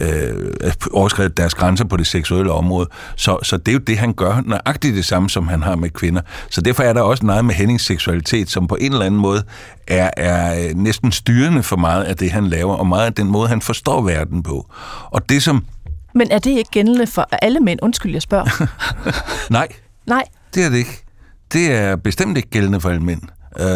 øh, 0.00 0.72
overskrevet 0.92 1.36
deres 1.36 1.54
grænser 1.54 1.84
på 1.84 1.96
det 1.96 2.06
seksuelle 2.06 2.52
område. 2.52 2.88
Så, 3.16 3.38
så 3.42 3.56
det 3.56 3.68
er 3.68 3.72
jo 3.72 3.78
det, 3.78 3.98
han 3.98 4.12
gør 4.12 4.42
nøjagtigt 4.46 4.96
det 4.96 5.04
samme, 5.04 5.30
som 5.30 5.48
han 5.48 5.62
har 5.62 5.76
med 5.76 5.90
kvinder. 5.90 6.20
Så 6.50 6.60
derfor 6.60 6.82
er 6.82 6.92
der 6.92 7.00
også 7.02 7.26
noget 7.26 7.44
med 7.44 7.54
Hennings 7.54 7.84
seksualitet, 7.84 8.50
som 8.50 8.66
på 8.66 8.76
en 8.80 8.92
eller 8.92 9.06
anden 9.06 9.20
måde 9.20 9.42
er, 9.86 10.10
er 10.16 10.68
øh, 10.68 10.74
næsten 10.74 11.12
styrende 11.12 11.62
for 11.62 11.76
meget 11.76 12.04
af 12.04 12.16
det, 12.16 12.30
han 12.30 12.46
laver, 12.46 12.74
og 12.74 12.86
meget 12.86 13.06
af 13.06 13.14
den 13.14 13.26
måde, 13.26 13.48
han 13.48 13.60
forstår 13.62 14.02
verden 14.02 14.42
på. 14.42 14.70
Og 15.10 15.28
det 15.28 15.42
som... 15.42 15.64
Men 16.14 16.30
er 16.30 16.38
det 16.38 16.50
ikke 16.50 16.70
gældende 16.70 17.06
for 17.06 17.28
alle 17.42 17.60
mænd? 17.60 17.78
Undskyld, 17.82 18.12
jeg 18.12 18.22
spørger. 18.22 18.68
Nej. 19.52 19.68
Nej. 20.06 20.24
Det 20.54 20.64
er 20.64 20.68
det 20.68 20.76
ikke. 20.76 21.04
Det 21.52 21.72
er 21.72 21.96
bestemt 21.96 22.36
ikke 22.36 22.50
gældende 22.50 22.80
for 22.80 22.88
alle 22.88 23.02
mænd. 23.02 23.20
Øh, 23.60 23.66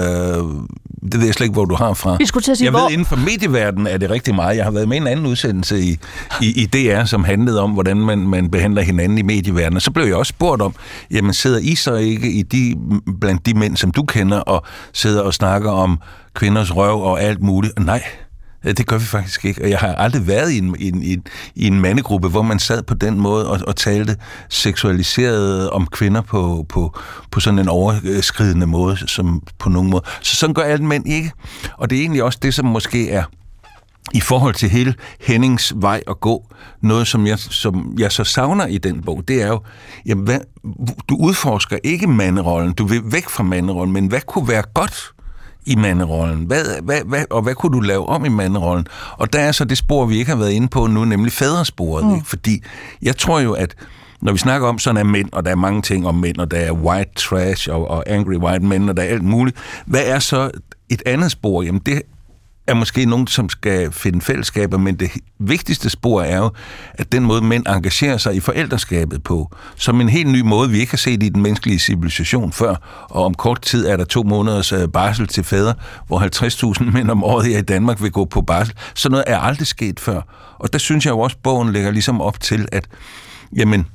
det 1.12 1.20
ved 1.20 1.24
jeg 1.24 1.34
slet 1.34 1.44
ikke, 1.44 1.52
hvor 1.52 1.64
du 1.64 1.74
har 1.74 1.94
fra. 1.94 2.16
Vi 2.18 2.26
skulle 2.26 2.44
til 2.44 2.50
at 2.50 2.58
sige, 2.58 2.64
jeg 2.64 2.70
hvor... 2.70 2.80
ved, 2.80 2.90
inden 2.90 3.06
for 3.06 3.16
medieverdenen 3.16 3.86
er 3.86 3.96
det 3.96 4.10
rigtig 4.10 4.34
meget. 4.34 4.56
Jeg 4.56 4.64
har 4.64 4.70
været 4.70 4.88
med 4.88 4.96
i 4.96 5.00
en 5.00 5.06
anden 5.06 5.26
udsendelse 5.26 5.80
i, 5.80 5.98
i, 6.42 6.62
i 6.62 6.66
DR, 6.66 7.04
som 7.04 7.24
handlede 7.24 7.60
om, 7.60 7.70
hvordan 7.70 7.96
man, 7.96 8.18
man 8.18 8.50
behandler 8.50 8.82
hinanden 8.82 9.18
i 9.18 9.22
medieverdenen. 9.22 9.80
Så 9.80 9.90
blev 9.90 10.06
jeg 10.06 10.16
også 10.16 10.30
spurgt 10.30 10.62
om, 10.62 10.74
jamen 11.10 11.34
sidder 11.34 11.58
I 11.58 11.74
så 11.74 11.94
ikke 11.94 12.32
i 12.32 12.42
de, 12.42 12.74
blandt 13.20 13.46
de 13.46 13.54
mænd, 13.54 13.76
som 13.76 13.90
du 13.90 14.02
kender, 14.02 14.38
og 14.38 14.66
sidder 14.92 15.22
og 15.22 15.34
snakker 15.34 15.70
om 15.70 15.98
kvinders 16.34 16.76
røv 16.76 17.02
og 17.02 17.22
alt 17.22 17.42
muligt? 17.42 17.78
Nej, 17.78 18.02
Øh, 18.68 18.74
det 18.76 18.86
gør 18.86 18.98
vi 18.98 19.04
faktisk 19.04 19.44
ikke, 19.44 19.62
og 19.62 19.70
jeg 19.70 19.78
har 19.78 19.94
aldrig 19.94 20.26
været 20.26 20.50
i 20.50 20.58
en, 20.58 20.76
i 20.78 21.12
en, 21.12 21.22
i 21.54 21.66
en 21.66 21.80
mandegruppe, 21.80 22.28
hvor 22.28 22.42
man 22.42 22.58
sad 22.58 22.82
på 22.82 22.94
den 22.94 23.20
måde 23.20 23.50
og, 23.50 23.60
og 23.66 23.76
talte 23.76 24.16
seksualiseret 24.48 25.70
om 25.70 25.86
kvinder 25.86 26.20
på, 26.20 26.66
på, 26.68 26.98
på 27.30 27.40
sådan 27.40 27.58
en 27.58 27.68
overskridende 27.68 28.66
måde, 28.66 28.96
som 28.96 29.42
på 29.58 29.68
nogen 29.68 29.90
måde. 29.90 30.02
Så 30.22 30.36
sådan 30.36 30.54
gør 30.54 30.62
alle 30.62 30.86
mænd 30.86 31.08
ikke. 31.08 31.32
Og 31.76 31.90
det 31.90 31.98
er 31.98 32.02
egentlig 32.02 32.22
også 32.22 32.38
det, 32.42 32.54
som 32.54 32.66
måske 32.66 33.10
er 33.10 33.24
i 34.14 34.20
forhold 34.20 34.54
til 34.54 34.68
hele 34.68 34.94
Hennings 35.20 35.72
vej 35.76 36.02
at 36.08 36.20
gå, 36.20 36.46
noget 36.82 37.06
som 37.06 37.26
jeg, 37.26 37.38
som 37.38 37.94
jeg 37.98 38.12
så 38.12 38.24
savner 38.24 38.66
i 38.66 38.78
den 38.78 39.02
bog, 39.02 39.22
det 39.28 39.42
er 39.42 39.46
jo, 39.46 39.60
jamen, 40.06 40.24
hvad, 40.24 40.40
du 41.08 41.16
udforsker 41.16 41.78
ikke 41.84 42.06
manderollen, 42.06 42.72
du 42.72 42.86
vil 42.86 43.02
væk 43.04 43.28
fra 43.28 43.42
manderollen, 43.42 43.92
men 43.92 44.06
hvad 44.06 44.20
kunne 44.20 44.48
være 44.48 44.62
godt 44.74 45.12
i 45.68 45.76
manderollen? 45.76 46.44
Hvad, 46.44 46.64
hvad, 46.82 47.00
hvad, 47.06 47.24
og 47.30 47.42
hvad 47.42 47.54
kunne 47.54 47.72
du 47.72 47.80
lave 47.80 48.08
om 48.08 48.24
i 48.24 48.28
manderollen? 48.28 48.86
Og 49.12 49.32
der 49.32 49.40
er 49.40 49.52
så 49.52 49.64
det 49.64 49.78
spor, 49.78 50.06
vi 50.06 50.18
ikke 50.18 50.30
har 50.30 50.38
været 50.38 50.50
inde 50.50 50.68
på 50.68 50.86
nu, 50.86 51.04
nemlig 51.04 51.32
fadersporet. 51.32 52.06
Mm. 52.06 52.14
Ikke? 52.14 52.26
Fordi 52.26 52.62
jeg 53.02 53.16
tror 53.16 53.40
jo, 53.40 53.52
at 53.52 53.74
når 54.20 54.32
vi 54.32 54.38
snakker 54.38 54.68
om 54.68 54.78
sådan 54.78 54.96
er 54.96 55.04
mænd, 55.04 55.28
og 55.32 55.44
der 55.44 55.50
er 55.50 55.54
mange 55.54 55.82
ting 55.82 56.06
om 56.06 56.14
mænd, 56.14 56.38
og 56.38 56.50
der 56.50 56.56
er 56.56 56.72
white 56.72 57.10
trash 57.16 57.70
og, 57.70 57.90
og 57.90 58.04
angry 58.06 58.36
white 58.36 58.64
men, 58.64 58.88
og 58.88 58.96
der 58.96 59.02
er 59.02 59.06
alt 59.06 59.24
muligt, 59.24 59.56
hvad 59.86 60.02
er 60.04 60.18
så 60.18 60.50
et 60.88 61.02
andet 61.06 61.30
spor? 61.30 61.62
Jamen 61.62 61.80
det 61.86 62.02
er 62.68 62.74
måske 62.74 63.04
nogen, 63.04 63.26
som 63.26 63.48
skal 63.48 63.92
finde 63.92 64.20
fællesskaber, 64.20 64.78
men 64.78 64.96
det 64.96 65.10
vigtigste 65.38 65.90
spor 65.90 66.22
er 66.22 66.38
jo, 66.38 66.50
at 66.94 67.12
den 67.12 67.24
måde, 67.24 67.42
mænd 67.42 67.66
engagerer 67.68 68.16
sig 68.16 68.34
i 68.34 68.40
forældreskabet 68.40 69.22
på, 69.22 69.56
som 69.76 70.00
en 70.00 70.08
helt 70.08 70.28
ny 70.28 70.40
måde, 70.40 70.70
vi 70.70 70.78
ikke 70.78 70.92
har 70.92 70.98
set 70.98 71.22
i 71.22 71.28
den 71.28 71.42
menneskelige 71.42 71.78
civilisation 71.78 72.52
før, 72.52 73.06
og 73.10 73.24
om 73.24 73.34
kort 73.34 73.62
tid 73.62 73.86
er 73.86 73.96
der 73.96 74.04
to 74.04 74.22
måneders 74.22 74.72
øh, 74.72 74.88
barsel 74.88 75.26
til 75.26 75.44
fædre, 75.44 75.74
hvor 76.06 76.20
50.000 76.80 76.90
mænd 76.96 77.10
om 77.10 77.24
året 77.24 77.46
her 77.46 77.58
i 77.58 77.62
Danmark 77.62 78.02
vil 78.02 78.10
gå 78.10 78.24
på 78.24 78.42
barsel. 78.42 78.74
Så 78.94 79.08
noget 79.08 79.24
er 79.26 79.38
aldrig 79.38 79.66
sket 79.66 80.00
før. 80.00 80.20
Og 80.58 80.72
der 80.72 80.78
synes 80.78 81.06
jeg 81.06 81.10
jo 81.10 81.18
også, 81.18 81.36
at 81.36 81.42
bogen 81.42 81.72
lægger 81.72 81.90
ligesom 81.90 82.20
op 82.20 82.40
til, 82.40 82.68
at 82.72 82.88
jamen, 83.56 83.86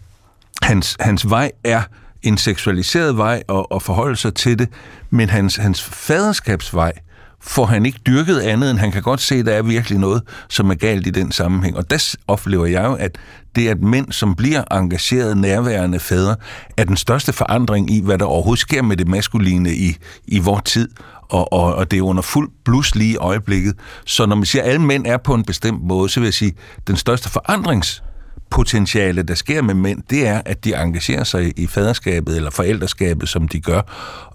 hans, 0.61 0.97
hans 0.99 1.29
vej 1.29 1.51
er 1.63 1.81
en 2.23 2.37
seksualiseret 2.37 3.17
vej 3.17 3.43
og, 3.47 3.71
og 3.71 3.81
forholde 3.81 4.15
sig 4.15 4.33
til 4.33 4.59
det, 4.59 4.69
men 5.09 5.29
hans, 5.29 5.55
hans 5.55 5.83
faderskabsvej, 5.83 6.93
får 7.43 7.65
han 7.65 7.85
ikke 7.85 7.99
dyrket 8.07 8.39
andet, 8.39 8.71
end 8.71 8.79
han 8.79 8.91
kan 8.91 9.01
godt 9.01 9.21
se, 9.21 9.35
at 9.35 9.45
der 9.45 9.53
er 9.53 9.61
virkelig 9.61 9.99
noget, 9.99 10.21
som 10.49 10.69
er 10.69 10.75
galt 10.75 11.07
i 11.07 11.09
den 11.09 11.31
sammenhæng. 11.31 11.77
Og 11.77 11.89
der 11.89 12.15
oplever 12.27 12.65
jeg 12.65 12.83
jo, 12.83 12.93
at 12.93 13.17
det 13.55 13.67
at 13.67 13.81
mænd, 13.81 14.11
som 14.11 14.35
bliver 14.35 14.63
engageret 14.71 15.37
nærværende 15.37 15.99
fædre, 15.99 16.35
er 16.77 16.83
den 16.83 16.97
største 16.97 17.33
forandring 17.33 17.91
i, 17.91 18.01
hvad 18.01 18.17
der 18.17 18.25
overhovedet 18.25 18.61
sker 18.61 18.81
med 18.81 18.97
det 18.97 19.07
maskuline 19.07 19.73
i, 19.73 19.97
i 20.25 20.39
vores 20.39 20.63
tid. 20.63 20.89
Og, 21.29 21.53
og, 21.53 21.75
og 21.75 21.91
det 21.91 21.99
er 21.99 22.03
under 22.03 22.21
fuld 22.21 22.51
blus 22.65 22.95
lige 22.95 23.13
i 23.13 23.15
øjeblikket. 23.15 23.73
Så 24.05 24.25
når 24.25 24.35
man 24.35 24.45
siger, 24.45 24.63
at 24.63 24.69
alle 24.69 24.81
mænd 24.81 25.07
er 25.07 25.17
på 25.17 25.33
en 25.33 25.43
bestemt 25.43 25.83
måde, 25.83 26.09
så 26.09 26.19
vil 26.19 26.27
jeg 26.27 26.33
sige, 26.33 26.53
at 26.77 26.87
den 26.87 26.97
største 26.97 27.29
forandrings 27.29 28.03
potentiale, 28.49 29.23
der 29.23 29.35
sker 29.35 29.61
med 29.61 29.73
mænd, 29.73 30.03
det 30.09 30.27
er, 30.27 30.41
at 30.45 30.65
de 30.65 30.75
engagerer 30.75 31.23
sig 31.23 31.59
i 31.59 31.67
faderskabet 31.67 32.35
eller 32.35 32.51
forældreskabet, 32.51 33.29
som 33.29 33.47
de 33.47 33.59
gør, 33.61 33.81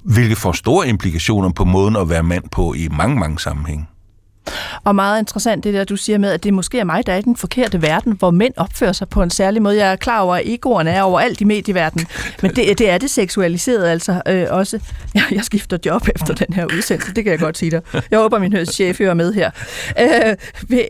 hvilket 0.02 0.38
får 0.38 0.52
store 0.52 0.88
implikationer 0.88 1.50
på 1.50 1.64
måden 1.64 1.96
at 1.96 2.10
være 2.10 2.22
mand 2.22 2.44
på 2.52 2.74
i 2.74 2.88
mange, 2.88 3.18
mange 3.18 3.38
sammenhænge. 3.38 3.86
Og 4.84 4.94
meget 4.94 5.18
interessant 5.18 5.64
det 5.64 5.74
der, 5.74 5.84
du 5.84 5.96
siger 5.96 6.18
med, 6.18 6.30
at 6.30 6.44
det 6.44 6.54
måske 6.54 6.78
er 6.78 6.84
mig, 6.84 7.06
der 7.06 7.12
er 7.12 7.18
i 7.18 7.22
den 7.22 7.36
forkerte 7.36 7.82
verden, 7.82 8.12
hvor 8.12 8.30
mænd 8.30 8.54
opfører 8.56 8.92
sig 8.92 9.08
på 9.08 9.22
en 9.22 9.30
særlig 9.30 9.62
måde. 9.62 9.76
Jeg 9.76 9.92
er 9.92 9.96
klar 9.96 10.20
over, 10.20 10.36
at 10.36 10.42
egoerne 10.44 10.90
er 10.90 11.02
overalt 11.02 11.40
i 11.40 11.44
medieverdenen, 11.44 12.06
men 12.42 12.56
det, 12.56 12.78
det 12.78 12.90
er 12.90 12.98
det 12.98 13.10
seksualiseret 13.10 13.88
altså 13.88 14.22
øh, 14.26 14.46
også. 14.50 14.80
Jeg, 15.14 15.22
jeg 15.30 15.44
skifter 15.44 15.78
job 15.86 16.08
efter 16.14 16.34
den 16.34 16.54
her 16.54 16.64
udsendelse, 16.64 17.14
det 17.14 17.24
kan 17.24 17.30
jeg 17.30 17.40
godt 17.40 17.58
sige 17.58 17.70
dig. 17.70 17.80
Jeg 18.10 18.18
håber, 18.18 18.38
min 18.38 18.66
chef 18.66 18.98
hører 18.98 19.14
med 19.14 19.32
her. 19.32 19.50
Øh, 20.00 20.36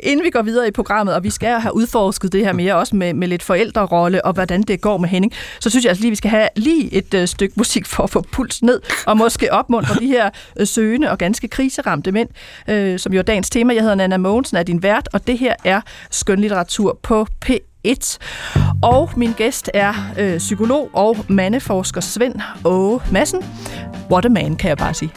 inden 0.02 0.24
vi 0.24 0.30
går 0.30 0.42
videre 0.42 0.68
i 0.68 0.70
programmet, 0.70 1.14
og 1.14 1.24
vi 1.24 1.30
skal 1.30 1.60
have 1.60 1.74
udforsket 1.74 2.32
det 2.32 2.44
her 2.44 2.52
mere, 2.52 2.76
også 2.76 2.96
med, 2.96 3.14
med 3.14 3.28
lidt 3.28 3.42
forældrerolle 3.42 4.24
og 4.24 4.32
hvordan 4.32 4.62
det 4.62 4.80
går 4.80 4.98
med 4.98 5.08
Henning, 5.08 5.32
så 5.60 5.70
synes 5.70 5.84
jeg 5.84 5.90
altså 5.90 6.02
lige, 6.02 6.10
vi 6.10 6.16
skal 6.16 6.30
have 6.30 6.48
lige 6.56 6.94
et 6.94 7.14
øh, 7.14 7.28
stykke 7.28 7.54
musik 7.56 7.86
for 7.86 8.02
at 8.02 8.10
få 8.10 8.24
puls 8.32 8.62
ned, 8.62 8.80
og 9.06 9.16
måske 9.16 9.52
opmuntre 9.52 9.94
de 10.00 10.06
her 10.06 10.30
øh, 10.56 10.66
søgende 10.66 11.10
og 11.10 11.18
ganske 11.18 11.48
kriseramte 11.48 12.12
mænd, 12.12 12.28
øh, 12.68 12.98
som 12.98 13.12
jo 13.12 13.18
er 13.18 13.22
dagens 13.22 13.47
tema. 13.50 13.74
Jeg 13.74 13.82
hedder 13.82 13.94
Nana 13.96 14.16
Mogensen, 14.16 14.56
er 14.56 14.62
din 14.62 14.82
vært, 14.82 15.08
og 15.12 15.26
det 15.26 15.38
her 15.38 15.54
er 15.64 15.80
skønlitteratur 16.10 16.98
på 17.02 17.26
P1. 17.46 18.18
Og 18.82 19.10
min 19.16 19.32
gæst 19.32 19.70
er 19.74 19.94
øh, 20.18 20.38
psykolog 20.38 20.90
og 20.92 21.16
mandeforsker 21.28 22.00
Svend 22.00 22.34
Åge 22.64 23.00
Madsen. 23.12 23.44
What 24.10 24.24
a 24.24 24.28
man, 24.28 24.56
kan 24.56 24.68
jeg 24.68 24.76
bare 24.76 24.94
sige. 24.94 25.12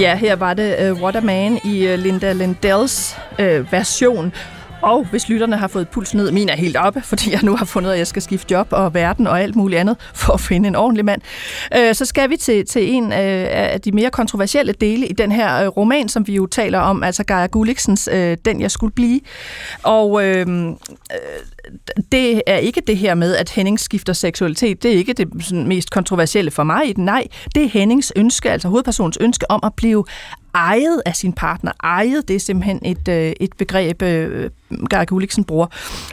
Ja, 0.00 0.14
her 0.14 0.36
var 0.36 0.54
det 0.54 0.90
uh, 0.90 1.02
What 1.02 1.16
a 1.16 1.20
Man 1.20 1.60
i 1.64 1.92
uh, 1.92 1.98
Linda 1.98 2.32
Lindells 2.32 3.16
uh, 3.38 3.44
øh, 3.44 3.72
version. 3.72 4.32
Og 4.82 5.06
hvis 5.10 5.28
lytterne 5.28 5.56
har 5.56 5.68
fået 5.68 5.88
pulsen 5.88 6.16
ned, 6.16 6.30
min 6.30 6.48
er 6.48 6.56
helt 6.56 6.76
oppe, 6.76 7.02
fordi 7.10 7.32
jeg 7.32 7.40
nu 7.42 7.56
har 7.56 7.64
fundet, 7.64 7.92
at 7.92 7.98
jeg 7.98 8.06
skal 8.06 8.22
skifte 8.22 8.54
job 8.54 8.68
og 8.70 8.94
verden 8.94 9.26
og 9.26 9.40
alt 9.42 9.56
muligt 9.56 9.80
andet 9.80 9.96
for 10.14 10.32
at 10.32 10.40
finde 10.40 10.68
en 10.68 10.76
ordentlig 10.76 11.04
mand, 11.04 11.20
øh, 11.76 11.94
så 11.94 12.04
skal 12.04 12.30
vi 12.30 12.36
til, 12.36 12.66
til 12.66 12.90
en 12.90 13.04
øh, 13.12 13.46
af 13.50 13.80
de 13.80 13.92
mere 13.92 14.10
kontroversielle 14.10 14.72
dele 14.72 15.06
i 15.06 15.12
den 15.12 15.32
her 15.32 15.62
øh, 15.62 15.68
roman, 15.68 16.08
som 16.08 16.26
vi 16.26 16.34
jo 16.34 16.46
taler 16.46 16.78
om, 16.78 17.02
altså 17.02 17.24
Gaia 17.24 17.46
Gulliksens 17.46 18.08
øh, 18.12 18.36
Den 18.44 18.60
jeg 18.60 18.70
skulle 18.70 18.92
blive. 18.92 19.20
Og 19.82 20.26
øh, 20.26 20.46
det 22.12 22.42
er 22.46 22.56
ikke 22.56 22.82
det 22.86 22.96
her 22.96 23.14
med, 23.14 23.36
at 23.36 23.50
Henning 23.50 23.80
skifter 23.80 24.12
seksualitet. 24.12 24.82
Det 24.82 24.92
er 24.92 24.96
ikke 24.96 25.12
det 25.12 25.28
sådan, 25.40 25.68
mest 25.68 25.90
kontroversielle 25.90 26.50
for 26.50 26.64
mig 26.64 26.88
i 26.88 26.92
den. 26.92 27.04
Nej, 27.04 27.24
det 27.54 27.64
er 27.64 27.68
Hennings 27.68 28.12
ønske, 28.16 28.50
altså 28.50 28.68
hovedpersonens 28.68 29.18
ønske 29.20 29.50
om 29.50 29.60
at 29.62 29.74
blive 29.74 30.04
ejet 30.54 31.02
af 31.06 31.16
sin 31.16 31.32
partner. 31.32 31.72
Ejet, 31.82 32.28
det 32.28 32.36
er 32.36 32.40
simpelthen 32.40 32.80
et, 32.84 33.08
øh, 33.08 33.32
et 33.40 33.52
begreb, 33.58 34.02
øh, 34.02 34.50
Garg 34.90 35.08
Gulliksen 35.08 35.44
bruger. 35.44 35.66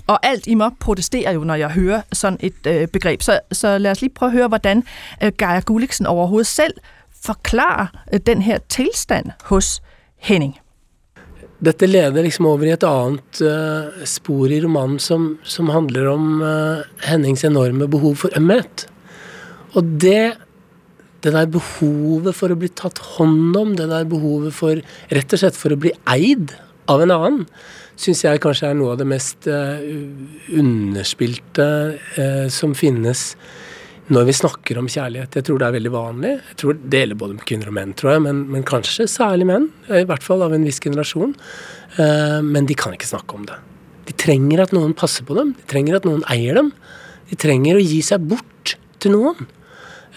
Og 0.07 0.25
alt 0.25 0.47
i 0.47 0.55
mig 0.55 0.71
protesterer 0.79 1.31
jo, 1.31 1.43
når 1.43 1.55
jeg 1.55 1.69
hører 1.69 2.01
sådan 2.13 2.39
et 2.41 2.67
øh, 2.67 2.87
begreb. 2.87 3.21
Så, 3.21 3.39
så 3.51 3.77
lad 3.77 3.91
os 3.91 4.01
lige 4.01 4.13
prøve 4.13 4.29
at 4.29 4.33
høre, 4.33 4.47
hvordan 4.47 4.83
øh, 5.23 5.31
Garg 5.37 5.65
Gulliksen 5.65 6.05
overhovedet 6.05 6.47
selv 6.47 6.73
forklarer 7.25 7.87
øh, 8.13 8.19
den 8.27 8.41
her 8.41 8.57
tilstand 8.69 9.25
hos 9.43 9.81
Henning. 10.17 10.57
Dette 11.65 11.87
leder 11.89 12.21
liksom 12.21 12.45
over 12.45 12.61
i 12.63 12.69
et 12.69 12.83
annet 12.85 13.41
uh, 13.41 13.47
øh, 13.47 14.05
spor 14.05 14.45
i 14.45 14.59
romanen 14.61 14.99
som, 14.99 15.39
som 15.43 15.69
handler 15.69 16.09
om 16.09 16.41
uh, 16.41 16.83
Hennings 17.09 17.43
enorme 17.43 17.87
behov 17.89 18.15
for 18.15 18.29
ømhet. 18.37 18.85
Og 19.73 19.83
det 20.01 20.37
det 21.27 21.35
der 21.35 21.49
behovet 21.51 22.35
for 22.37 22.53
å 22.53 22.59
bli 22.59 22.69
tatt 22.71 23.01
hånd 23.17 23.57
om, 23.59 23.75
det 23.75 23.89
der 23.91 24.07
behovet 24.07 24.55
for 24.55 24.79
rett 25.13 25.35
og 25.35 25.41
slett 25.43 25.59
for 25.59 25.75
å 25.75 25.79
bli 25.79 25.91
eid 26.07 26.55
av 26.87 27.03
en 27.03 27.11
annen, 27.11 27.45
syns 27.99 28.23
jeg 28.23 28.41
kanskje 28.43 28.69
er 28.71 28.77
noe 28.77 28.93
av 28.93 29.01
det 29.01 29.07
mest 29.09 29.47
uh, 29.49 29.81
underspilte 30.55 31.69
uh, 32.17 32.45
som 32.53 32.75
finnes 32.77 33.33
når 34.13 34.27
vi 34.29 34.35
snakker 34.37 34.77
om 34.79 34.87
kjærlighet. 34.87 35.35
Jeg 35.35 35.47
tror 35.49 35.59
det 35.59 35.67
er 35.67 35.75
veldig 35.75 35.91
vanlig. 35.91 36.29
Jeg 36.51 36.59
tror 36.61 36.77
Det 36.79 37.01
gjelder 37.01 37.19
både 37.19 37.47
kvinner 37.49 37.71
og 37.71 37.75
menn, 37.75 37.95
tror 37.97 38.13
jeg, 38.13 38.23
men, 38.23 38.45
men 38.53 38.63
kanskje 38.67 39.07
særlig 39.11 39.49
menn. 39.49 39.67
Eh, 39.89 40.05
I 40.05 40.07
hvert 40.07 40.23
fall 40.23 40.45
av 40.45 40.55
en 40.55 40.63
viss 40.63 40.79
generasjon. 40.83 41.33
Uh, 41.97 42.39
men 42.45 42.69
de 42.69 42.77
kan 42.77 42.95
ikke 42.95 43.09
snakke 43.09 43.35
om 43.35 43.43
det. 43.49 43.57
De 44.07 44.15
trenger 44.15 44.63
at 44.63 44.71
noen 44.75 44.95
passer 44.95 45.27
på 45.27 45.35
dem. 45.35 45.51
De 45.57 45.67
trenger 45.67 45.99
at 45.99 46.07
noen 46.07 46.23
eier 46.31 46.55
dem. 46.55 46.71
De 47.27 47.35
trenger 47.39 47.75
å 47.75 47.83
gi 47.83 47.99
seg 48.05 48.23
bort 48.29 48.77
til 49.03 49.17
noen. 49.17 49.49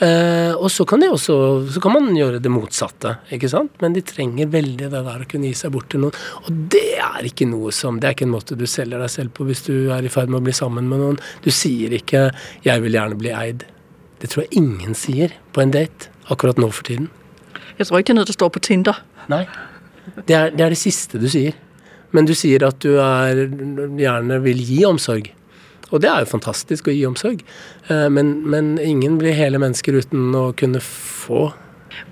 Eh, 0.00 0.52
og 0.56 0.70
så 0.72 0.86
kan, 0.88 1.02
de 1.02 1.10
også, 1.12 1.34
så 1.74 1.80
kan 1.84 1.92
man 1.92 2.06
gjøre 2.16 2.38
det 2.40 2.48
motsatte, 2.52 3.18
ikke 3.36 3.50
sant? 3.52 3.74
Men 3.82 3.92
de 3.92 4.00
trenger 4.06 4.48
veldig 4.48 4.88
det 4.88 5.02
der 5.04 5.24
å 5.24 5.26
kunne 5.28 5.50
gi 5.50 5.58
seg 5.58 5.74
bort 5.74 5.90
til 5.92 6.06
noen. 6.06 6.16
Og 6.46 6.62
det 6.72 6.96
er 7.04 7.28
ikke 7.28 7.48
noe 7.50 7.72
som 7.76 7.98
Det 8.00 8.08
er 8.08 8.16
ikke 8.16 8.24
en 8.24 8.32
måte 8.32 8.56
du 8.56 8.64
selger 8.70 9.02
deg 9.02 9.12
selv 9.12 9.34
på 9.36 9.44
hvis 9.48 9.66
du 9.66 9.74
er 9.92 10.06
i 10.06 10.12
ferd 10.12 10.32
med 10.32 10.40
å 10.40 10.46
bli 10.46 10.56
sammen 10.56 10.88
med 10.88 11.02
noen. 11.02 11.20
Du 11.44 11.50
sier 11.52 11.92
ikke 11.92 12.30
'jeg 12.64 12.82
vil 12.82 12.96
gjerne 12.96 13.18
bli 13.20 13.30
eid'. 13.30 13.66
Det 14.20 14.30
tror 14.30 14.44
jeg 14.44 14.56
ingen 14.62 14.94
sier 14.94 15.32
på 15.52 15.60
en 15.60 15.70
date 15.70 16.08
akkurat 16.30 16.56
nå 16.56 16.70
for 16.72 16.82
tiden. 16.82 17.10
Jeg 17.78 17.86
tror 17.86 17.98
ikke 17.98 18.12
det 18.12 18.16
er 18.16 18.20
noe 18.20 18.26
som 18.26 18.40
står 18.40 18.50
på 18.50 18.60
Tinder. 18.60 18.96
Nei. 19.28 19.46
Det 20.26 20.34
er, 20.34 20.50
det 20.50 20.60
er 20.60 20.70
det 20.70 20.78
siste 20.78 21.20
du 21.20 21.28
sier. 21.28 21.52
Men 22.12 22.24
du 22.24 22.34
sier 22.34 22.64
at 22.66 22.80
du 22.80 22.98
er, 22.98 23.48
gjerne 24.00 24.40
vil 24.42 24.58
gi 24.58 24.84
omsorg. 24.84 25.30
Og 25.90 26.02
det 26.02 26.10
er 26.10 26.24
jo 26.24 26.32
fantastisk 26.32 26.88
å 26.88 26.94
gi 26.94 27.06
omsorg. 27.08 27.42
Eh, 27.88 28.06
men, 28.12 28.36
men 28.50 28.76
ingen 28.78 29.18
blir 29.20 29.36
hele 29.36 29.60
mennesker 29.62 29.98
uten 30.00 30.34
å 30.36 30.50
kunne 30.56 30.82
få. 30.84 31.50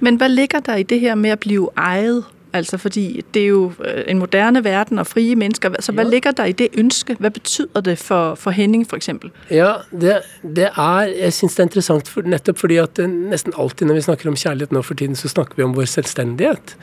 Men 0.00 0.18
hva 0.18 0.28
ligger 0.30 0.64
der 0.64 0.82
i 0.82 0.88
det 0.88 1.00
her 1.04 1.18
med 1.18 1.38
å 1.38 1.40
bli 1.44 1.62
eid? 1.76 2.26
Altså 2.52 2.78
fordi 2.80 3.20
det 3.34 3.42
er 3.42 3.46
jo 3.46 3.72
øh, 3.84 4.04
en 4.08 4.18
moderne 4.18 4.64
verden 4.64 4.98
og 4.98 5.06
frie 5.06 5.36
mennesker. 5.36 5.74
Så 5.84 5.92
hva 5.92 6.02
ja. 6.02 6.08
ligger 6.08 6.32
der 6.32 6.44
i 6.48 6.52
det 6.56 6.68
ønsket? 6.78 7.20
Hva 7.20 7.28
betyr 7.28 7.68
det 7.84 7.98
for, 8.00 8.34
for 8.40 8.56
Henning 8.56 8.86
f.eks.? 8.88 9.10
Ja, 9.50 9.74
det, 9.92 10.20
det, 10.42 10.70
er 10.72 11.12
Jeg 11.12 11.32
syns 11.36 11.58
det 11.58 11.62
er 11.62 11.68
interessant 11.68 12.08
for, 12.08 12.24
nettopp 12.24 12.58
fordi 12.58 12.80
at 12.80 13.00
nesten 13.04 13.52
alltid 13.52 13.90
når 13.90 14.00
vi 14.00 14.06
snakker 14.08 14.32
om 14.32 14.40
kjærlighet 14.40 14.72
nå 14.72 14.82
for 14.82 14.96
tiden, 14.96 15.16
så 15.16 15.28
snakker 15.28 15.60
vi 15.60 15.66
om 15.66 15.76
vår 15.76 15.90
selvstendighet. 15.92 16.76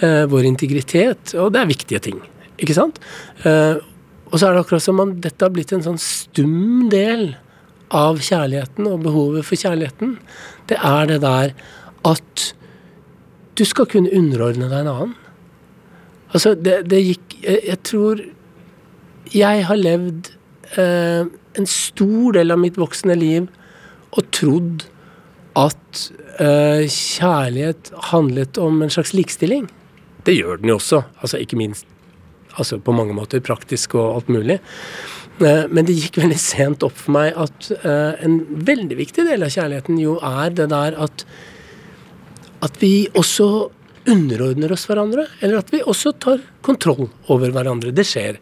Eh, 0.00 0.24
vår 0.32 0.48
integritet. 0.48 1.34
Og 1.34 1.52
det 1.52 1.60
er 1.60 1.72
viktige 1.74 2.00
ting. 2.08 2.24
Ikke 2.60 2.76
sant? 2.76 3.00
Eh, 3.44 3.76
og 4.30 4.38
så 4.38 4.46
er 4.46 4.54
det 4.54 4.64
akkurat 4.64 4.84
som 4.84 5.00
om 5.02 5.14
dette 5.22 5.44
har 5.44 5.52
blitt 5.54 5.72
en 5.74 5.84
sånn 5.84 5.98
stum 6.00 6.88
del 6.92 7.32
av 7.90 8.20
kjærligheten 8.22 8.86
og 8.86 9.02
behovet 9.02 9.46
for 9.46 9.58
kjærligheten. 9.58 10.14
Det 10.70 10.78
er 10.78 11.10
det 11.10 11.18
der 11.24 11.54
at 12.06 12.44
du 13.58 13.64
skal 13.66 13.88
kunne 13.90 14.12
underordne 14.14 14.70
deg 14.70 14.84
en 14.84 14.92
annen. 14.92 15.16
Altså, 16.30 16.54
det, 16.54 16.84
det 16.86 17.00
gikk 17.02 17.32
jeg, 17.42 17.58
jeg, 17.66 17.78
tror 17.82 18.20
Jeg 19.34 19.64
har 19.66 19.78
levd 19.78 20.28
eh, 20.78 21.26
en 21.58 21.66
stor 21.66 22.36
del 22.38 22.54
av 22.54 22.60
mitt 22.62 22.78
voksne 22.78 23.16
liv 23.18 23.48
og 24.14 24.26
trodd 24.34 24.84
at 25.58 26.02
eh, 26.38 26.86
kjærlighet 26.86 27.90
handlet 28.12 28.58
om 28.62 28.78
en 28.82 28.92
slags 28.94 29.12
likestilling. 29.14 29.66
Det 30.26 30.36
gjør 30.36 30.62
den 30.62 30.70
jo 30.70 30.78
også, 30.78 31.02
altså 31.22 31.40
ikke 31.42 31.58
minst 31.58 31.86
altså 32.58 32.80
på 32.82 32.94
mange 32.96 33.14
måter 33.16 33.42
praktisk 33.44 33.96
og 33.98 34.20
alt 34.20 34.30
mulig. 34.32 34.60
Eh, 35.40 35.64
men 35.70 35.86
det 35.88 35.96
gikk 35.98 36.20
veldig 36.22 36.40
sent 36.40 36.84
opp 36.86 36.96
for 36.98 37.16
meg 37.16 37.36
at 37.38 37.70
eh, 37.80 38.20
en 38.26 38.40
veldig 38.66 38.98
viktig 38.98 39.26
del 39.28 39.46
av 39.46 39.54
kjærligheten 39.54 40.00
jo 40.02 40.18
er 40.24 40.54
det 40.56 40.70
der 40.72 40.98
at 41.00 41.26
at 42.60 42.74
vi 42.76 43.08
også 43.16 43.70
underordner 44.10 44.74
oss 44.74 44.84
hverandre, 44.88 45.24
eller 45.40 45.62
at 45.62 45.70
vi 45.72 45.80
også 45.80 46.12
tar 46.20 46.42
kontroll 46.64 47.06
over 47.32 47.52
hverandre. 47.54 47.92
Det 47.92 48.04
skjer 48.04 48.36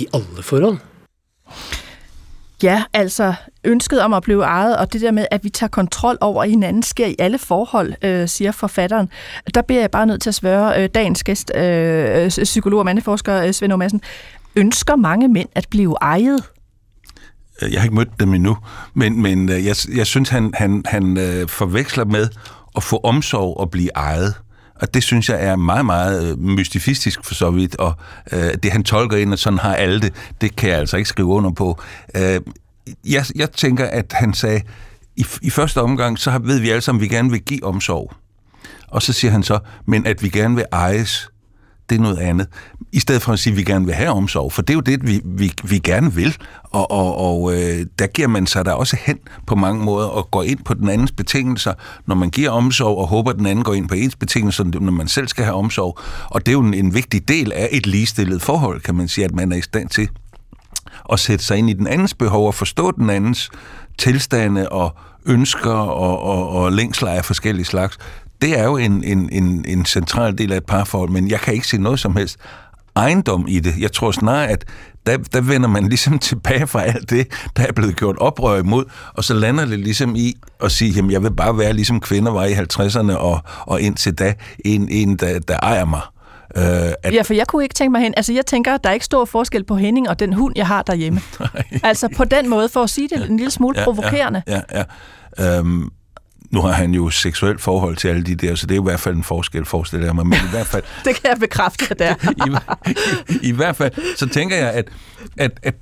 i 0.00 0.04
alle 0.12 0.44
forhold. 0.44 0.76
Ja, 2.64 2.84
altså 2.92 3.34
ønsket 3.64 4.02
om 4.02 4.14
at 4.14 4.22
blive 4.22 4.42
ejet, 4.42 4.76
og 4.76 4.92
det 4.92 5.00
der 5.00 5.10
med, 5.10 5.26
at 5.30 5.44
vi 5.44 5.48
tager 5.48 5.68
kontrol 5.68 6.18
over 6.20 6.44
hinanden, 6.44 6.82
sker 6.82 7.06
i 7.06 7.14
alle 7.18 7.38
forhold, 7.38 7.94
øh, 8.02 8.28
siger 8.28 8.52
forfatteren. 8.52 9.08
Der 9.54 9.62
bliver 9.62 9.80
jeg 9.80 9.90
bare 9.90 10.06
nødt 10.06 10.22
til 10.22 10.30
at 10.30 10.34
svøre 10.34 10.82
øh, 10.82 10.88
dagens 10.94 11.24
gæst, 11.24 11.52
øh, 11.54 12.24
øh, 12.24 12.28
psykolog 12.28 12.78
og 12.78 12.84
mandeforsker 12.84 13.42
øh, 13.42 13.52
Svend 13.52 13.76
Madsen. 13.76 14.00
Ønsker 14.56 14.96
mange 14.96 15.28
mænd 15.28 15.48
at 15.54 15.66
blive 15.70 15.96
ejet? 16.00 16.42
Øh, 17.62 17.72
jeg 17.72 17.80
har 17.80 17.84
ikke 17.84 17.96
mødt 17.96 18.20
dem 18.20 18.34
endnu, 18.34 18.56
men, 18.94 19.22
men 19.22 19.48
øh, 19.48 19.66
jeg, 19.66 19.76
jeg 19.94 20.06
synes, 20.06 20.28
han, 20.28 20.54
han, 20.54 20.82
han 20.86 21.18
øh, 21.18 21.48
forveksler 21.48 22.04
med 22.04 22.28
at 22.76 22.82
få 22.82 23.00
omsorg 23.02 23.56
og 23.56 23.70
blive 23.70 23.90
ejet. 23.96 24.34
Og 24.80 24.94
det 24.94 25.02
synes 25.02 25.28
jeg 25.28 25.44
er 25.44 25.56
meget, 25.56 25.86
meget 25.86 26.30
øh, 26.30 26.38
mystifistisk 26.38 27.24
for 27.24 27.34
så 27.34 27.50
vidt, 27.50 27.76
og 27.76 27.94
øh, 28.32 28.54
det 28.62 28.72
han 28.72 28.84
tolker 28.84 29.16
ind, 29.16 29.32
og 29.32 29.38
sådan 29.38 29.58
har 29.58 29.74
alle 29.74 30.00
det, 30.00 30.12
det 30.40 30.56
kan 30.56 30.70
jeg 30.70 30.78
altså 30.78 30.96
ikke 30.96 31.08
skrive 31.08 31.28
under 31.28 31.50
på. 31.50 31.82
Øh, 32.16 32.40
jeg, 33.04 33.24
jeg 33.34 33.52
tænker, 33.52 33.86
at 33.86 34.12
han 34.12 34.34
sagde, 34.34 34.60
i, 35.16 35.26
i 35.42 35.50
første 35.50 35.80
omgang, 35.80 36.18
så 36.18 36.38
ved 36.38 36.58
vi 36.58 36.70
alle 36.70 36.80
sammen, 36.80 37.04
at 37.04 37.10
vi 37.10 37.16
gerne 37.16 37.30
vil 37.30 37.40
give 37.40 37.64
omsorg. 37.64 38.12
Og 38.88 39.02
så 39.02 39.12
siger 39.12 39.32
han 39.32 39.42
så, 39.42 39.58
men 39.86 40.06
at 40.06 40.22
vi 40.22 40.28
gerne 40.28 40.54
vil 40.54 40.64
ejes, 40.72 41.30
det 41.90 41.96
er 41.96 42.00
noget 42.00 42.18
andet. 42.18 42.46
I 42.92 43.00
stedet 43.00 43.22
for 43.22 43.32
at 43.32 43.38
sige, 43.38 43.52
at 43.52 43.56
vi 43.56 43.62
gerne 43.62 43.86
vil 43.86 43.94
have 43.94 44.10
omsorg, 44.10 44.52
for 44.52 44.62
det 44.62 44.70
er 44.70 44.74
jo 44.74 44.80
det, 44.80 45.06
vi, 45.06 45.20
vi, 45.24 45.52
vi 45.64 45.78
gerne 45.78 46.14
vil. 46.14 46.36
Og, 46.64 46.90
og, 46.90 47.16
og 47.16 47.52
øh, 47.52 47.86
der 47.98 48.06
giver 48.06 48.28
man 48.28 48.46
sig 48.46 48.64
der 48.64 48.72
også 48.72 48.96
hen 49.00 49.18
på 49.46 49.54
mange 49.54 49.84
måder 49.84 50.06
og 50.06 50.30
går 50.30 50.42
ind 50.42 50.58
på 50.64 50.74
den 50.74 50.88
andens 50.88 51.12
betingelser, 51.12 51.74
når 52.06 52.14
man 52.14 52.30
giver 52.30 52.50
omsorg 52.50 52.98
og 52.98 53.06
håber, 53.06 53.30
at 53.30 53.36
den 53.36 53.46
anden 53.46 53.64
går 53.64 53.74
ind 53.74 53.88
på 53.88 53.94
ens 53.94 54.16
betingelser, 54.16 54.64
når 54.64 54.92
man 54.92 55.08
selv 55.08 55.28
skal 55.28 55.44
have 55.44 55.56
omsorg. 55.56 55.98
Og 56.30 56.46
det 56.46 56.52
er 56.52 56.52
jo 56.52 56.60
en, 56.60 56.74
en 56.74 56.94
vigtig 56.94 57.28
del 57.28 57.52
af 57.52 57.68
et 57.72 57.86
ligestillet 57.86 58.42
forhold, 58.42 58.80
kan 58.80 58.94
man 58.94 59.08
sige, 59.08 59.24
at 59.24 59.34
man 59.34 59.52
er 59.52 59.56
i 59.56 59.62
stand 59.62 59.88
til 59.88 60.08
at 61.12 61.20
sætte 61.20 61.44
sig 61.44 61.58
ind 61.58 61.70
i 61.70 61.72
den 61.72 61.86
andens 61.86 62.14
behov 62.14 62.46
og 62.46 62.54
forstå 62.54 62.90
den 62.90 63.10
andens 63.10 63.50
tilstande 63.98 64.68
og 64.68 64.96
ønsker 65.26 65.70
og, 65.70 66.22
og, 66.22 66.48
og 66.48 66.72
længsler 66.72 67.10
af 67.10 67.24
forskellige 67.24 67.64
slags 67.64 67.98
det 68.44 68.58
er 68.58 68.64
jo 68.64 68.76
en, 68.76 69.04
en, 69.04 69.28
en, 69.32 69.64
en 69.68 69.84
central 69.84 70.38
del 70.38 70.52
af 70.52 70.56
et 70.56 70.66
parforhold, 70.66 71.10
men 71.10 71.30
jeg 71.30 71.40
kan 71.40 71.54
ikke 71.54 71.66
se 71.66 71.78
noget 71.78 72.00
som 72.00 72.16
helst 72.16 72.38
ejendom 72.96 73.46
i 73.48 73.60
det. 73.60 73.74
Jeg 73.78 73.92
tror 73.92 74.10
snarere, 74.10 74.48
at 74.48 74.64
der, 75.06 75.16
der 75.16 75.40
vender 75.40 75.68
man 75.68 75.88
ligesom 75.88 76.18
tilbage 76.28 76.66
fra 76.66 76.82
alt 76.82 77.10
det, 77.10 77.26
der 77.56 77.66
er 77.66 77.72
blevet 77.72 77.96
gjort 77.96 78.16
oprør 78.18 78.58
imod, 78.58 78.84
og 79.14 79.24
så 79.24 79.34
lander 79.34 79.64
det 79.64 79.78
ligesom 79.78 80.16
i 80.16 80.34
at 80.60 80.72
sige, 80.72 80.90
jamen 80.90 81.10
jeg 81.10 81.22
vil 81.22 81.32
bare 81.32 81.58
være 81.58 81.72
ligesom 81.72 82.00
kvinder 82.00 82.32
var 82.32 82.44
i 82.44 82.52
50'erne 82.52 83.16
og, 83.16 83.40
og 83.60 83.80
indtil 83.80 84.14
da, 84.14 84.34
en, 84.64 84.88
en 84.88 85.16
der, 85.16 85.38
der 85.38 85.58
ejer 85.62 85.84
mig. 85.84 86.00
Uh, 86.56 86.62
at... 86.62 87.12
Ja, 87.12 87.22
for 87.22 87.34
jeg 87.34 87.46
kunne 87.46 87.62
ikke 87.62 87.74
tænke 87.74 87.92
mig 87.92 88.00
hen. 88.00 88.14
Altså, 88.16 88.32
jeg 88.32 88.46
tænker, 88.46 88.76
der 88.76 88.88
er 88.88 88.94
ikke 88.94 89.04
stor 89.04 89.24
forskel 89.24 89.64
på 89.64 89.76
Henning 89.76 90.08
og 90.08 90.20
den 90.20 90.32
hund, 90.32 90.52
jeg 90.56 90.66
har 90.66 90.82
derhjemme. 90.82 91.20
altså, 91.82 92.08
på 92.16 92.24
den 92.24 92.48
måde, 92.48 92.68
for 92.68 92.82
at 92.82 92.90
sige 92.90 93.08
det 93.08 93.30
en 93.30 93.36
lille 93.36 93.50
smule 93.50 93.78
ja, 93.78 93.84
provokerende. 93.84 94.42
Ja, 94.46 94.60
ja, 94.72 94.82
ja. 95.38 95.60
Um, 95.60 95.92
nu 96.54 96.60
har 96.60 96.72
han 96.72 96.94
jo 96.94 97.10
seksuelt 97.10 97.60
forhold 97.60 97.96
til 97.96 98.08
alle 98.08 98.22
de 98.22 98.34
der, 98.34 98.54
så 98.54 98.66
det 98.66 98.76
er 98.76 98.80
i 98.80 98.84
hvert 98.84 99.00
fald 99.00 99.16
en 99.16 99.24
forskel, 99.24 99.64
forestiller 99.64 100.06
jeg 100.06 100.14
mig. 100.14 100.26
Men 100.26 100.38
i 100.46 100.50
hvert 100.50 100.66
fald... 100.66 100.82
det 101.04 101.14
kan 101.14 101.30
jeg 101.30 101.36
bekræfte, 101.40 101.94
der. 101.98 102.14
I, 102.46 102.90
i, 103.30 103.48
I 103.48 103.52
hvert 103.52 103.76
fald, 103.76 104.16
så 104.16 104.28
tænker 104.28 104.56
jeg, 104.56 104.70
at, 104.70 104.88
at, 105.36 105.50
at 105.62 105.74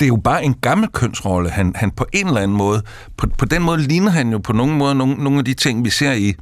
det 0.00 0.06
er 0.06 0.08
jo 0.08 0.16
bare 0.16 0.44
en 0.44 0.54
gammel 0.54 0.88
kønsrolle, 0.88 1.50
han, 1.50 1.72
han 1.76 1.90
på 1.90 2.06
en 2.12 2.26
eller 2.26 2.40
anden 2.40 2.56
måde, 2.56 2.82
på, 3.16 3.26
på 3.38 3.44
den 3.44 3.62
måde 3.62 3.80
ligner 3.80 4.10
han 4.10 4.30
jo 4.30 4.38
på 4.38 4.52
nogle 4.52 4.74
måder 4.74 4.94
nogle, 4.94 5.14
nogle 5.14 5.38
af 5.38 5.44
de 5.44 5.54
ting, 5.54 5.84
vi 5.84 5.90
ser 5.90 6.12
i 6.12 6.34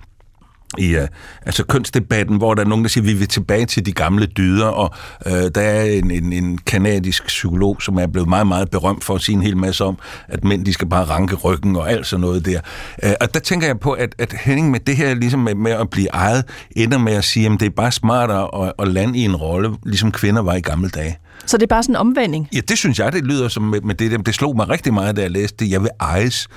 i 0.78 0.96
uh, 0.96 1.02
altså 1.46 1.64
kønsdebatten, 1.64 2.36
hvor 2.36 2.54
der 2.54 2.62
er 2.62 2.66
nogen, 2.66 2.84
der 2.84 2.88
siger, 2.88 3.04
at 3.04 3.08
vi 3.08 3.14
vil 3.14 3.28
tilbage 3.28 3.66
til 3.66 3.86
de 3.86 3.92
gamle 3.92 4.26
dyder, 4.26 4.66
og 4.66 4.94
uh, 5.26 5.32
der 5.32 5.60
er 5.60 5.84
en, 5.84 6.10
en, 6.10 6.32
en 6.32 6.58
kanadisk 6.58 7.26
psykolog, 7.26 7.82
som 7.82 7.98
er 7.98 8.06
blevet 8.06 8.28
meget, 8.28 8.46
meget 8.46 8.70
berømt 8.70 9.04
for 9.04 9.14
at 9.14 9.20
sige 9.20 9.36
en 9.36 9.42
hel 9.42 9.56
masse 9.56 9.84
om, 9.84 9.98
at 10.28 10.44
mænd, 10.44 10.64
de 10.64 10.72
skal 10.72 10.88
bare 10.88 11.04
ranke 11.04 11.34
ryggen 11.36 11.76
og 11.76 11.90
alt 11.90 12.06
sådan 12.06 12.20
noget 12.20 12.46
der. 12.46 12.60
Uh, 13.04 13.10
og 13.20 13.34
der 13.34 13.40
tænker 13.40 13.66
jeg 13.66 13.80
på, 13.80 13.92
at, 13.92 14.14
at 14.18 14.32
Henning 14.32 14.70
med 14.70 14.80
det 14.80 14.96
her, 14.96 15.14
ligesom 15.14 15.40
med, 15.40 15.54
med 15.54 15.72
at 15.72 15.90
blive 15.90 16.08
ejet, 16.08 16.44
ender 16.76 16.98
med 16.98 17.12
at 17.12 17.24
sige, 17.24 17.46
at 17.46 17.60
det 17.60 17.66
er 17.66 17.70
bare 17.70 17.92
smartere 17.92 18.66
at, 18.66 18.72
at 18.78 18.88
lande 18.88 19.18
i 19.18 19.22
en 19.22 19.36
rolle, 19.36 19.70
ligesom 19.86 20.12
kvinder 20.12 20.42
var 20.42 20.54
i 20.54 20.60
gamle 20.60 20.88
dage. 20.88 21.18
Så 21.46 21.56
det 21.56 21.62
er 21.62 21.66
bare 21.66 21.82
sådan 21.82 21.92
en 21.92 22.00
omvending? 22.00 22.48
Ja, 22.54 22.60
det 22.68 22.78
synes 22.78 22.98
jeg, 22.98 23.12
det 23.12 23.24
lyder 23.24 23.48
som 23.48 23.62
med, 23.62 23.80
med 23.80 23.94
det. 23.94 24.26
Det 24.26 24.34
slog 24.34 24.56
mig 24.56 24.68
rigtig 24.68 24.94
meget, 24.94 25.16
da 25.16 25.22
jeg 25.22 25.30
læste 25.30 25.64
det. 25.64 25.70
Jeg 25.70 25.82
vil 25.82 25.90
ejes. 26.00 26.48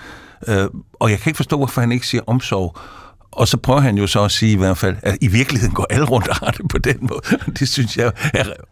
Uh, 0.48 0.54
og 0.94 1.12
jeg 1.12 1.20
kan 1.20 1.30
ikke 1.30 1.38
forstå, 1.38 1.58
hvorfor 1.58 1.82
han 1.82 1.92
ikke 1.92 2.08
siger 2.08 2.22
omsorg 2.28 2.78
og 3.36 3.48
så 3.48 3.58
prøver 3.58 3.80
han 3.80 3.98
jo 3.98 4.08
så 4.08 4.24
at 4.24 4.32
sige 4.32 4.52
i 4.52 4.56
hvert 4.56 4.78
fald, 4.78 4.96
at 5.02 5.18
i 5.22 5.28
virkeligheden 5.28 5.74
går 5.76 5.86
alle 5.90 6.06
rundt 6.06 6.28
og 6.28 6.36
har 6.36 6.52
det 6.52 6.68
på 6.70 6.78
den 6.78 6.98
måde. 7.02 7.22
Det 7.60 7.70
synes 7.70 7.98
jeg, 7.98 8.12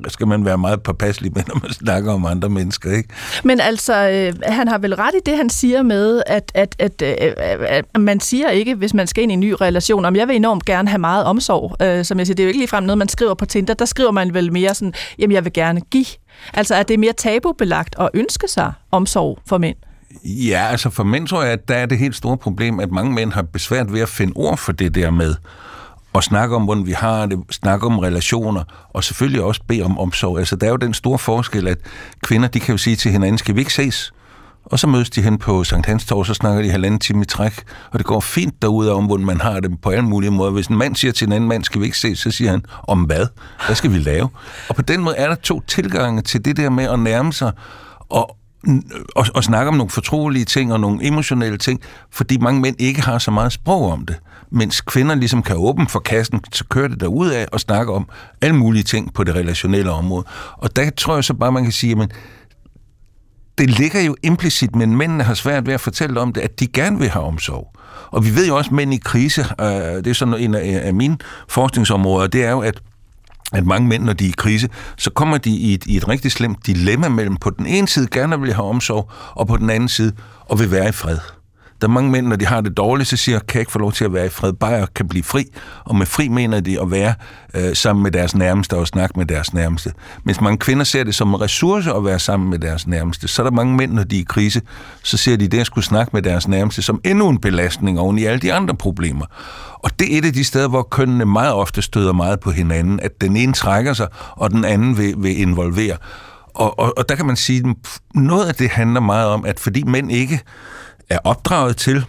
skal 0.07 0.27
man 0.27 0.45
være 0.45 0.57
meget 0.57 0.83
påpasselig 0.83 1.31
med, 1.35 1.43
når 1.47 1.59
man 1.61 1.73
snakker 1.73 2.13
om 2.13 2.25
andre 2.25 2.49
mennesker. 2.49 2.91
Ikke? 2.91 3.09
Men 3.43 3.59
altså, 3.59 4.09
øh, 4.09 4.33
han 4.53 4.67
har 4.67 4.77
vel 4.77 4.95
ret 4.95 5.13
i 5.15 5.19
det, 5.25 5.37
han 5.37 5.49
siger 5.49 5.81
med, 5.81 6.23
at, 6.25 6.51
at, 6.53 6.75
at, 6.79 7.01
øh, 7.01 7.13
at 7.67 7.85
man 7.99 8.19
siger 8.19 8.49
ikke, 8.49 8.75
hvis 8.75 8.93
man 8.93 9.07
skal 9.07 9.23
ind 9.23 9.31
i 9.31 9.33
en 9.33 9.39
ny 9.39 9.53
relation, 9.61 10.05
om 10.05 10.15
jeg 10.15 10.27
vil 10.27 10.35
enormt 10.35 10.65
gerne 10.65 10.89
have 10.89 10.99
meget 10.99 11.25
omsorg. 11.25 11.75
Øh, 11.81 12.05
som 12.05 12.17
jeg 12.17 12.27
siger, 12.27 12.35
det 12.35 12.43
er 12.43 12.45
jo 12.45 12.47
ikke 12.47 12.59
ligefrem 12.59 12.83
noget, 12.83 12.97
man 12.97 13.09
skriver 13.09 13.33
på 13.33 13.45
Tinder. 13.45 13.73
Der 13.73 13.85
skriver 13.85 14.11
man 14.11 14.33
vel 14.33 14.53
mere 14.53 14.73
sådan, 14.73 14.93
jamen 15.19 15.35
jeg 15.35 15.43
vil 15.43 15.53
gerne 15.53 15.81
give. 15.81 16.05
Altså, 16.53 16.75
er 16.75 16.83
det 16.83 16.99
mere 16.99 17.13
tabubelagt 17.13 17.95
at 17.99 18.09
ønske 18.13 18.47
sig 18.47 18.73
omsorg 18.91 19.39
for 19.47 19.57
mænd. 19.57 19.77
Ja, 20.25 20.67
altså 20.71 20.89
for 20.89 21.03
mænd 21.03 21.27
tror 21.27 21.43
jeg, 21.43 21.51
at 21.51 21.67
der 21.67 21.75
er 21.75 21.85
det 21.85 21.97
helt 21.97 22.15
store 22.15 22.37
problem, 22.37 22.79
at 22.79 22.91
mange 22.91 23.13
mænd 23.13 23.33
har 23.33 23.41
besvært 23.41 23.93
ved 23.93 24.01
at 24.01 24.09
finde 24.09 24.33
ord 24.35 24.57
for 24.57 24.71
det 24.71 24.95
der 24.95 25.11
med 25.11 25.35
at 26.15 26.23
snakke 26.23 26.55
om, 26.55 26.63
hvordan 26.63 26.85
vi 26.85 26.91
har 26.91 27.25
det, 27.25 27.39
snakke 27.51 27.85
om 27.85 27.99
relationer, 27.99 28.63
og 28.89 29.03
selvfølgelig 29.03 29.43
også 29.43 29.61
bede 29.67 29.81
om 29.81 29.99
omsorg. 29.99 30.39
Altså, 30.39 30.55
der 30.55 30.67
er 30.67 30.71
jo 30.71 30.77
den 30.77 30.93
store 30.93 31.19
forskel, 31.19 31.67
at 31.67 31.77
kvinder, 32.23 32.47
de 32.47 32.59
kan 32.59 32.73
jo 32.73 32.77
sige 32.77 32.95
til 32.95 33.11
hinanden, 33.11 33.37
skal 33.37 33.55
vi 33.55 33.59
ikke 33.59 33.73
ses? 33.73 34.13
Og 34.65 34.79
så 34.79 34.87
mødes 34.87 35.09
de 35.09 35.21
hen 35.21 35.37
på 35.37 35.63
Sankt 35.63 35.85
Hans 35.85 36.05
Torv, 36.05 36.25
så 36.25 36.33
snakker 36.33 36.61
de 36.61 36.69
halvanden 36.69 36.99
time 36.99 37.21
i 37.21 37.25
træk, 37.25 37.63
og 37.91 37.99
det 37.99 38.05
går 38.05 38.19
fint 38.19 38.61
derude 38.61 38.93
om, 38.93 39.05
hvordan 39.05 39.25
man 39.25 39.41
har 39.41 39.59
det 39.59 39.81
på 39.81 39.89
alle 39.89 40.05
mulige 40.05 40.31
måder. 40.31 40.51
Hvis 40.51 40.67
en 40.67 40.77
mand 40.77 40.95
siger 40.95 41.11
til 41.11 41.27
en 41.27 41.31
anden 41.33 41.49
mand, 41.49 41.63
skal 41.63 41.81
vi 41.81 41.85
ikke 41.85 41.97
se, 41.97 42.15
så 42.15 42.31
siger 42.31 42.51
han, 42.51 42.65
om 42.83 43.03
hvad? 43.03 43.27
Hvad 43.65 43.75
skal 43.75 43.91
vi 43.91 43.97
lave? 43.97 44.29
Og 44.69 44.75
på 44.75 44.81
den 44.81 45.01
måde 45.01 45.15
er 45.15 45.27
der 45.27 45.35
to 45.35 45.61
tilgange 45.67 46.21
til 46.21 46.45
det 46.45 46.57
der 46.57 46.69
med 46.69 46.83
at 46.83 46.99
nærme 46.99 47.33
sig, 47.33 47.51
og, 48.09 48.37
og, 49.15 49.25
og 49.35 49.43
snakke 49.43 49.69
om 49.69 49.75
nogle 49.75 49.89
fortrolige 49.89 50.45
ting 50.45 50.73
og 50.73 50.79
nogle 50.79 51.07
emotionelle 51.07 51.57
ting, 51.57 51.81
fordi 52.11 52.37
mange 52.37 52.61
mænd 52.61 52.75
ikke 52.79 53.01
har 53.01 53.17
så 53.17 53.31
meget 53.31 53.51
sprog 53.51 53.91
om 53.91 54.05
det. 54.05 54.15
Mens 54.51 54.81
kvinder 54.81 55.15
ligesom 55.15 55.43
kan 55.43 55.55
åbne 55.57 55.87
for 55.87 55.99
kassen, 55.99 56.41
så 56.53 56.63
kører 56.69 56.87
det 56.87 56.99
derud 56.99 57.29
af 57.29 57.45
og 57.51 57.59
snakke 57.59 57.93
om 57.93 58.09
alle 58.41 58.55
mulige 58.55 58.83
ting 58.83 59.13
på 59.13 59.23
det 59.23 59.35
relationelle 59.35 59.91
område. 59.91 60.25
Og 60.57 60.75
der 60.75 60.89
tror 60.89 61.15
jeg 61.15 61.23
så 61.23 61.33
bare, 61.33 61.51
man 61.51 61.63
kan 61.63 61.71
sige, 61.71 62.01
at 62.01 62.11
det 63.57 63.69
ligger 63.69 64.01
jo 64.01 64.15
implicit, 64.23 64.75
men 64.75 64.97
mændene 64.97 65.23
har 65.23 65.33
svært 65.33 65.67
ved 65.67 65.73
at 65.73 65.81
fortælle 65.81 66.19
om 66.19 66.33
det, 66.33 66.41
at 66.41 66.59
de 66.59 66.67
gerne 66.67 66.99
vil 66.99 67.09
have 67.09 67.25
omsorg. 67.25 67.73
Og 68.11 68.25
vi 68.25 68.35
ved 68.35 68.47
jo 68.47 68.57
også, 68.57 68.67
at 68.69 68.75
mænd 68.75 68.93
i 68.93 68.97
krise, 68.97 69.41
øh, 69.61 69.67
det 69.67 70.07
er 70.07 70.13
sådan 70.13 70.33
en 70.33 70.55
af, 70.55 70.81
af 70.83 70.93
mine 70.93 71.17
forskningsområder, 71.49 72.27
det 72.27 72.45
er 72.45 72.51
jo, 72.51 72.59
at 72.59 72.81
at 73.51 73.65
mange 73.65 73.87
mænd, 73.87 74.03
når 74.03 74.13
de 74.13 74.25
er 74.25 74.29
i 74.29 74.33
krise, 74.37 74.69
så 74.97 75.09
kommer 75.09 75.37
de 75.37 75.49
i 75.49 75.73
et, 75.73 75.85
i 75.85 75.97
et 75.97 76.07
rigtig 76.07 76.31
slemt 76.31 76.67
dilemma 76.67 77.09
mellem 77.09 77.35
på 77.37 77.49
den 77.49 77.65
ene 77.65 77.87
side 77.87 78.07
gerne 78.11 78.39
vil 78.39 78.53
have 78.53 78.67
omsorg, 78.67 79.11
og 79.35 79.47
på 79.47 79.57
den 79.57 79.69
anden 79.69 79.89
side 79.89 80.11
og 80.45 80.59
vil 80.59 80.71
være 80.71 80.89
i 80.89 80.91
fred. 80.91 81.17
Der 81.83 81.89
er 81.89 81.93
mange 81.93 82.11
mænd, 82.11 82.27
når 82.27 82.35
de 82.35 82.45
har 82.45 82.61
det 82.61 82.77
dårligt, 82.77 83.09
så 83.09 83.17
siger, 83.17 83.39
kan 83.39 83.55
jeg 83.55 83.61
ikke 83.61 83.71
få 83.71 83.79
lov 83.79 83.91
til 83.91 84.05
at 84.05 84.13
være 84.13 84.25
i 84.25 84.29
fred, 84.29 84.53
bare 84.53 84.71
jeg 84.71 84.87
kan 84.95 85.07
blive 85.07 85.23
fri. 85.23 85.45
Og 85.85 85.95
med 85.95 86.05
fri 86.05 86.27
mener 86.27 86.59
de 86.59 86.81
at 86.81 86.91
være 86.91 87.13
øh, 87.53 87.75
sammen 87.75 88.03
med 88.03 88.11
deres 88.11 88.35
nærmeste 88.35 88.77
og 88.77 88.87
snakke 88.87 89.19
med 89.19 89.25
deres 89.25 89.53
nærmeste. 89.53 89.91
Mens 90.23 90.41
mange 90.41 90.57
kvinder 90.57 90.83
ser 90.83 91.03
det 91.03 91.15
som 91.15 91.29
en 91.29 91.41
ressource 91.41 91.93
at 91.93 92.05
være 92.05 92.19
sammen 92.19 92.49
med 92.49 92.59
deres 92.59 92.87
nærmeste. 92.87 93.27
Så 93.27 93.41
er 93.41 93.43
der 93.43 93.51
mange 93.51 93.75
mænd, 93.75 93.93
når 93.93 94.03
de 94.03 94.15
er 94.15 94.21
i 94.21 94.25
krise, 94.29 94.61
så 95.03 95.17
ser 95.17 95.35
de 95.35 95.47
det 95.47 95.59
at 95.59 95.65
skulle 95.65 95.85
snakke 95.85 96.09
med 96.13 96.21
deres 96.21 96.47
nærmeste 96.47 96.81
som 96.81 97.01
endnu 97.03 97.29
en 97.29 97.37
belastning 97.37 97.99
oven 97.99 98.19
i 98.19 98.23
alle 98.23 98.39
de 98.39 98.53
andre 98.53 98.75
problemer. 98.75 99.25
Og 99.73 99.99
det 99.99 100.13
er 100.13 100.17
et 100.17 100.25
af 100.25 100.33
de 100.33 100.43
steder, 100.43 100.67
hvor 100.67 100.87
kønnene 100.91 101.25
meget 101.25 101.53
ofte 101.53 101.81
støder 101.81 102.13
meget 102.13 102.39
på 102.39 102.51
hinanden, 102.51 102.99
at 102.99 103.21
den 103.21 103.37
ene 103.37 103.53
trækker 103.53 103.93
sig, 103.93 104.07
og 104.31 104.51
den 104.51 104.65
anden 104.65 104.97
vil, 104.97 105.13
vil 105.17 105.41
involvere. 105.41 105.97
Og, 106.53 106.79
og, 106.79 106.93
og 106.97 107.09
der 107.09 107.15
kan 107.15 107.25
man 107.25 107.35
sige, 107.35 107.59
at 107.69 107.75
noget 108.15 108.45
af 108.45 108.55
det 108.55 108.69
handler 108.69 108.99
meget 108.99 109.27
om, 109.27 109.45
at 109.45 109.59
fordi 109.59 109.83
mænd 109.83 110.11
ikke 110.11 110.41
er 111.09 111.19
opdraget 111.23 111.77
til, 111.77 112.05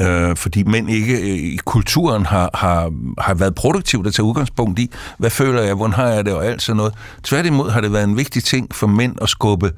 øh, 0.00 0.36
fordi 0.36 0.62
mænd 0.62 0.90
ikke 0.90 1.20
øh, 1.20 1.38
i 1.38 1.58
kulturen 1.64 2.26
har, 2.26 2.50
har, 2.54 2.92
har 3.18 3.34
været 3.34 3.54
produktivt 3.54 4.06
at 4.06 4.14
tage 4.14 4.26
udgangspunkt 4.26 4.78
i, 4.78 4.90
hvad 5.18 5.30
føler 5.30 5.62
jeg, 5.62 5.74
hvordan 5.74 5.92
har 5.92 6.08
jeg 6.08 6.24
det 6.24 6.34
og 6.34 6.46
alt 6.46 6.62
sådan 6.62 6.76
noget. 6.76 6.94
Tværtimod 7.22 7.70
har 7.70 7.80
det 7.80 7.92
været 7.92 8.04
en 8.04 8.16
vigtig 8.16 8.44
ting 8.44 8.74
for 8.74 8.86
mænd 8.86 9.16
at 9.22 9.28
skubbe 9.28 9.72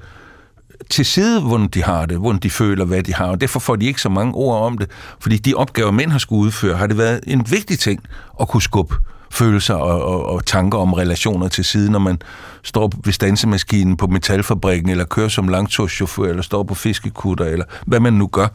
til 0.90 1.04
side, 1.04 1.40
hvordan 1.40 1.68
de 1.68 1.82
har 1.82 2.06
det, 2.06 2.18
hvordan 2.18 2.40
de 2.40 2.50
føler, 2.50 2.84
hvad 2.84 3.02
de 3.02 3.14
har, 3.14 3.26
og 3.26 3.40
derfor 3.40 3.60
får 3.60 3.76
de 3.76 3.86
ikke 3.86 4.00
så 4.00 4.08
mange 4.08 4.34
ord 4.34 4.62
om 4.62 4.78
det, 4.78 4.90
fordi 5.20 5.36
de 5.36 5.54
opgaver, 5.54 5.90
mænd 5.90 6.10
har 6.10 6.18
skulle 6.18 6.40
udføre, 6.40 6.76
har 6.76 6.86
det 6.86 6.98
været 6.98 7.20
en 7.26 7.50
vigtig 7.50 7.78
ting 7.78 8.00
at 8.40 8.48
kunne 8.48 8.62
skubbe 8.62 8.94
følelser 9.34 9.74
og, 9.74 10.04
og, 10.04 10.26
og 10.26 10.46
tanker 10.46 10.78
om 10.78 10.92
relationer 10.92 11.48
til 11.48 11.64
side, 11.64 11.90
når 11.92 11.98
man 11.98 12.18
står 12.62 12.90
ved 13.04 13.12
stansemaskinen 13.12 13.96
på 13.96 14.06
metalfabrikken, 14.06 14.90
eller 14.90 15.04
kører 15.04 15.28
som 15.28 15.48
langturschauffør, 15.48 16.24
eller 16.24 16.42
står 16.42 16.62
på 16.62 16.74
fiskekutter, 16.74 17.44
eller 17.44 17.64
hvad 17.86 18.00
man 18.00 18.12
nu 18.12 18.26
gør, 18.26 18.46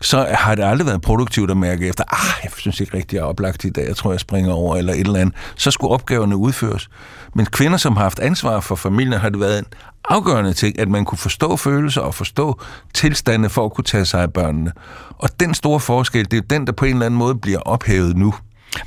så 0.00 0.26
har 0.30 0.54
det 0.54 0.64
aldrig 0.64 0.86
været 0.86 1.02
produktivt 1.02 1.50
at 1.50 1.56
mærke 1.56 1.88
efter, 1.88 2.04
ah, 2.08 2.44
jeg 2.44 2.52
synes 2.56 2.80
ikke 2.80 2.96
rigtig, 2.96 3.16
jeg 3.16 3.22
er 3.22 3.26
oplagt 3.26 3.64
i 3.64 3.70
dag, 3.70 3.88
jeg 3.88 3.96
tror, 3.96 4.10
jeg 4.10 4.20
springer 4.20 4.52
over, 4.52 4.76
eller 4.76 4.92
et 4.92 5.00
eller 5.00 5.20
andet. 5.20 5.34
Så 5.56 5.70
skulle 5.70 5.90
opgaverne 5.90 6.36
udføres. 6.36 6.88
Men 7.34 7.46
kvinder, 7.46 7.76
som 7.76 7.96
har 7.96 8.02
haft 8.02 8.18
ansvar 8.18 8.60
for 8.60 8.76
familien, 8.76 9.20
har 9.20 9.28
det 9.28 9.40
været 9.40 9.58
en 9.58 9.66
afgørende 10.08 10.52
ting, 10.52 10.78
at 10.78 10.88
man 10.88 11.04
kunne 11.04 11.18
forstå 11.18 11.56
følelser 11.56 12.00
og 12.00 12.14
forstå 12.14 12.60
tilstande 12.94 13.48
for 13.48 13.64
at 13.64 13.72
kunne 13.72 13.84
tage 13.84 14.04
sig 14.04 14.22
af 14.22 14.32
børnene. 14.32 14.72
Og 15.18 15.40
den 15.40 15.54
store 15.54 15.80
forskel, 15.80 16.30
det 16.30 16.36
er 16.36 16.42
den, 16.50 16.66
der 16.66 16.72
på 16.72 16.84
en 16.84 16.92
eller 16.92 17.06
anden 17.06 17.18
måde 17.18 17.34
bliver 17.34 17.58
ophævet 17.58 18.16
nu. 18.16 18.34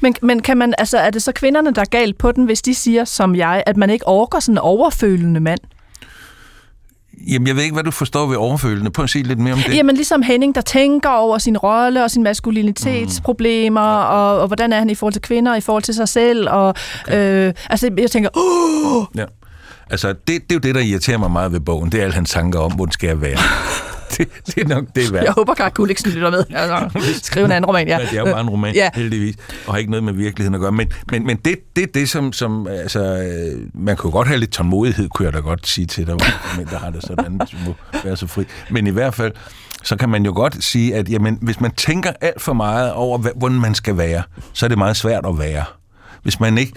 Men, 0.01 0.15
men 0.21 0.41
kan 0.41 0.57
man, 0.57 0.73
altså, 0.77 0.97
er 0.97 1.09
det 1.09 1.23
så 1.23 1.31
kvinderne, 1.31 1.73
der 1.73 1.81
er 1.81 1.85
galt 1.85 2.17
på 2.17 2.31
den, 2.31 2.45
hvis 2.45 2.61
de 2.61 2.75
siger, 2.75 3.05
som 3.05 3.35
jeg, 3.35 3.63
at 3.65 3.77
man 3.77 3.89
ikke 3.89 4.07
overgår 4.07 4.39
sådan 4.39 4.53
en 4.53 4.57
overfølende 4.57 5.39
mand? 5.39 5.59
Jamen, 7.27 7.47
jeg 7.47 7.55
ved 7.55 7.63
ikke, 7.63 7.73
hvad 7.73 7.83
du 7.83 7.91
forstår 7.91 8.25
ved 8.25 8.37
overfølende. 8.37 8.91
Prøv 8.91 9.03
at 9.03 9.09
sige 9.09 9.23
lidt 9.23 9.39
mere 9.39 9.53
om 9.53 9.59
det. 9.59 9.75
Jamen, 9.75 9.95
ligesom 9.95 10.21
Henning, 10.21 10.55
der 10.55 10.61
tænker 10.61 11.09
over 11.09 11.37
sin 11.37 11.57
rolle 11.57 12.03
og 12.03 12.11
sin 12.11 12.23
maskulinitetsproblemer, 12.23 13.99
mm. 13.99 14.13
og, 14.13 14.39
og 14.39 14.47
hvordan 14.47 14.73
er 14.73 14.79
han 14.79 14.89
i 14.89 14.95
forhold 14.95 15.13
til 15.13 15.21
kvinder, 15.21 15.55
i 15.55 15.61
forhold 15.61 15.83
til 15.83 15.93
sig 15.93 16.09
selv, 16.09 16.49
og 16.49 16.73
okay. 17.05 17.47
øh, 17.47 17.53
altså, 17.69 17.91
jeg 17.97 18.11
tænker, 18.11 18.29
Åh! 18.37 19.05
Ja. 19.15 19.25
Altså, 19.89 20.07
det, 20.07 20.27
det 20.27 20.51
er 20.51 20.55
jo 20.55 20.59
det, 20.59 20.75
der 20.75 20.81
irriterer 20.81 21.17
mig 21.17 21.31
meget 21.31 21.51
ved 21.51 21.59
bogen. 21.59 21.91
Det 21.91 21.99
er 21.99 22.03
alle 22.03 22.13
hans 22.13 22.31
tanker 22.31 22.59
om, 22.59 22.71
hvordan 22.71 22.91
skal 22.91 23.07
jeg 23.07 23.21
være. 23.21 23.37
det, 24.17 24.27
det 24.45 24.63
er 24.63 24.67
nok 24.67 24.85
det 24.95 25.13
værd. 25.13 25.23
Jeg 25.23 25.31
håber, 25.31 25.53
Karl 25.53 25.71
Gulliksen 25.71 26.11
lytter 26.11 26.29
med. 26.31 26.43
Altså, 26.49 26.89
skriv 27.23 27.45
en 27.45 27.51
anden 27.51 27.65
roman, 27.65 27.87
ja. 27.87 27.97
ja. 27.97 28.05
Det 28.05 28.13
er 28.13 28.19
jo 28.19 28.25
bare 28.25 28.41
en 28.41 28.49
roman, 28.49 28.75
ja. 28.75 28.89
heldigvis, 28.93 29.35
og 29.67 29.73
har 29.73 29.79
ikke 29.79 29.91
noget 29.91 30.03
med 30.03 30.13
virkeligheden 30.13 30.55
at 30.55 30.61
gøre. 30.61 30.71
Men, 30.71 30.87
men, 31.11 31.25
men 31.25 31.37
det, 31.37 31.55
det 31.75 31.83
er 31.83 31.87
det, 31.93 32.09
som, 32.09 32.33
som 32.33 32.67
altså, 32.67 32.99
øh, 32.99 33.61
man 33.73 33.97
kunne 33.97 34.11
godt 34.11 34.27
have 34.27 34.39
lidt 34.39 34.51
tålmodighed, 34.51 35.09
kunne 35.09 35.25
jeg 35.25 35.33
da 35.33 35.39
godt 35.39 35.67
sige 35.67 35.87
til 35.87 36.07
dig, 36.07 36.17
men 36.57 36.65
der 36.65 36.79
har 36.79 36.89
det 36.89 37.03
sådan, 37.03 37.37
du 37.37 37.57
må 37.65 37.75
være 38.03 38.17
så 38.17 38.27
fri. 38.27 38.43
Men 38.69 38.87
i 38.87 38.91
hvert 38.91 39.13
fald, 39.13 39.31
så 39.83 39.95
kan 39.95 40.09
man 40.09 40.25
jo 40.25 40.33
godt 40.35 40.63
sige, 40.63 40.95
at 40.95 41.09
jamen, 41.09 41.37
hvis 41.41 41.61
man 41.61 41.71
tænker 41.71 42.11
alt 42.21 42.41
for 42.41 42.53
meget 42.53 42.93
over, 42.93 43.17
hvordan 43.17 43.59
man 43.59 43.75
skal 43.75 43.97
være, 43.97 44.23
så 44.53 44.65
er 44.65 44.67
det 44.67 44.77
meget 44.77 44.97
svært 44.97 45.25
at 45.25 45.39
være. 45.39 45.63
Hvis 46.23 46.39
man 46.39 46.57
ikke 46.57 46.73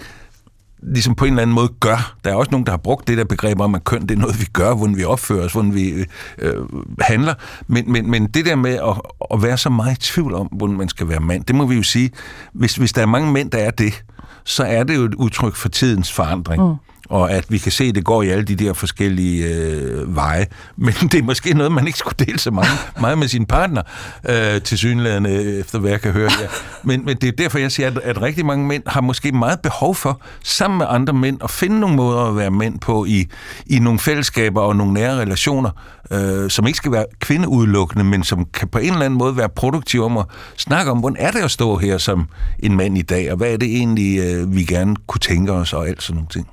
ligesom 0.85 1.15
på 1.15 1.25
en 1.25 1.33
eller 1.33 1.41
anden 1.41 1.55
måde 1.55 1.69
gør. 1.79 2.15
Der 2.23 2.31
er 2.31 2.35
også 2.35 2.51
nogen, 2.51 2.65
der 2.65 2.71
har 2.71 2.77
brugt 2.77 3.07
det 3.07 3.17
der 3.17 3.23
begreb 3.23 3.59
om, 3.59 3.75
at 3.75 3.83
køn 3.83 4.01
det 4.01 4.11
er 4.11 4.15
noget, 4.21 4.39
vi 4.39 4.45
gør, 4.53 4.75
hvordan 4.75 4.97
vi 4.97 5.03
opfører 5.03 5.45
os, 5.45 5.51
hvordan 5.51 5.73
vi 5.73 5.89
øh, 5.89 6.05
øh, 6.37 6.55
handler. 7.01 7.33
Men, 7.67 7.91
men, 7.91 8.11
men 8.11 8.27
det 8.27 8.45
der 8.45 8.55
med 8.55 8.73
at, 8.73 9.01
at 9.33 9.43
være 9.43 9.57
så 9.57 9.69
meget 9.69 9.97
i 9.97 10.11
tvivl 10.11 10.33
om, 10.33 10.47
hvordan 10.51 10.77
man 10.77 10.89
skal 10.89 11.09
være 11.09 11.19
mand, 11.19 11.43
det 11.43 11.55
må 11.55 11.65
vi 11.65 11.75
jo 11.75 11.83
sige, 11.83 12.11
hvis, 12.53 12.75
hvis 12.75 12.93
der 12.93 13.01
er 13.01 13.05
mange 13.05 13.31
mænd, 13.31 13.51
der 13.51 13.57
er 13.57 13.71
det, 13.71 14.03
så 14.43 14.63
er 14.63 14.83
det 14.83 14.95
jo 14.95 15.01
et 15.01 15.13
udtryk 15.13 15.55
for 15.55 15.69
tidens 15.69 16.11
forandring. 16.11 16.63
Mm 16.63 16.75
og 17.09 17.31
at 17.31 17.45
vi 17.49 17.57
kan 17.57 17.71
se, 17.71 17.83
at 17.83 17.95
det 17.95 18.05
går 18.05 18.23
i 18.23 18.29
alle 18.29 18.43
de 18.43 18.55
der 18.55 18.73
forskellige 18.73 19.47
øh, 19.47 20.15
veje. 20.15 20.45
Men 20.75 20.93
det 20.93 21.13
er 21.13 21.23
måske 21.23 21.53
noget, 21.53 21.71
man 21.71 21.87
ikke 21.87 21.99
skulle 21.99 22.25
dele 22.25 22.39
så 22.39 22.51
meget, 22.51 22.91
meget 22.99 23.17
med 23.17 23.27
sin 23.27 23.45
partner, 23.45 23.81
øh, 24.29 24.61
til 24.61 24.77
synligheden, 24.77 25.25
efter 25.25 25.79
hvad 25.79 25.91
jeg 25.91 26.01
kan 26.01 26.11
høre. 26.11 26.31
Ja. 26.41 26.47
Men, 26.83 27.05
men 27.05 27.17
det 27.17 27.27
er 27.27 27.31
derfor, 27.31 27.59
jeg 27.59 27.71
siger, 27.71 27.87
at, 27.87 27.97
at 27.97 28.21
rigtig 28.21 28.45
mange 28.45 28.67
mænd 28.67 28.83
har 28.87 29.01
måske 29.01 29.31
meget 29.31 29.59
behov 29.59 29.95
for, 29.95 30.21
sammen 30.43 30.77
med 30.77 30.85
andre 30.89 31.13
mænd, 31.13 31.43
at 31.43 31.51
finde 31.51 31.79
nogle 31.79 31.95
måder 31.95 32.21
at 32.21 32.35
være 32.35 32.51
mænd 32.51 32.79
på 32.79 33.05
i, 33.05 33.27
i 33.65 33.79
nogle 33.79 33.99
fællesskaber 33.99 34.61
og 34.61 34.75
nogle 34.75 34.93
nære 34.93 35.21
relationer, 35.21 35.69
øh, 36.11 36.49
som 36.49 36.67
ikke 36.67 36.77
skal 36.77 36.91
være 36.91 37.05
kvindeudelukkende, 37.19 38.03
men 38.03 38.23
som 38.23 38.45
kan 38.53 38.67
på 38.67 38.77
en 38.77 38.91
eller 38.91 39.05
anden 39.05 39.17
måde 39.17 39.37
være 39.37 39.49
produktive 39.49 40.05
om 40.05 40.17
at 40.17 40.25
snakke 40.57 40.91
om, 40.91 40.99
hvordan 40.99 41.17
er 41.19 41.31
det 41.31 41.39
at 41.39 41.51
stå 41.51 41.77
her 41.77 41.97
som 41.97 42.27
en 42.59 42.77
mand 42.77 42.97
i 42.97 43.01
dag, 43.01 43.31
og 43.31 43.37
hvad 43.37 43.53
er 43.53 43.57
det 43.57 43.77
egentlig, 43.77 44.19
øh, 44.19 44.55
vi 44.55 44.63
gerne 44.63 44.95
kunne 45.07 45.19
tænke 45.19 45.51
os, 45.51 45.73
og 45.73 45.87
alt 45.87 46.03
sådan 46.03 46.15
nogle 46.15 46.29
ting. 46.29 46.47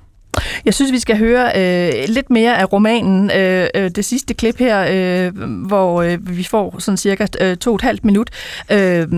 Jeg 0.65 0.75
synes, 0.75 0.93
vi 0.93 0.99
skal 0.99 1.19
høre 1.19 1.53
øh, 1.57 1.93
lidt 2.09 2.31
mere 2.31 2.59
af 2.59 2.73
romanen. 2.73 3.31
Øh, 3.31 3.69
øh, 3.75 3.91
det 3.91 4.05
sidste 4.05 4.35
klip 4.35 4.59
her, 4.59 4.87
øh, 4.91 5.37
hvor 5.67 6.03
øh, 6.03 6.37
vi 6.37 6.45
får 6.45 6.79
sådan 6.79 6.97
cirka 6.97 7.27
øh, 7.41 7.57
to 7.57 7.71
og 7.71 7.75
et 7.75 7.83
halvt 7.83 8.05
minut, 8.05 8.31
øh, 8.73 9.09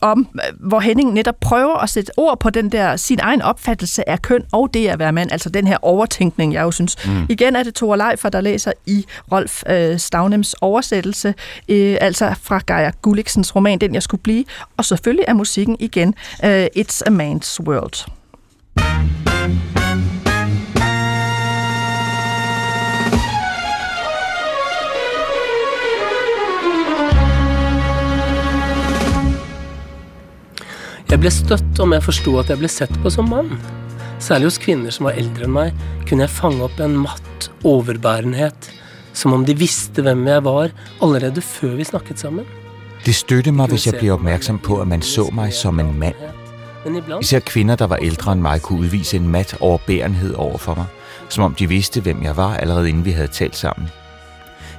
om 0.00 0.28
hvor 0.60 0.80
Henning 0.80 1.12
netop 1.12 1.34
prøver 1.40 1.78
at 1.78 1.90
sætte 1.90 2.12
ord 2.16 2.40
på 2.40 2.50
den 2.50 2.72
der 2.72 2.96
sin 2.96 3.18
egen 3.22 3.42
opfattelse 3.42 4.08
af 4.08 4.22
køn 4.22 4.44
og 4.52 4.74
det 4.74 4.88
at 4.88 4.98
være 4.98 5.12
mand, 5.12 5.32
altså 5.32 5.50
den 5.50 5.66
her 5.66 5.76
overtænkning, 5.82 6.54
jeg 6.54 6.62
jo 6.62 6.70
synes. 6.70 7.06
Mm. 7.06 7.26
Igen 7.28 7.56
er 7.56 7.62
det 7.62 7.74
Thor 7.74 7.96
Leifer, 7.96 8.28
der 8.28 8.40
læser 8.40 8.72
i 8.86 9.04
Rolf 9.32 9.62
øh, 9.68 9.98
Stavnems 9.98 10.54
oversættelse, 10.60 11.34
øh, 11.68 11.96
altså 12.00 12.34
fra 12.42 12.60
Geir 12.66 12.90
Gulliksens 13.02 13.56
roman, 13.56 13.78
Den 13.78 13.94
jeg 13.94 14.02
skulle 14.02 14.22
blive, 14.22 14.44
og 14.76 14.84
selvfølgelig 14.84 15.24
er 15.28 15.34
musikken 15.34 15.76
igen 15.80 16.14
øh, 16.44 16.66
It's 16.76 17.00
a 17.06 17.10
Man's 17.10 17.60
World. 17.66 18.19
Jeg 31.10 31.18
ble 31.18 31.30
støtt 31.34 31.80
om 31.82 31.90
jeg 31.90 32.04
forsto 32.06 32.32
at 32.38 32.50
jeg 32.52 32.60
ble 32.60 32.68
sett 32.70 32.92
på 33.02 33.10
som 33.10 33.26
mann. 33.26 33.56
Særlig 34.22 34.46
hos 34.46 34.58
kvinner 34.62 34.94
som 34.94 35.08
var 35.08 35.16
eldre 35.18 35.48
enn 35.48 35.54
meg, 35.56 35.80
kunne 36.06 36.22
jeg 36.22 36.30
fange 36.30 36.62
opp 36.62 36.78
en 36.78 36.92
matt 37.02 37.48
overbærenhet, 37.66 38.68
som 39.10 39.34
om 39.34 39.42
de 39.42 39.56
visste 39.58 40.04
hvem 40.06 40.22
jeg 40.30 40.44
var 40.46 40.70
allerede 41.02 41.42
før 41.42 41.74
vi 41.80 41.88
snakket 41.88 42.22
sammen. 42.22 42.46
Det 43.02 43.14
støtte 43.18 43.50
mig, 43.50 43.66
hvis 43.72 43.86
jeg 43.86 43.98
blev 43.98 44.12
opmærksom 44.20 44.60
på, 44.62 44.78
at 44.78 44.86
man 44.86 45.02
så 45.02 45.26
mig 45.34 45.50
som 45.52 45.80
en 45.80 45.90
mand. 45.98 46.14
Især 47.20 47.42
kvinder, 47.42 47.76
der 47.76 47.90
var 47.90 47.96
ældre 47.96 48.32
end 48.32 48.40
mig, 48.40 48.62
kunne 48.62 48.80
udvise 48.80 49.16
en 49.16 49.28
mat 49.28 49.56
overbærenhed 49.60 50.34
over 50.34 50.58
for 50.58 50.74
mig, 50.74 50.86
som 51.28 51.44
om 51.44 51.54
de 51.54 51.68
vidste, 51.68 52.00
hvem 52.00 52.22
jeg 52.22 52.36
var, 52.36 52.54
allerede 52.54 52.88
inden 52.88 53.04
vi 53.04 53.10
havde 53.10 53.28
talt 53.28 53.56
sammen. 53.56 53.88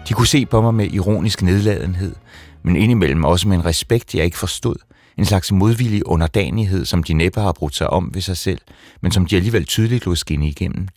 De 0.08 0.14
kunne 0.14 0.28
se 0.28 0.46
på 0.46 0.62
mig 0.62 0.74
med 0.74 0.88
ironisk 0.92 1.42
nedladenhed, 1.42 2.16
men 2.64 2.76
indimellem 2.76 3.24
også 3.24 3.48
med 3.48 3.58
en 3.58 3.66
respekt, 3.66 4.16
jeg 4.16 4.26
ikke 4.26 4.38
forstod. 4.38 4.76
En 5.18 5.26
slags 5.26 5.52
modvillig 5.52 6.08
underdanighed, 6.08 6.86
som 6.86 7.04
de 7.04 7.14
næppe 7.14 7.42
har 7.42 7.52
brudt 7.52 7.76
sig 7.76 7.90
om 7.90 8.10
ved 8.14 8.22
sig 8.22 8.38
selv, 8.38 8.62
men 9.02 9.12
som 9.12 9.26
de 9.26 9.36
alligevel 9.36 9.66
tydeligt 9.66 10.06
lod 10.06 10.16
skinne 10.16 10.48
igennem. 10.48 10.88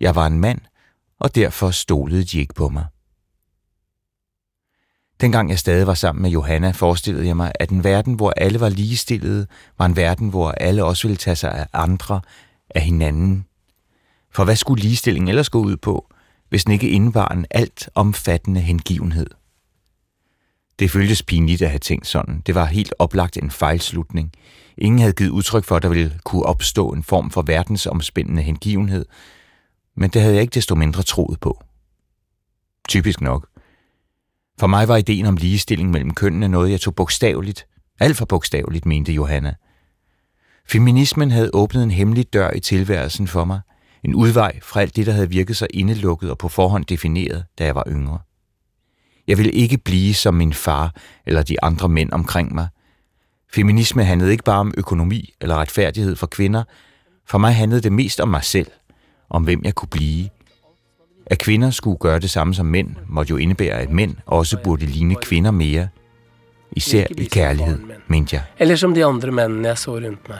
Jeg 0.00 0.14
var 0.14 0.26
en 0.26 0.40
mand, 0.40 0.60
og 1.20 1.34
derfor 1.34 1.70
stolede 1.70 2.24
de 2.24 2.38
ikke 2.40 2.54
på 2.54 2.68
mig. 2.68 2.84
Dengang 5.20 5.50
jeg 5.50 5.58
stadig 5.58 5.86
var 5.86 5.94
sammen 5.94 6.22
med 6.22 6.30
Johanna, 6.30 6.70
forestillede 6.70 7.26
jeg 7.26 7.36
mig, 7.36 7.52
at 7.60 7.70
en 7.70 7.84
verden, 7.84 8.14
hvor 8.14 8.30
alle 8.30 8.60
var 8.60 8.68
ligestillede, 8.68 9.46
var 9.78 9.86
en 9.86 9.96
verden, 9.96 10.28
hvor 10.28 10.50
alle 10.50 10.84
også 10.84 11.08
ville 11.08 11.16
tage 11.16 11.36
sig 11.36 11.52
af 11.52 11.66
andre, 11.72 12.20
af 12.70 12.82
hinanden. 12.82 13.46
For 14.30 14.44
hvad 14.44 14.56
skulle 14.56 14.82
ligestillingen 14.82 15.28
ellers 15.28 15.50
gå 15.50 15.60
ud 15.60 15.76
på, 15.76 16.10
hvis 16.48 16.64
den 16.64 16.72
ikke 16.72 16.90
indebar 16.90 17.28
en 17.28 17.46
alt 17.50 17.88
omfattende 17.94 18.60
hengivenhed? 18.60 19.26
Det 20.78 20.90
føltes 20.90 21.22
pinligt 21.22 21.62
at 21.62 21.70
have 21.70 21.78
tænkt 21.78 22.06
sådan. 22.06 22.42
Det 22.46 22.54
var 22.54 22.64
helt 22.64 22.94
oplagt 22.98 23.36
en 23.36 23.50
fejlslutning. 23.50 24.32
Ingen 24.78 24.98
havde 24.98 25.12
givet 25.12 25.30
udtryk 25.30 25.64
for, 25.64 25.76
at 25.76 25.82
der 25.82 25.88
ville 25.88 26.18
kunne 26.24 26.42
opstå 26.42 26.92
en 26.92 27.02
form 27.02 27.30
for 27.30 27.42
verdensomspændende 27.42 28.42
hengivenhed, 28.42 29.06
men 29.96 30.10
det 30.10 30.22
havde 30.22 30.34
jeg 30.34 30.42
ikke 30.42 30.54
desto 30.54 30.74
mindre 30.74 31.02
troet 31.02 31.40
på. 31.40 31.62
Typisk 32.88 33.20
nok. 33.20 33.48
For 34.60 34.66
mig 34.66 34.88
var 34.88 34.96
ideen 34.96 35.26
om 35.26 35.36
ligestilling 35.36 35.90
mellem 35.90 36.14
kønnene 36.14 36.48
noget, 36.48 36.70
jeg 36.70 36.80
tog 36.80 36.94
bogstaveligt. 36.94 37.66
Alt 38.00 38.16
for 38.16 38.24
bogstaveligt, 38.24 38.86
mente 38.86 39.12
Johanna. 39.12 39.54
Feminismen 40.66 41.30
havde 41.30 41.50
åbnet 41.54 41.82
en 41.82 41.90
hemmelig 41.90 42.32
dør 42.32 42.50
i 42.50 42.60
tilværelsen 42.60 43.28
for 43.28 43.44
mig. 43.44 43.60
En 44.04 44.14
udvej 44.14 44.60
fra 44.62 44.80
alt 44.80 44.96
det, 44.96 45.06
der 45.06 45.12
havde 45.12 45.28
virket 45.28 45.56
så 45.56 45.66
indelukket 45.70 46.30
og 46.30 46.38
på 46.38 46.48
forhånd 46.48 46.84
defineret, 46.84 47.44
da 47.58 47.64
jeg 47.64 47.74
var 47.74 47.84
yngre. 47.88 48.18
Jeg 49.28 49.38
ville 49.38 49.52
ikke 49.52 49.78
blive 49.78 50.14
som 50.14 50.34
min 50.34 50.52
far 50.52 50.94
eller 51.26 51.42
de 51.42 51.64
andre 51.64 51.88
mænd 51.88 52.12
omkring 52.12 52.54
mig. 52.54 52.68
Feminisme 53.52 54.04
handlede 54.04 54.32
ikke 54.32 54.44
bare 54.44 54.60
om 54.60 54.74
økonomi 54.76 55.34
eller 55.40 55.56
retfærdighed 55.56 56.16
for 56.16 56.26
kvinder. 56.26 56.64
For 57.26 57.38
mig 57.38 57.54
handlede 57.54 57.80
det 57.80 57.92
mest 57.92 58.20
om 58.20 58.28
mig 58.28 58.44
selv, 58.44 58.66
om 59.30 59.42
hvem 59.44 59.60
jeg 59.64 59.74
kunne 59.74 59.88
blive. 59.88 60.28
At 61.26 61.38
kvinder 61.38 61.70
skulle 61.70 61.98
gøre 61.98 62.18
det 62.18 62.30
samme 62.30 62.54
som 62.54 62.66
mænd, 62.66 62.96
måtte 63.06 63.30
jo 63.30 63.36
indebære, 63.36 63.78
at 63.78 63.90
mænd 63.90 64.16
også 64.26 64.58
burde 64.64 64.86
ligne 64.86 65.14
kvinder 65.14 65.50
mere. 65.50 65.88
Især 66.72 67.06
i 67.18 67.24
kærlighed, 67.24 67.78
mente 68.06 68.36
jeg. 68.36 68.42
Eller 68.58 68.76
som 68.76 68.94
de 68.94 69.04
andre 69.04 69.32
mænd, 69.32 69.66
jeg 69.66 69.78
så 69.78 69.94
rundt 69.94 70.28
mig. 70.28 70.38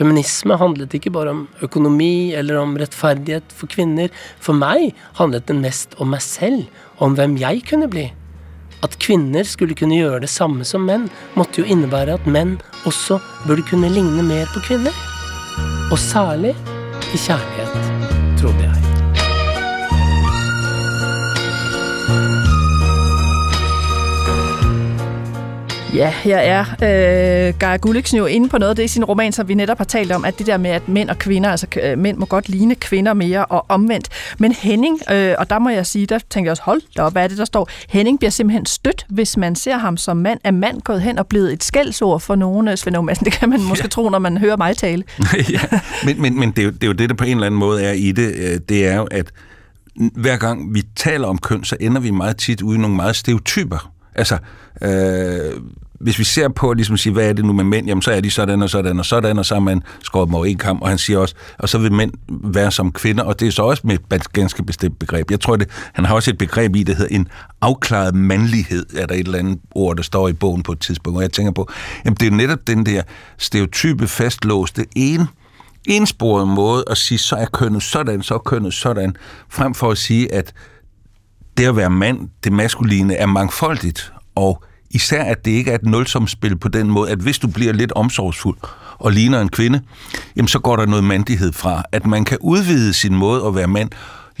Feminisme 0.00 0.56
handlet 0.56 0.94
ikke 0.96 1.12
bare 1.12 1.34
om 1.34 1.42
økonomi 1.60 2.32
eller 2.32 2.56
om 2.56 2.72
rettferdighet 2.80 3.52
for 3.52 3.68
kvinner. 3.68 4.08
For 4.40 4.56
mig 4.56 4.94
handlet 5.18 5.44
den 5.50 5.60
mest 5.60 5.92
om 6.00 6.14
mig 6.14 6.24
selv, 6.24 6.64
om 7.04 7.18
hvem 7.18 7.36
jeg 7.42 7.60
kunne 7.68 7.90
bli. 7.92 8.06
At 8.80 8.96
kvinner 8.96 9.44
skulle 9.44 9.76
kunne 9.76 10.00
gjøre 10.00 10.22
det 10.24 10.32
samme 10.32 10.64
som 10.64 10.88
menn, 10.88 11.10
måtte 11.36 11.60
jo 11.60 11.68
innebære 11.68 12.16
at 12.16 12.32
menn 12.32 12.56
også 12.88 13.20
burde 13.44 13.66
kunne 13.68 13.92
ligne 13.92 14.24
mer 14.24 14.48
på 14.56 14.64
kvinner. 14.70 14.96
Og 15.92 15.98
særlig 16.00 16.56
i 17.12 17.20
kjærlighet. 17.20 17.89
Ja, 25.94 26.10
her 26.10 26.36
er 26.38 26.60
øh, 26.60 27.54
Gaia 27.58 27.76
Gulliksen 27.76 28.18
jo 28.18 28.26
inde 28.26 28.48
på 28.48 28.58
noget 28.58 28.70
af 28.70 28.76
det 28.76 28.82
i 28.82 28.88
sin 28.88 29.04
roman, 29.04 29.32
som 29.32 29.48
vi 29.48 29.54
netop 29.54 29.78
har 29.78 29.84
talt 29.84 30.12
om, 30.12 30.24
at 30.24 30.38
det 30.38 30.46
der 30.46 30.56
med, 30.56 30.70
at 30.70 30.88
mænd 30.88 31.10
og 31.10 31.18
kvinder, 31.18 31.50
altså 31.50 31.66
øh, 31.82 31.98
mænd 31.98 32.16
må 32.16 32.26
godt 32.26 32.48
ligne 32.48 32.74
kvinder 32.74 33.14
mere 33.14 33.44
og 33.44 33.66
omvendt. 33.68 34.08
Men 34.38 34.52
Henning, 34.52 34.98
øh, 35.12 35.34
og 35.38 35.50
der 35.50 35.58
må 35.58 35.68
jeg 35.68 35.86
sige, 35.86 36.06
der 36.06 36.18
tænker 36.30 36.48
jeg 36.48 36.50
også, 36.50 36.62
hold 36.62 36.82
da 36.96 37.02
op, 37.02 37.12
hvad 37.12 37.24
er 37.24 37.28
det, 37.28 37.38
der 37.38 37.44
står? 37.44 37.68
Henning 37.88 38.18
bliver 38.18 38.30
simpelthen 38.30 38.66
stødt, 38.66 39.06
hvis 39.08 39.36
man 39.36 39.56
ser 39.56 39.76
ham 39.76 39.96
som 39.96 40.16
mand. 40.16 40.40
Er 40.44 40.50
mand 40.50 40.80
gået 40.80 41.02
hen 41.02 41.18
og 41.18 41.26
blevet 41.26 41.52
et 41.52 41.64
skældsord 41.64 42.20
for 42.20 42.34
nogen, 42.34 42.68
øh, 42.68 42.76
Svend? 42.76 43.24
Det 43.24 43.32
kan 43.32 43.48
man 43.48 43.62
måske 43.62 43.84
ja. 43.84 43.88
tro, 43.94 44.08
når 44.08 44.18
man 44.18 44.38
hører 44.38 44.56
mig 44.56 44.76
tale. 44.76 45.04
ja, 45.52 45.60
men, 46.04 46.22
men, 46.22 46.40
men 46.40 46.50
det, 46.50 46.58
er 46.58 46.64
jo, 46.64 46.70
det 46.70 46.82
er 46.82 46.86
jo 46.86 46.92
det, 46.92 47.08
der 47.08 47.14
på 47.14 47.24
en 47.24 47.30
eller 47.30 47.46
anden 47.46 47.58
måde 47.58 47.84
er 47.84 47.92
i 47.92 48.12
det. 48.12 48.34
Øh, 48.36 48.60
det 48.68 48.86
er 48.86 48.96
jo, 48.96 49.04
at 49.04 49.32
hver 50.16 50.36
gang 50.36 50.74
vi 50.74 50.82
taler 50.96 51.28
om 51.28 51.38
køn, 51.38 51.64
så 51.64 51.76
ender 51.80 52.00
vi 52.00 52.10
meget 52.10 52.36
tit 52.36 52.62
ude 52.62 52.76
i 52.76 52.80
nogle 52.80 52.96
meget 52.96 53.16
stereotyper. 53.16 53.92
Altså, 54.20 54.38
øh, 54.82 55.60
hvis 56.00 56.18
vi 56.18 56.24
ser 56.24 56.48
på, 56.48 56.72
ligesom 56.72 56.96
sige, 56.96 57.12
hvad 57.12 57.28
er 57.28 57.32
det 57.32 57.44
nu 57.44 57.52
med 57.52 57.64
mænd, 57.64 57.86
jamen 57.86 58.02
så 58.02 58.10
er 58.10 58.20
de 58.20 58.30
sådan 58.30 58.62
og 58.62 58.70
sådan 58.70 58.98
og 58.98 59.06
sådan, 59.06 59.38
og 59.38 59.46
så 59.46 59.54
er 59.54 59.60
man 59.60 59.82
skåret 60.02 60.26
dem 60.26 60.34
over 60.34 60.44
en 60.44 60.58
kamp, 60.58 60.82
og 60.82 60.88
han 60.88 60.98
siger 60.98 61.18
også, 61.18 61.34
og 61.58 61.68
så 61.68 61.78
vil 61.78 61.92
mænd 61.92 62.12
være 62.28 62.70
som 62.70 62.92
kvinder, 62.92 63.24
og 63.24 63.40
det 63.40 63.48
er 63.48 63.52
så 63.52 63.62
også 63.62 63.82
med 63.86 63.98
et 64.12 64.32
ganske 64.32 64.62
bestemt 64.62 64.98
begreb. 64.98 65.30
Jeg 65.30 65.40
tror, 65.40 65.56
det, 65.56 65.68
han 65.92 66.04
har 66.04 66.14
også 66.14 66.30
et 66.30 66.38
begreb 66.38 66.76
i, 66.76 66.82
det 66.82 66.96
hedder 66.96 67.16
en 67.16 67.28
afklaret 67.60 68.14
mandlighed, 68.14 68.86
er 68.96 69.06
der 69.06 69.14
et 69.14 69.26
eller 69.26 69.38
andet 69.38 69.58
ord, 69.74 69.96
der 69.96 70.02
står 70.02 70.28
i 70.28 70.32
bogen 70.32 70.62
på 70.62 70.72
et 70.72 70.80
tidspunkt, 70.80 71.16
og 71.16 71.22
jeg 71.22 71.32
tænker 71.32 71.52
på, 71.52 71.68
jamen 72.04 72.16
det 72.16 72.26
er 72.26 72.30
netop 72.30 72.58
den 72.66 72.86
der 72.86 73.02
stereotype 73.38 74.08
fastlåste 74.08 74.86
en 74.96 75.28
ensporet 75.86 76.48
måde 76.48 76.84
at 76.90 76.96
sige, 76.98 77.18
så 77.18 77.36
er 77.36 77.46
kønnet 77.46 77.82
sådan, 77.82 78.22
så 78.22 78.34
er 78.34 78.38
kønnet 78.38 78.74
sådan, 78.74 79.16
frem 79.48 79.74
for 79.74 79.90
at 79.90 79.98
sige, 79.98 80.34
at 80.34 80.52
det 81.56 81.66
at 81.66 81.76
være 81.76 81.90
mand, 81.90 82.28
det 82.44 82.52
maskuline, 82.52 83.14
er 83.14 83.26
mangfoldigt, 83.26 84.12
og 84.34 84.64
især 84.90 85.24
at 85.24 85.44
det 85.44 85.50
ikke 85.50 85.70
er 85.70 85.74
et 85.74 85.84
nulsomspil 85.84 86.58
på 86.58 86.68
den 86.68 86.90
måde, 86.90 87.10
at 87.10 87.18
hvis 87.18 87.38
du 87.38 87.48
bliver 87.48 87.72
lidt 87.72 87.92
omsorgsfuld 87.92 88.58
og 88.98 89.12
ligner 89.12 89.40
en 89.40 89.48
kvinde, 89.48 89.80
jamen 90.36 90.48
så 90.48 90.58
går 90.58 90.76
der 90.76 90.86
noget 90.86 91.04
mandighed 91.04 91.52
fra, 91.52 91.82
at 91.92 92.06
man 92.06 92.24
kan 92.24 92.38
udvide 92.40 92.94
sin 92.94 93.14
måde 93.14 93.46
at 93.46 93.54
være 93.54 93.66
mand, 93.66 93.90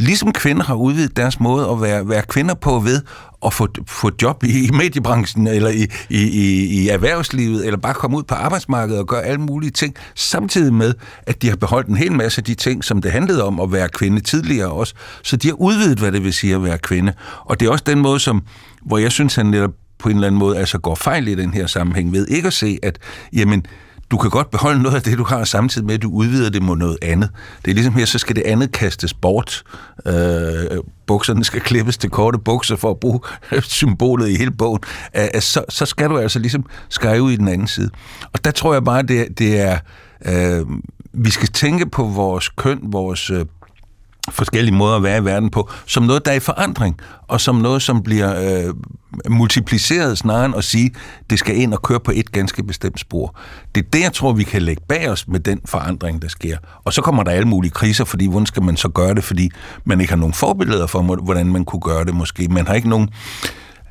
ligesom 0.00 0.32
kvinder 0.32 0.62
har 0.62 0.74
udvidet 0.74 1.16
deres 1.16 1.40
måde 1.40 1.68
at 1.68 1.80
være, 1.80 2.08
være 2.08 2.22
kvinder 2.22 2.54
på 2.54 2.78
ved 2.78 3.02
at 3.46 3.54
få, 3.54 3.68
få 3.86 4.10
job 4.22 4.44
i, 4.44 4.66
i 4.66 4.70
mediebranchen, 4.70 5.46
eller 5.46 5.70
i, 5.70 5.86
i, 6.10 6.22
i, 6.22 6.64
i 6.64 6.88
erhvervslivet, 6.88 7.66
eller 7.66 7.78
bare 7.78 7.94
komme 7.94 8.16
ud 8.16 8.22
på 8.22 8.34
arbejdsmarkedet 8.34 9.00
og 9.00 9.06
gøre 9.06 9.22
alle 9.22 9.40
mulige 9.40 9.70
ting, 9.70 9.94
samtidig 10.14 10.74
med, 10.74 10.94
at 11.26 11.42
de 11.42 11.48
har 11.48 11.56
beholdt 11.56 11.88
en 11.88 11.96
hel 11.96 12.12
masse 12.12 12.38
af 12.38 12.44
de 12.44 12.54
ting, 12.54 12.84
som 12.84 13.02
det 13.02 13.12
handlede 13.12 13.44
om 13.44 13.60
at 13.60 13.72
være 13.72 13.88
kvinde 13.88 14.20
tidligere 14.20 14.70
også. 14.70 14.94
Så 15.22 15.36
de 15.36 15.48
har 15.48 15.54
udvidet, 15.54 15.98
hvad 15.98 16.12
det 16.12 16.24
vil 16.24 16.32
sige 16.32 16.54
at 16.54 16.64
være 16.64 16.78
kvinde. 16.78 17.12
Og 17.44 17.60
det 17.60 17.66
er 17.66 17.70
også 17.70 17.84
den 17.86 17.98
måde, 17.98 18.20
som, 18.20 18.42
hvor 18.82 18.98
jeg 18.98 19.12
synes, 19.12 19.34
han 19.34 19.46
netop 19.46 19.72
på 19.98 20.08
en 20.08 20.14
eller 20.14 20.26
anden 20.26 20.38
måde 20.38 20.58
altså 20.58 20.78
går 20.78 20.94
fejl 20.94 21.28
i 21.28 21.34
den 21.34 21.54
her 21.54 21.66
sammenhæng 21.66 22.12
ved 22.12 22.26
ikke 22.26 22.46
at 22.46 22.52
se, 22.52 22.78
at 22.82 22.98
jamen, 23.32 23.66
du 24.10 24.16
kan 24.16 24.30
godt 24.30 24.50
beholde 24.50 24.82
noget 24.82 24.96
af 24.96 25.02
det, 25.02 25.18
du 25.18 25.24
har, 25.24 25.44
samtidig 25.44 25.86
med, 25.86 25.94
at 25.94 26.02
du 26.02 26.10
udvider 26.10 26.50
det 26.50 26.62
mod 26.62 26.76
noget 26.76 26.98
andet. 27.02 27.30
Det 27.64 27.70
er 27.70 27.74
ligesom 27.74 27.94
her, 27.94 28.04
så 28.04 28.18
skal 28.18 28.36
det 28.36 28.42
andet 28.42 28.72
kastes 28.72 29.14
bort. 29.14 29.62
Øh, 30.06 30.14
bukserne 31.06 31.44
skal 31.44 31.60
klippes 31.60 31.96
til 31.96 32.10
korte 32.10 32.38
bukser 32.38 32.76
for 32.76 32.90
at 32.90 33.00
bruge 33.00 33.20
symbolet 33.62 34.28
i 34.28 34.36
hele 34.36 34.50
bogen. 34.50 34.80
Øh, 35.16 35.40
så, 35.40 35.64
så 35.68 35.86
skal 35.86 36.10
du 36.10 36.18
altså 36.18 36.38
ligesom 36.38 36.64
skrive 36.88 37.22
ud 37.22 37.32
i 37.32 37.36
den 37.36 37.48
anden 37.48 37.66
side. 37.66 37.90
Og 38.32 38.44
der 38.44 38.50
tror 38.50 38.72
jeg 38.72 38.84
bare, 38.84 39.02
det, 39.02 39.38
det 39.38 39.60
er... 39.60 39.78
Øh, 40.26 40.66
vi 41.12 41.30
skal 41.30 41.48
tænke 41.48 41.86
på 41.86 42.04
vores 42.04 42.48
køn, 42.48 42.78
vores 42.82 43.30
øh, 43.30 43.46
forskellige 44.28 44.74
måder 44.74 44.96
at 44.96 45.02
være 45.02 45.18
i 45.18 45.24
verden 45.24 45.50
på, 45.50 45.70
som 45.86 46.02
noget, 46.02 46.24
der 46.24 46.30
er 46.30 46.36
i 46.36 46.40
forandring, 46.40 46.96
og 47.28 47.40
som 47.40 47.54
noget, 47.54 47.82
som 47.82 48.02
bliver 48.02 48.64
øh, 48.66 48.74
multipliceret 49.28 50.18
snarere 50.18 50.44
end 50.44 50.56
at 50.56 50.64
sige, 50.64 50.90
det 51.30 51.38
skal 51.38 51.56
ind 51.56 51.74
og 51.74 51.82
køre 51.82 52.00
på 52.00 52.12
et 52.14 52.32
ganske 52.32 52.62
bestemt 52.62 53.00
spor. 53.00 53.36
Det 53.74 53.84
er 53.84 53.90
det, 53.92 54.00
jeg 54.00 54.12
tror, 54.12 54.32
vi 54.32 54.44
kan 54.44 54.62
lægge 54.62 54.82
bag 54.88 55.10
os 55.10 55.28
med 55.28 55.40
den 55.40 55.60
forandring, 55.64 56.22
der 56.22 56.28
sker. 56.28 56.56
Og 56.84 56.92
så 56.92 57.02
kommer 57.02 57.22
der 57.22 57.30
alle 57.30 57.48
mulige 57.48 57.70
kriser, 57.70 58.04
fordi 58.04 58.26
hvordan 58.26 58.46
skal 58.46 58.62
man 58.62 58.76
så 58.76 58.88
gøre 58.88 59.14
det, 59.14 59.24
fordi 59.24 59.50
man 59.84 60.00
ikke 60.00 60.12
har 60.12 60.18
nogen 60.18 60.34
forbilleder 60.34 60.86
for, 60.86 61.02
hvordan 61.02 61.46
man 61.46 61.64
kunne 61.64 61.80
gøre 61.80 62.04
det 62.04 62.14
måske. 62.14 62.48
Man 62.48 62.66
har 62.66 62.74
ikke 62.74 62.88
nogen 62.88 63.08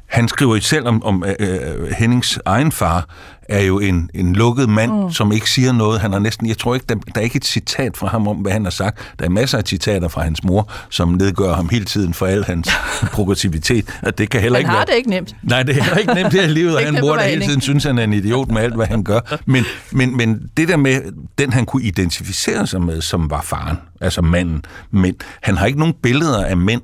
han 0.10 0.28
skriver 0.28 0.55
jo 0.55 0.62
selv 0.62 0.88
om, 0.88 1.03
om 1.03 1.24
uh, 1.41 1.88
Hennings 1.97 2.39
egen 2.45 2.72
far, 2.72 3.07
er 3.49 3.62
jo 3.62 3.80
en, 3.80 4.10
en 4.14 4.36
lukket 4.36 4.70
mand, 4.70 4.91
mm. 5.03 5.12
som 5.12 5.32
ikke 5.32 5.49
siger 5.49 5.72
noget. 5.72 5.99
Han 5.99 6.12
har 6.12 6.20
næsten, 6.20 6.47
jeg 6.47 6.57
tror 6.57 6.74
ikke, 6.74 6.86
der, 6.89 6.95
der 6.95 7.20
er 7.20 7.22
ikke 7.22 7.38
et 7.38 7.45
citat 7.45 7.97
fra 7.97 8.07
ham 8.07 8.28
om, 8.28 8.38
hvad 8.38 8.51
han 8.51 8.64
har 8.64 8.72
sagt. 8.72 9.14
Der 9.20 9.26
er 9.26 9.30
masser 9.30 9.57
af 9.57 9.64
citater 9.66 10.07
fra 10.07 10.22
hans 10.24 10.43
mor, 10.43 10.72
som 10.89 11.10
nedgør 11.10 11.53
ham 11.53 11.70
hele 11.70 11.86
tiden 11.86 12.14
for 12.14 12.26
al 12.26 12.45
hans 12.45 12.70
progressivitet. 13.16 13.99
Og 14.01 14.18
det 14.18 14.30
kan 14.30 14.41
heller 14.41 14.57
han 14.57 14.62
ikke 14.62 14.70
har 14.70 14.78
være... 14.78 14.86
det 14.86 14.95
ikke 14.95 15.10
nemt. 15.10 15.36
Nej, 15.43 15.64
det 15.64 15.78
er 15.78 15.84
heller 15.84 15.97
ikke 15.97 16.14
nemt 16.14 16.34
her 16.34 16.43
i 16.43 16.47
livet, 16.47 16.76
og 16.78 16.82
han 16.82 16.97
mor, 17.01 17.16
der 17.16 17.24
hele 17.24 17.45
tiden 17.45 17.62
synes, 17.62 17.84
han 17.84 17.97
er 17.97 18.03
en 18.03 18.14
idiot 18.14 18.51
med 18.51 18.62
alt, 18.62 18.76
hvad 18.76 18.86
han 18.86 19.03
gør. 19.03 19.20
Men, 19.45 19.66
men, 19.91 20.18
men 20.18 20.49
det 20.57 20.68
der 20.68 20.78
med, 20.78 21.01
den 21.38 21.53
han 21.53 21.66
kunne 21.66 21.84
identificere 21.84 22.68
sig 22.68 22.82
med, 22.82 23.01
som 23.01 23.30
var 23.30 23.41
faren, 23.41 23.78
altså 24.01 24.22
manden, 24.22 24.64
men 24.91 25.16
han 25.41 25.57
har 25.57 25.66
ikke 25.66 25.80
nogen 25.80 25.93
billeder 26.03 26.45
af 26.45 26.57
mænd, 26.57 26.82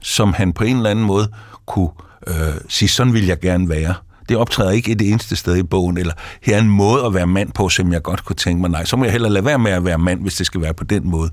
som 0.00 0.32
han 0.32 0.52
på 0.52 0.64
en 0.64 0.76
eller 0.76 0.90
anden 0.90 1.04
måde 1.04 1.28
kunne 1.66 1.88
øh, 2.26 2.34
sige, 2.68 2.88
sådan 2.88 3.12
vil 3.12 3.26
jeg 3.26 3.40
gerne 3.40 3.68
være. 3.68 3.94
Det 4.28 4.36
optræder 4.36 4.70
ikke 4.70 4.92
et 4.92 5.02
eneste 5.02 5.36
sted 5.36 5.56
i 5.56 5.62
bogen, 5.62 5.98
eller 5.98 6.12
her 6.42 6.56
er 6.56 6.60
en 6.60 6.70
måde 6.70 7.04
at 7.04 7.14
være 7.14 7.26
mand 7.26 7.52
på, 7.52 7.68
som 7.68 7.92
jeg 7.92 8.02
godt 8.02 8.24
kunne 8.24 8.36
tænke 8.36 8.60
mig. 8.60 8.70
Nej, 8.70 8.84
så 8.84 8.96
må 8.96 9.04
jeg 9.04 9.12
hellere 9.12 9.32
lade 9.32 9.44
være 9.44 9.58
med 9.58 9.70
at 9.70 9.84
være 9.84 9.98
mand, 9.98 10.20
hvis 10.20 10.34
det 10.34 10.46
skal 10.46 10.60
være 10.60 10.74
på 10.74 10.84
den 10.84 11.10
måde. 11.10 11.30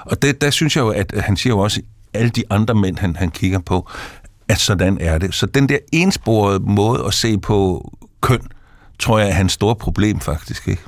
Og 0.00 0.22
det, 0.22 0.40
der 0.40 0.50
synes 0.50 0.76
jeg 0.76 0.82
jo, 0.82 0.88
at 0.88 1.12
han 1.16 1.36
siger 1.36 1.54
jo 1.54 1.58
også, 1.58 1.80
alle 2.14 2.30
de 2.30 2.44
andre 2.50 2.74
mænd, 2.74 2.98
han, 2.98 3.16
han 3.16 3.30
kigger 3.30 3.58
på, 3.58 3.90
at 4.48 4.58
sådan 4.58 4.98
er 5.00 5.18
det. 5.18 5.34
Så 5.34 5.46
den 5.46 5.68
der 5.68 5.78
ensporede 5.92 6.60
måde 6.60 7.04
at 7.06 7.14
se 7.14 7.38
på 7.38 7.90
køn, 8.20 8.40
tror 8.98 9.18
jeg 9.18 9.28
er 9.28 9.32
hans 9.32 9.52
store 9.52 9.76
problem 9.76 10.20
faktisk, 10.20 10.68
ikke? 10.68 10.82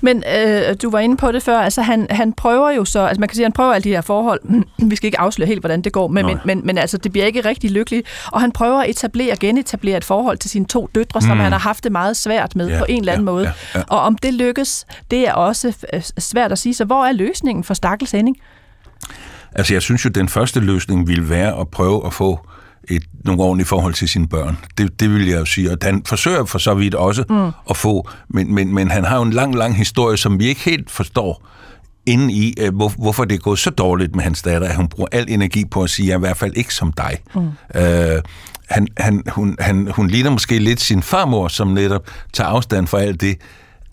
Men 0.00 0.22
øh, 0.36 0.76
du 0.82 0.90
var 0.90 0.98
inde 0.98 1.16
på 1.16 1.32
det 1.32 1.42
før, 1.42 1.58
altså 1.58 1.82
han, 1.82 2.06
han 2.10 2.32
prøver 2.32 2.70
jo 2.70 2.84
så, 2.84 3.00
altså 3.00 3.20
man 3.20 3.28
kan 3.28 3.36
sige, 3.36 3.44
han 3.44 3.52
prøver 3.52 3.72
alle 3.72 3.84
de 3.84 3.88
her 3.88 4.00
forhold, 4.00 4.40
vi 4.90 4.96
skal 4.96 5.06
ikke 5.06 5.20
afsløre 5.20 5.46
helt, 5.46 5.60
hvordan 5.60 5.82
det 5.82 5.92
går, 5.92 6.08
men, 6.08 6.26
men, 6.26 6.38
men, 6.44 6.60
men 6.64 6.78
altså 6.78 6.98
det 6.98 7.12
bliver 7.12 7.26
ikke 7.26 7.40
rigtig 7.40 7.70
lykkeligt, 7.70 8.06
og 8.32 8.40
han 8.40 8.52
prøver 8.52 8.80
at 8.80 8.90
etablere, 8.90 9.36
genetablere 9.36 9.96
et 9.96 10.04
forhold 10.04 10.38
til 10.38 10.50
sine 10.50 10.64
to 10.64 10.90
døtre, 10.94 11.20
mm. 11.20 11.26
som 11.26 11.38
han 11.38 11.52
har 11.52 11.58
haft 11.58 11.84
det 11.84 11.92
meget 11.92 12.16
svært 12.16 12.56
med 12.56 12.68
ja, 12.68 12.78
på 12.78 12.84
en 12.88 13.00
eller 13.00 13.12
anden 13.12 13.26
ja, 13.26 13.32
måde. 13.32 13.44
Ja, 13.44 13.78
ja. 13.78 13.84
Og 13.88 14.00
om 14.00 14.16
det 14.16 14.34
lykkes, 14.34 14.86
det 15.10 15.28
er 15.28 15.32
også 15.32 15.86
svært 16.18 16.52
at 16.52 16.58
sige, 16.58 16.74
så 16.74 16.84
hvor 16.84 17.04
er 17.04 17.12
løsningen 17.12 17.64
for 17.64 17.74
Stakkels 17.74 18.10
Henning? 18.10 18.36
Altså 19.54 19.74
jeg 19.74 19.82
synes 19.82 20.04
jo, 20.04 20.10
den 20.10 20.28
første 20.28 20.60
løsning 20.60 21.08
ville 21.08 21.30
være 21.30 21.60
at 21.60 21.68
prøve 21.68 22.06
at 22.06 22.12
få 22.12 22.46
et, 22.88 23.02
nogle 23.24 23.42
ordentlige 23.42 23.66
forhold 23.66 23.94
til 23.94 24.08
sine 24.08 24.28
børn. 24.28 24.58
Det, 24.78 25.00
det 25.00 25.10
vil 25.10 25.26
jeg 25.26 25.40
jo 25.40 25.44
sige. 25.44 25.70
Og 25.70 25.78
han 25.82 26.02
forsøger 26.06 26.44
for 26.44 26.58
så 26.58 26.74
vidt 26.74 26.94
også 26.94 27.24
mm. 27.30 27.50
at 27.70 27.76
få, 27.76 28.08
men, 28.28 28.54
men, 28.54 28.74
men 28.74 28.90
han 28.90 29.04
har 29.04 29.16
jo 29.16 29.22
en 29.22 29.32
lang, 29.32 29.54
lang 29.54 29.76
historie, 29.76 30.16
som 30.16 30.38
vi 30.38 30.46
ikke 30.46 30.60
helt 30.60 30.90
forstår 30.90 31.46
inde 32.06 32.34
i, 32.34 32.54
øh, 32.60 32.74
hvor, 32.74 32.88
hvorfor 32.88 33.24
det 33.24 33.34
er 33.34 33.38
gået 33.38 33.58
så 33.58 33.70
dårligt 33.70 34.14
med 34.14 34.24
hans 34.24 34.42
datter, 34.42 34.68
at 34.68 34.76
hun 34.76 34.88
bruger 34.88 35.08
al 35.12 35.26
energi 35.28 35.64
på 35.64 35.82
at 35.82 35.90
sige, 35.90 36.06
at 36.06 36.08
jeg 36.08 36.14
er 36.14 36.18
i 36.18 36.20
hvert 36.20 36.36
fald 36.36 36.52
ikke 36.56 36.74
som 36.74 36.92
dig. 36.92 37.18
Mm. 37.34 37.48
Øh, 37.80 38.22
han, 38.70 38.88
han, 38.98 39.22
hun, 39.28 39.56
han, 39.60 39.88
hun 39.96 40.08
ligner 40.08 40.30
måske 40.30 40.58
lidt 40.58 40.80
sin 40.80 41.02
farmor, 41.02 41.48
som 41.48 41.68
netop 41.68 42.10
tager 42.32 42.48
afstand 42.48 42.86
fra 42.86 43.00
alt 43.00 43.20
det. 43.20 43.36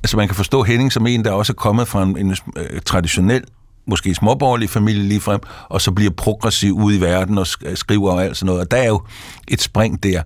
Altså 0.04 0.18
man 0.18 0.28
kan 0.28 0.36
forstå 0.36 0.64
Henning 0.64 0.92
som 0.92 1.08
en, 1.08 1.26
der 1.26 1.32
også 1.32 1.54
er 1.54 1.56
kommet 1.56 1.88
fra 1.88 2.04
en, 2.04 2.18
en 2.18 2.36
øh, 2.58 2.82
traditionel 2.86 3.44
måske 3.92 4.16
småborgerlig 4.16 4.70
familie 4.70 5.04
lige 5.04 5.22
frem, 5.22 5.40
og 5.70 5.82
så 5.82 5.92
bliver 5.92 6.12
progressiv 6.12 6.74
ude 6.74 6.98
i 6.98 7.02
verden 7.02 7.38
og 7.38 7.48
skriver 7.76 8.12
og 8.12 8.24
alt 8.24 8.38
sådan 8.38 8.46
noget. 8.46 8.62
Og 8.62 8.72
der 8.72 8.78
er 8.78 8.88
jo 8.88 9.02
et 9.48 9.62
spring 9.62 10.04
der. 10.04 10.22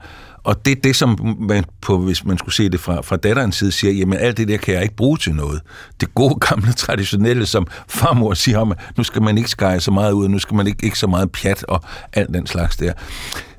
Og 0.45 0.65
det 0.65 0.71
er 0.71 0.81
det, 0.83 0.95
som 0.95 1.35
man 1.39 1.63
på, 1.81 1.97
hvis 1.97 2.25
man 2.25 2.37
skulle 2.37 2.55
se 2.55 2.69
det 2.69 2.79
fra, 2.79 3.01
fra 3.01 3.15
datterens 3.15 3.55
side, 3.55 3.71
siger, 3.71 3.93
jamen 3.93 4.19
alt 4.19 4.37
det 4.37 4.47
der 4.47 4.57
kan 4.57 4.73
jeg 4.73 4.83
ikke 4.83 4.95
bruge 4.95 5.17
til 5.17 5.35
noget. 5.35 5.61
Det 6.01 6.15
gode 6.15 6.35
gamle 6.35 6.73
traditionelle, 6.73 7.45
som 7.45 7.67
farmor 7.87 8.33
siger 8.33 8.59
om, 8.59 8.73
nu 8.97 9.03
skal 9.03 9.21
man 9.21 9.37
ikke 9.37 9.49
skære 9.49 9.79
så 9.79 9.91
meget 9.91 10.11
ud, 10.11 10.27
nu 10.27 10.39
skal 10.39 10.55
man 10.55 10.67
ikke, 10.67 10.85
ikke 10.85 10.99
så 10.99 11.07
meget 11.07 11.31
pjat 11.31 11.63
og 11.63 11.81
alt 12.13 12.33
den 12.33 12.47
slags 12.47 12.77
der. 12.77 12.93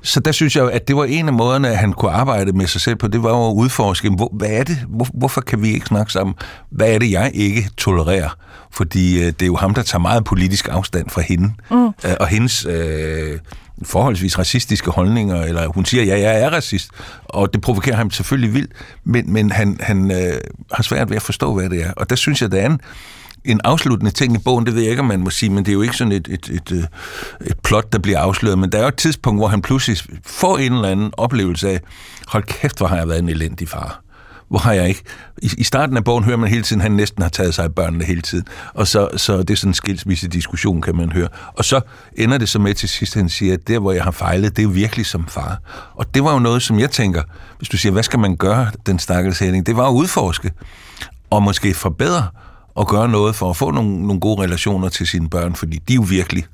Så 0.01 0.19
der 0.19 0.31
synes 0.31 0.55
jeg, 0.55 0.71
at 0.71 0.87
det 0.87 0.95
var 0.95 1.05
en 1.05 1.27
af 1.27 1.33
måderne, 1.33 1.69
at 1.69 1.77
han 1.77 1.93
kunne 1.93 2.11
arbejde 2.11 2.51
med 2.51 2.67
sig 2.67 2.81
selv 2.81 2.95
på, 2.95 3.07
det 3.07 3.23
var 3.23 3.29
jo 3.29 3.49
at 3.49 3.53
udforske, 3.53 4.09
hvor, 4.09 4.33
hvad 4.33 4.49
er 4.49 4.63
det, 4.63 4.77
hvor, 4.87 5.07
hvorfor 5.13 5.41
kan 5.41 5.61
vi 5.61 5.69
ikke 5.69 5.85
snakke 5.85 6.11
sammen? 6.11 6.35
Hvad 6.71 6.93
er 6.93 6.99
det, 6.99 7.11
jeg 7.11 7.31
ikke 7.33 7.69
tolererer? 7.77 8.29
Fordi 8.71 9.19
øh, 9.19 9.25
det 9.25 9.41
er 9.41 9.45
jo 9.45 9.55
ham, 9.55 9.73
der 9.73 9.81
tager 9.81 10.01
meget 10.01 10.23
politisk 10.23 10.67
afstand 10.71 11.09
fra 11.09 11.21
hende, 11.21 11.53
mm. 11.71 11.85
øh, 11.85 12.15
og 12.19 12.27
hendes... 12.27 12.65
Øh, 12.65 13.39
forholdsvis 13.83 14.39
racistiske 14.39 14.91
holdninger, 14.91 15.41
eller 15.43 15.67
hun 15.67 15.85
siger, 15.85 16.03
ja, 16.03 16.19
jeg 16.19 16.41
er 16.41 16.49
racist, 16.49 16.89
og 17.23 17.53
det 17.53 17.61
provokerer 17.61 17.95
ham 17.95 18.11
selvfølgelig 18.11 18.53
vildt, 18.53 18.71
men, 19.03 19.33
men 19.33 19.51
han, 19.51 19.77
han 19.79 20.11
øh, 20.11 20.41
har 20.71 20.83
svært 20.83 21.09
ved 21.09 21.15
at 21.15 21.21
forstå, 21.21 21.53
hvad 21.53 21.69
det 21.69 21.83
er. 21.83 21.91
Og 21.91 22.09
der 22.09 22.15
synes 22.15 22.41
jeg, 22.41 22.51
det 22.51 22.59
er 22.59 22.65
en, 22.65 22.81
en 23.45 23.61
afsluttende 23.63 24.11
ting 24.11 24.35
i 24.35 24.37
bogen, 24.37 24.65
det 24.65 24.75
ved 24.75 24.81
jeg 24.81 24.89
ikke, 24.89 25.01
om 25.01 25.07
man 25.07 25.19
må 25.19 25.29
sige, 25.29 25.49
men 25.49 25.65
det 25.65 25.71
er 25.71 25.73
jo 25.73 25.81
ikke 25.81 25.97
sådan 25.97 26.11
et, 26.11 26.27
et, 26.27 26.49
et, 26.49 26.71
øh, 26.71 26.83
et 27.45 27.59
plot, 27.63 27.93
der 27.93 27.99
bliver 27.99 28.19
afsløret, 28.19 28.59
men 28.59 28.71
der 28.71 28.77
er 28.77 28.81
jo 28.81 28.87
et 28.87 28.95
tidspunkt, 28.95 29.39
hvor 29.39 29.47
han 29.47 29.61
pludselig 29.61 29.97
får 30.25 30.57
en 30.57 30.73
eller 30.73 30.89
anden 30.89 31.11
oplevelse 31.17 31.69
af, 31.69 31.79
hold 32.27 32.43
kæft, 32.43 32.77
hvor 32.77 32.87
har 32.87 32.97
jeg 32.97 33.07
været 33.07 33.19
en 33.19 33.29
elendig 33.29 33.69
far 33.69 34.06
hvor 34.49 34.59
har 34.59 34.73
jeg 34.73 34.87
ikke... 34.87 35.03
I, 35.37 35.51
I 35.57 35.63
starten 35.63 35.97
af 35.97 36.03
bogen 36.03 36.23
hører 36.23 36.37
man 36.37 36.49
hele 36.49 36.63
tiden, 36.63 36.81
at 36.81 36.83
han 36.83 36.91
næsten 36.91 37.21
har 37.21 37.29
taget 37.29 37.53
sig 37.53 37.63
af 37.63 37.75
børnene 37.75 38.03
hele 38.03 38.21
tiden. 38.21 38.45
Og 38.73 38.87
så, 38.87 39.09
så 39.17 39.37
det 39.37 39.49
er 39.49 39.55
sådan 39.55 39.69
en 39.69 39.73
skilsmisse 39.73 40.27
diskussion, 40.27 40.81
kan 40.81 40.95
man 40.95 41.11
høre. 41.11 41.27
Og 41.53 41.65
så 41.65 41.81
ender 42.17 42.37
det 42.37 42.49
så 42.49 42.59
med 42.59 42.73
til 42.73 42.89
sidst, 42.89 43.15
at 43.15 43.21
han 43.21 43.29
siger, 43.29 43.53
at 43.53 43.67
der, 43.67 43.79
hvor 43.79 43.91
jeg 43.91 44.03
har 44.03 44.11
fejlet, 44.11 44.57
det 44.57 44.63
er 44.63 44.67
virkelig 44.67 45.05
som 45.05 45.27
far. 45.27 45.59
Og 45.95 46.13
det 46.13 46.23
var 46.23 46.33
jo 46.33 46.39
noget, 46.39 46.61
som 46.61 46.79
jeg 46.79 46.91
tænker, 46.91 47.21
hvis 47.57 47.69
du 47.69 47.77
siger, 47.77 47.93
hvad 47.93 48.03
skal 48.03 48.19
man 48.19 48.35
gøre, 48.35 48.71
den 48.85 48.99
stakkels 48.99 49.39
Henning? 49.39 49.65
Det 49.65 49.77
var 49.77 49.87
at 49.87 49.93
udforske 49.93 50.51
og 51.29 51.43
måske 51.43 51.73
forbedre 51.73 52.27
og 52.75 52.87
gøre 52.87 53.09
noget 53.09 53.35
for 53.35 53.49
at 53.49 53.57
få 53.57 53.71
nogle, 53.71 54.07
nogle 54.07 54.19
gode 54.19 54.41
relationer 54.41 54.89
til 54.89 55.07
sine 55.07 55.29
børn, 55.29 55.55
fordi 55.55 55.81
de 55.87 55.93
er 55.93 55.95
jo 55.95 56.05
virkelig 56.09 56.45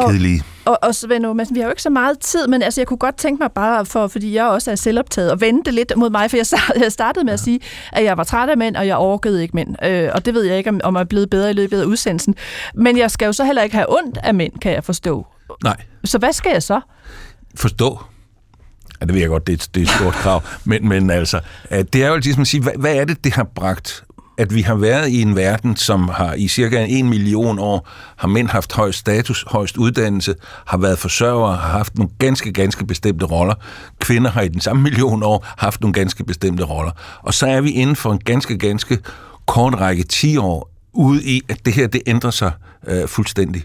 kedelige. 0.00 0.42
Og, 0.46 0.57
og 0.76 0.94
Svend 0.94 1.34
Madsen, 1.34 1.54
vi 1.54 1.60
har 1.60 1.66
jo 1.66 1.70
ikke 1.70 1.82
så 1.82 1.90
meget 1.90 2.18
tid, 2.18 2.46
men 2.46 2.62
altså, 2.62 2.80
jeg 2.80 2.86
kunne 2.86 2.98
godt 2.98 3.16
tænke 3.16 3.42
mig 3.42 3.52
bare, 3.52 3.86
for, 3.86 4.06
fordi 4.06 4.34
jeg 4.34 4.46
også 4.46 4.70
er 4.70 4.74
selvoptaget, 4.74 5.30
og 5.30 5.40
vente 5.40 5.70
lidt 5.70 5.92
mod 5.96 6.10
mig, 6.10 6.30
for 6.30 6.36
jeg 6.36 6.92
startede 6.92 7.24
med 7.24 7.32
ja. 7.32 7.34
at 7.34 7.40
sige, 7.40 7.60
at 7.92 8.04
jeg 8.04 8.16
var 8.16 8.24
træt 8.24 8.48
af 8.48 8.56
mænd, 8.56 8.76
og 8.76 8.86
jeg 8.86 8.96
overgød 8.96 9.38
ikke 9.38 9.56
mænd. 9.56 9.84
Øh, 9.84 10.10
og 10.14 10.24
det 10.24 10.34
ved 10.34 10.42
jeg 10.42 10.58
ikke, 10.58 10.70
om, 10.70 10.80
om 10.84 10.94
jeg 10.94 11.00
er 11.00 11.04
blevet 11.04 11.30
bedre 11.30 11.50
i 11.50 11.52
løbet 11.52 11.80
af 11.80 11.84
udsendelsen. 11.84 12.34
Men 12.74 12.98
jeg 12.98 13.10
skal 13.10 13.26
jo 13.26 13.32
så 13.32 13.44
heller 13.44 13.62
ikke 13.62 13.76
have 13.76 13.96
ondt 13.98 14.18
af 14.22 14.34
mænd, 14.34 14.52
kan 14.58 14.72
jeg 14.72 14.84
forstå. 14.84 15.26
Nej. 15.64 15.76
Så 16.04 16.18
hvad 16.18 16.32
skal 16.32 16.52
jeg 16.52 16.62
så? 16.62 16.80
Forstå. 17.54 18.00
Ja, 19.00 19.06
det 19.06 19.14
ved 19.14 19.20
jeg 19.20 19.28
godt, 19.28 19.46
det 19.46 19.52
er, 19.52 19.68
det 19.74 19.80
er 19.80 19.84
et 19.84 19.90
stort 19.90 20.14
krav. 20.14 20.42
Men, 20.64 20.88
men 20.88 21.10
altså, 21.10 21.40
det 21.70 21.94
er 21.94 22.08
jo 22.08 22.16
ligesom 22.16 22.40
at 22.40 22.46
sige, 22.46 22.62
hvad, 22.62 22.72
hvad 22.78 22.96
er 22.96 23.04
det, 23.04 23.24
det 23.24 23.32
har 23.32 23.44
bragt 23.44 24.04
at 24.38 24.54
vi 24.54 24.62
har 24.62 24.74
været 24.74 25.08
i 25.08 25.22
en 25.22 25.36
verden, 25.36 25.76
som 25.76 26.08
har 26.08 26.34
i 26.34 26.48
cirka 26.48 26.86
en 26.88 27.08
million 27.08 27.58
år, 27.58 27.88
har 28.16 28.28
mænd 28.28 28.48
haft 28.48 28.72
højst 28.72 28.98
status, 28.98 29.44
højst 29.48 29.76
uddannelse, 29.76 30.34
har 30.66 30.78
været 30.78 30.98
forsørgere, 30.98 31.56
har 31.56 31.78
haft 31.78 31.98
nogle 31.98 32.12
ganske, 32.18 32.52
ganske 32.52 32.86
bestemte 32.86 33.26
roller. 33.26 33.54
Kvinder 33.98 34.30
har 34.30 34.42
i 34.42 34.48
den 34.48 34.60
samme 34.60 34.82
million 34.88 35.22
år 35.22 35.46
haft 35.58 35.80
nogle 35.80 35.92
ganske 35.92 36.24
bestemte 36.24 36.64
roller. 36.64 36.92
Og 37.22 37.34
så 37.34 37.46
er 37.46 37.60
vi 37.60 37.70
inden 37.70 37.96
for 37.96 38.12
en 38.12 38.18
ganske, 38.18 38.58
ganske 38.58 38.98
kort 39.46 39.74
række 39.74 40.02
10 40.02 40.36
år 40.36 40.70
ude 40.92 41.24
i, 41.24 41.42
at 41.48 41.66
det 41.66 41.72
her, 41.72 41.86
det 41.86 42.02
ændrer 42.06 42.30
sig 42.30 42.52
øh, 42.86 43.08
fuldstændig. 43.08 43.62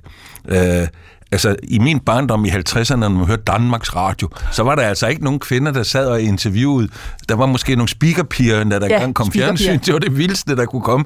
Øh, 0.48 0.88
altså 1.34 1.56
i 1.64 1.80
min 1.80 2.00
barndom 2.00 2.46
i 2.46 2.50
50'erne, 2.50 2.96
når 2.96 3.10
man 3.10 3.26
hørte 3.26 3.44
Danmarks 3.48 3.96
Radio, 3.96 4.30
så 4.52 4.64
var 4.64 4.76
der 4.76 4.84
altså 4.84 5.08
ikke 5.08 5.24
nogen 5.24 5.40
kvinder, 5.40 5.72
der 5.72 5.84
sad 5.84 6.08
og 6.08 6.22
interviewede. 6.22 6.88
Der 7.30 7.36
var 7.36 7.46
måske 7.46 7.76
nogle 7.76 7.90
speakerpiger, 7.90 8.64
der 8.64 8.80
der 8.80 8.88
ja, 8.88 9.00
gang 9.00 9.16
kom 9.16 9.32
fjernsyn. 9.32 9.80
Det 9.80 9.94
var 9.94 10.00
det 10.00 10.18
vildeste, 10.18 10.56
der 10.56 10.66
kunne 10.66 10.82
komme. 10.82 11.06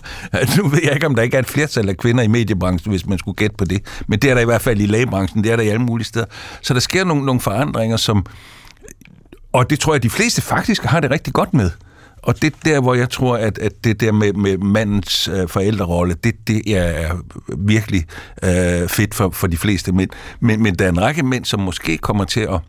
Nu 0.57 0.67
ved 0.67 0.79
jeg 0.83 0.93
ikke, 0.93 1.07
om 1.07 1.15
der 1.15 1.23
ikke 1.23 1.35
er 1.35 1.41
et 1.41 1.47
flertal 1.47 1.89
af 1.89 1.97
kvinder 1.97 2.23
i 2.23 2.27
mediebranchen, 2.27 2.91
hvis 2.91 3.05
man 3.05 3.17
skulle 3.17 3.35
gætte 3.35 3.55
på 3.57 3.65
det. 3.65 3.81
Men 4.07 4.19
det 4.19 4.29
er 4.29 4.33
der 4.33 4.41
i 4.41 4.45
hvert 4.45 4.61
fald 4.61 4.81
i 4.81 4.85
lægebranchen, 4.85 5.43
det 5.43 5.51
er 5.51 5.55
der 5.55 5.63
i 5.63 5.67
alle 5.67 5.81
mulige 5.81 6.05
steder. 6.05 6.25
Så 6.61 6.73
der 6.73 6.79
sker 6.79 7.03
nogle, 7.03 7.25
nogle 7.25 7.41
forandringer, 7.41 7.97
som... 7.97 8.25
Og 9.53 9.69
det 9.69 9.79
tror 9.79 9.93
jeg, 9.93 10.03
de 10.03 10.09
fleste 10.09 10.41
faktisk 10.41 10.83
har 10.83 10.99
det 10.99 11.11
rigtig 11.11 11.33
godt 11.33 11.53
med. 11.53 11.71
Og 12.23 12.41
det 12.41 12.53
der, 12.65 12.81
hvor 12.81 12.93
jeg 12.93 13.09
tror, 13.09 13.37
at, 13.37 13.57
at 13.57 13.83
det 13.83 14.01
der 14.01 14.11
med, 14.11 14.33
med 14.33 14.57
mandens 14.57 15.27
øh, 15.27 15.47
forældrerolle, 15.47 16.13
det, 16.23 16.47
det 16.47 16.77
er 16.77 17.15
virkelig 17.57 18.05
øh, 18.43 18.87
fedt 18.89 19.15
for, 19.15 19.29
for 19.29 19.47
de 19.47 19.57
fleste 19.57 19.91
mænd. 19.91 20.09
Men, 20.39 20.63
men 20.63 20.75
der 20.75 20.85
er 20.85 20.89
en 20.89 21.01
række 21.01 21.23
mænd, 21.23 21.45
som 21.45 21.59
måske 21.59 21.97
kommer 21.97 22.23
til 22.23 22.41
at 22.41 22.59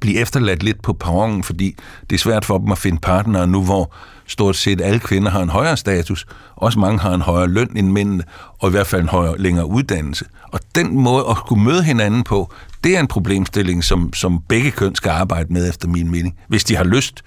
blive 0.00 0.18
efterladt 0.18 0.62
lidt 0.62 0.82
på 0.82 0.92
perronen, 0.92 1.42
fordi 1.42 1.76
det 2.10 2.16
er 2.16 2.20
svært 2.20 2.44
for 2.44 2.58
dem 2.58 2.72
at 2.72 2.78
finde 2.78 2.98
partnere 3.00 3.46
nu, 3.46 3.64
hvor 3.64 3.94
stort 4.26 4.56
set 4.56 4.80
alle 4.80 5.00
kvinder 5.00 5.30
har 5.30 5.42
en 5.42 5.48
højere 5.48 5.76
status. 5.76 6.26
Også 6.56 6.78
mange 6.78 6.98
har 6.98 7.14
en 7.14 7.20
højere 7.20 7.48
løn 7.48 7.76
end 7.76 7.92
mændene, 7.92 8.24
og 8.58 8.68
i 8.68 8.70
hvert 8.70 8.86
fald 8.86 9.02
en 9.02 9.08
højere 9.08 9.38
længere 9.38 9.66
uddannelse. 9.66 10.24
Og 10.52 10.60
den 10.74 11.00
måde 11.00 11.24
at 11.30 11.36
kunne 11.36 11.64
møde 11.64 11.82
hinanden 11.82 12.24
på, 12.24 12.52
det 12.84 12.96
er 12.96 13.00
en 13.00 13.06
problemstilling, 13.06 13.84
som, 13.84 14.12
som 14.12 14.42
begge 14.48 14.70
køn 14.70 14.94
skal 14.94 15.10
arbejde 15.10 15.52
med, 15.52 15.68
efter 15.68 15.88
min 15.88 16.10
mening, 16.10 16.38
hvis 16.48 16.64
de 16.64 16.76
har 16.76 16.84
lyst 16.84 17.24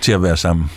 til 0.00 0.12
at 0.12 0.22
være 0.22 0.36
sammen. 0.36 0.70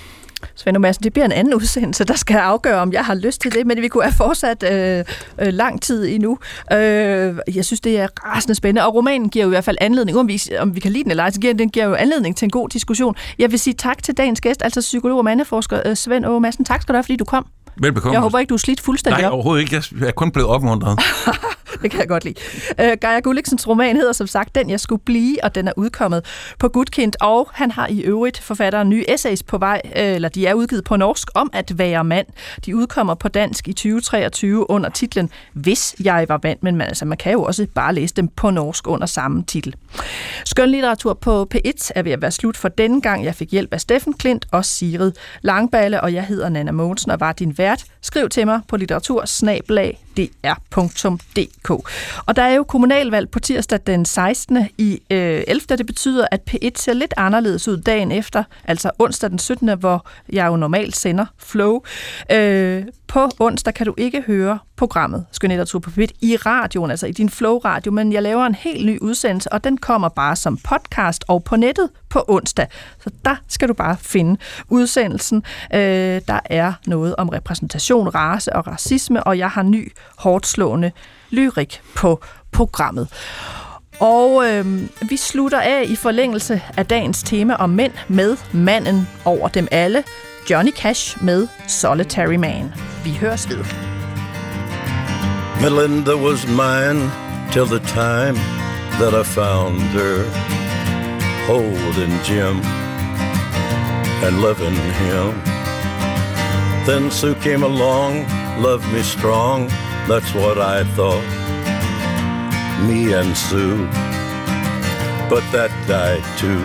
Svend 0.55 0.77
Madsen, 0.77 0.85
altså, 0.85 0.99
det 1.03 1.13
bliver 1.13 1.25
en 1.25 1.31
anden 1.31 1.53
udsendelse, 1.53 2.03
der 2.03 2.15
skal 2.15 2.37
afgøre, 2.37 2.79
om 2.81 2.93
jeg 2.93 3.05
har 3.05 3.15
lyst 3.15 3.41
til 3.41 3.53
det, 3.53 3.67
men 3.67 3.81
vi 3.81 3.87
kunne 3.87 4.03
have 4.03 4.13
fortsat 4.17 4.63
øh, 4.63 5.05
øh, 5.39 5.53
lang 5.53 5.81
tid 5.81 6.07
endnu. 6.07 6.39
Øh, 6.73 7.37
jeg 7.55 7.65
synes, 7.65 7.81
det 7.81 7.99
er 7.99 8.07
rasende 8.25 8.55
spændende, 8.55 8.87
og 8.87 8.95
romanen 8.95 9.29
giver 9.29 9.45
jo 9.45 9.49
i 9.49 9.53
hvert 9.53 9.63
fald 9.63 9.77
anledning, 9.81 10.17
om 10.17 10.27
vi, 10.27 10.41
om 10.59 10.75
vi 10.75 10.79
kan 10.79 10.91
lide 10.91 11.03
den 11.03 11.11
eller 11.11 11.23
ej, 11.23 11.31
så 11.31 11.39
giver 11.39 11.53
den 11.53 11.69
giver 11.69 11.85
jo 11.85 11.93
anledning 11.93 12.37
til 12.37 12.45
en 12.45 12.51
god 12.51 12.69
diskussion. 12.69 13.15
Jeg 13.39 13.51
vil 13.51 13.59
sige 13.59 13.73
tak 13.73 14.03
til 14.03 14.17
dagens 14.17 14.41
gæst, 14.41 14.63
altså 14.63 14.81
psykolog 14.81 15.17
og 15.17 15.25
mandeforsker 15.25 15.81
øh, 15.85 15.95
Svend 15.95 16.39
Madsen. 16.39 16.65
Tak 16.65 16.81
skal 16.81 16.93
du 16.93 16.97
have, 16.97 17.03
fordi 17.03 17.15
du 17.15 17.25
kom. 17.25 17.45
Velbekomme. 17.81 18.13
Jeg 18.13 18.21
håber 18.21 18.39
ikke, 18.39 18.49
du 18.49 18.53
er 18.53 18.59
slidt 18.59 18.81
fuldstændig 18.81 19.21
Nej, 19.21 19.31
overhovedet 19.31 19.61
ikke. 19.61 19.83
Jeg 19.99 20.07
er 20.07 20.11
kun 20.11 20.31
blevet 20.31 20.49
opmuntret. 20.49 20.99
det 21.81 21.91
kan 21.91 21.99
jeg 21.99 22.07
godt 22.07 22.23
lide. 22.25 22.35
Uh, 22.71 22.85
Geir 22.85 23.21
Gulliksens 23.21 23.67
roman 23.67 23.95
hedder 23.95 24.13
som 24.13 24.27
sagt 24.27 24.55
Den, 24.55 24.69
jeg 24.69 24.79
skulle 24.79 25.01
blive, 25.05 25.43
og 25.43 25.55
den 25.55 25.67
er 25.67 25.71
udkommet 25.77 26.25
på 26.59 26.67
Gudkind, 26.69 27.13
og 27.21 27.49
han 27.53 27.71
har 27.71 27.87
i 27.87 28.01
øvrigt 28.01 28.39
forfatteren 28.39 28.89
nye 28.89 29.05
essays 29.07 29.43
på 29.43 29.57
vej, 29.57 29.81
uh, 29.85 29.91
eller 29.95 30.29
de 30.29 30.47
er 30.47 30.53
udgivet 30.53 30.83
på 30.83 30.95
norsk, 30.95 31.27
om 31.35 31.49
at 31.53 31.77
være 31.77 32.03
mand. 32.03 32.27
De 32.65 32.75
udkommer 32.75 33.15
på 33.15 33.27
dansk 33.27 33.67
i 33.67 33.73
2023 33.73 34.69
under 34.69 34.89
titlen 34.89 35.29
Hvis 35.53 35.95
jeg 36.03 36.25
var 36.29 36.39
mand, 36.43 36.59
men 36.61 36.75
man, 36.75 36.87
altså, 36.87 37.05
man 37.05 37.17
kan 37.17 37.31
jo 37.31 37.43
også 37.43 37.67
bare 37.75 37.93
læse 37.93 38.15
dem 38.15 38.27
på 38.27 38.49
norsk 38.49 38.87
under 38.87 39.07
samme 39.07 39.43
titel. 39.43 39.75
Skønlitteratur 40.45 41.13
på 41.13 41.47
P1 41.55 41.89
er 41.95 42.01
ved 42.01 42.11
at 42.11 42.21
være 42.21 42.31
slut 42.31 42.57
for 42.57 42.67
denne 42.67 43.01
gang. 43.01 43.25
Jeg 43.25 43.35
fik 43.35 43.51
hjælp 43.51 43.73
af 43.73 43.81
Steffen 43.81 44.13
Klint 44.13 44.45
og 44.51 44.65
Sigrid 44.65 45.11
Langballe, 45.41 46.01
og 46.01 46.13
jeg 46.13 46.23
hedder 46.23 46.49
Nana 46.49 46.71
Mogensen 46.71 47.11
og 47.11 47.19
var 47.19 47.31
din 47.31 47.57
vært. 47.57 47.66
Skriv 48.01 48.29
til 48.29 48.45
mig 48.45 48.61
på 48.67 48.77
litteratursnablag 48.77 50.06
dr.dk. 50.17 51.69
Og 52.25 52.35
der 52.35 52.41
er 52.41 52.53
jo 52.53 52.63
kommunalvalg 52.63 53.29
på 53.29 53.39
tirsdag 53.39 53.79
den 53.87 54.05
16. 54.05 54.67
i 54.77 55.01
øh, 55.11 55.43
11. 55.47 55.61
Det 55.77 55.85
betyder, 55.85 56.27
at 56.31 56.41
P1 56.49 56.69
ser 56.75 56.93
lidt 56.93 57.13
anderledes 57.17 57.67
ud 57.67 57.77
dagen 57.77 58.11
efter, 58.11 58.43
altså 58.63 58.91
onsdag 58.99 59.29
den 59.29 59.39
17., 59.39 59.79
hvor 59.79 60.05
jeg 60.29 60.47
jo 60.47 60.55
normalt 60.55 60.95
sender 60.95 61.25
Flow. 61.37 61.81
Øh, 62.31 62.83
på 63.07 63.29
onsdag 63.39 63.73
kan 63.73 63.85
du 63.85 63.93
ikke 63.97 64.21
høre 64.21 64.59
programmet 64.75 65.25
Skønlitteratur 65.31 65.79
på 65.79 65.89
P1 65.89 66.07
i 66.21 66.35
radioen, 66.35 66.91
altså 66.91 67.07
i 67.07 67.11
din 67.11 67.29
Flow-radio, 67.29 67.91
men 67.91 68.13
jeg 68.13 68.23
laver 68.23 68.45
en 68.45 68.55
helt 68.55 68.85
ny 68.85 68.99
udsendelse, 68.99 69.53
og 69.53 69.63
den 69.63 69.77
kommer 69.77 70.09
bare 70.09 70.35
som 70.35 70.57
podcast 70.57 71.25
og 71.27 71.43
på 71.43 71.55
nettet 71.55 71.89
på 72.09 72.25
onsdag. 72.27 72.67
Så 73.03 73.09
der 73.25 73.35
skal 73.47 73.67
du 73.67 73.73
bare 73.73 73.97
finde 73.97 74.39
udsendelsen. 74.69 75.43
Øh, 75.73 76.21
der 76.27 76.39
er 76.45 76.73
noget 76.87 77.15
om 77.15 77.29
repræsentation, 77.29 78.07
race 78.15 78.53
og 78.53 78.67
racisme, 78.67 79.23
og 79.23 79.37
jeg 79.37 79.49
har 79.49 79.63
ny, 79.63 79.91
hårdt 80.17 80.47
slående 80.47 80.91
lyrik 81.29 81.81
på 81.95 82.21
programmet. 82.51 83.07
Og 83.99 84.49
øh, 84.49 84.65
vi 85.09 85.17
slutter 85.17 85.59
af 85.59 85.83
i 85.87 85.95
forlængelse 85.95 86.61
af 86.77 86.85
dagens 86.85 87.23
tema 87.23 87.55
om 87.55 87.69
mænd 87.69 87.93
med 88.07 88.37
manden 88.51 89.07
over 89.25 89.47
dem 89.47 89.67
alle. 89.71 90.03
Johnny 90.49 90.71
Cash 90.71 91.23
med 91.23 91.47
Solitary 91.67 92.35
Man. 92.35 92.73
Vi 93.03 93.11
høres 93.11 93.49
ved. 93.49 93.65
Melinda 95.61 96.15
was 96.15 96.47
mine 96.47 97.11
till 97.51 97.65
the 97.65 97.79
time 97.79 98.37
that 98.99 99.13
I 99.21 99.23
found 99.23 99.79
her 99.79 100.23
holding 101.47 102.13
Jim 102.27 102.61
and 104.25 104.41
loving 104.41 104.79
him. 105.01 105.33
Then 106.85 107.11
Sue 107.11 107.35
came 107.35 107.63
along, 107.63 108.25
loved 108.61 108.85
me 108.93 109.01
strong, 109.01 109.69
that's 110.07 110.33
what 110.33 110.57
I 110.57 110.83
thought. 110.95 111.23
Me 112.87 113.13
and 113.13 113.35
Sue, 113.35 113.85
but 115.29 115.43
that 115.51 115.71
died 115.87 116.23
too. 116.39 116.63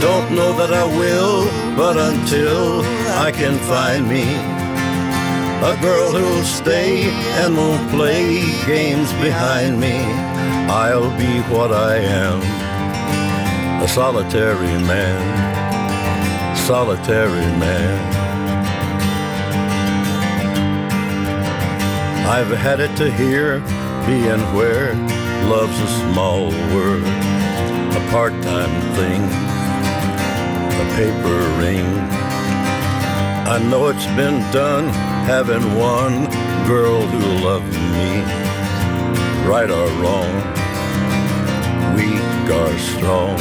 Don't 0.00 0.34
know 0.34 0.52
that 0.58 0.72
I 0.72 0.84
will, 0.84 1.46
but 1.76 1.96
until 1.96 2.82
I 3.26 3.32
can 3.32 3.56
find 3.70 4.08
me 4.08 4.24
a 5.64 5.80
girl 5.80 6.10
who'll 6.10 6.44
stay 6.44 7.04
and 7.40 7.56
won't 7.56 7.88
play 7.90 8.42
games 8.66 9.12
behind 9.22 9.80
me. 9.80 9.96
I'll 10.68 11.16
be 11.16 11.40
what 11.54 11.72
I 11.72 11.96
am, 11.96 12.40
a 13.80 13.88
solitary 13.88 14.76
man, 14.82 16.56
solitary 16.56 17.46
man. 17.58 18.11
I've 22.24 22.56
had 22.56 22.78
it 22.78 22.96
to 22.96 23.12
hear, 23.12 23.58
being 24.06 24.40
where 24.54 24.94
love's 25.50 25.78
a 25.80 25.86
small 26.12 26.50
word, 26.72 27.02
a 27.02 28.08
part-time 28.10 28.74
thing, 28.94 29.22
a 30.80 30.86
paper 30.94 31.38
ring. 31.60 31.84
I 33.44 33.58
know 33.68 33.88
it's 33.88 34.06
been 34.14 34.40
done 34.52 34.88
having 35.26 35.62
one 35.76 36.26
girl 36.66 37.02
who 37.02 37.44
loved 37.44 37.74
me, 37.92 38.22
right 39.44 39.68
or 39.68 39.88
wrong, 40.00 40.32
weak 41.96 42.50
or 42.50 42.78
strong. 42.78 43.36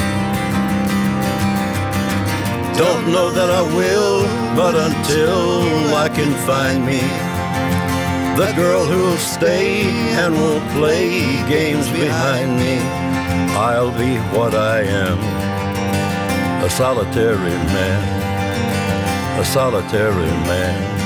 Don't 2.75 3.11
know 3.11 3.29
that 3.29 3.49
I 3.51 3.61
will, 3.75 4.23
but 4.55 4.75
until 4.75 5.95
I 5.95 6.09
can 6.09 6.33
find 6.47 6.83
me 6.83 7.30
the 8.37 8.53
girl 8.55 8.85
who'll 8.85 9.17
stay 9.17 9.83
and 10.21 10.33
won't 10.33 10.67
play 10.71 11.09
games 11.49 11.89
behind 11.89 12.55
me, 12.57 12.77
I'll 13.55 13.91
be 13.91 14.17
what 14.35 14.53
I 14.55 14.81
am, 14.83 15.19
a 16.63 16.69
solitary 16.69 17.57
man, 17.75 19.39
a 19.39 19.45
solitary 19.45 20.31
man. 20.47 21.01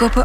Gå 0.00 0.08
på 0.08 0.24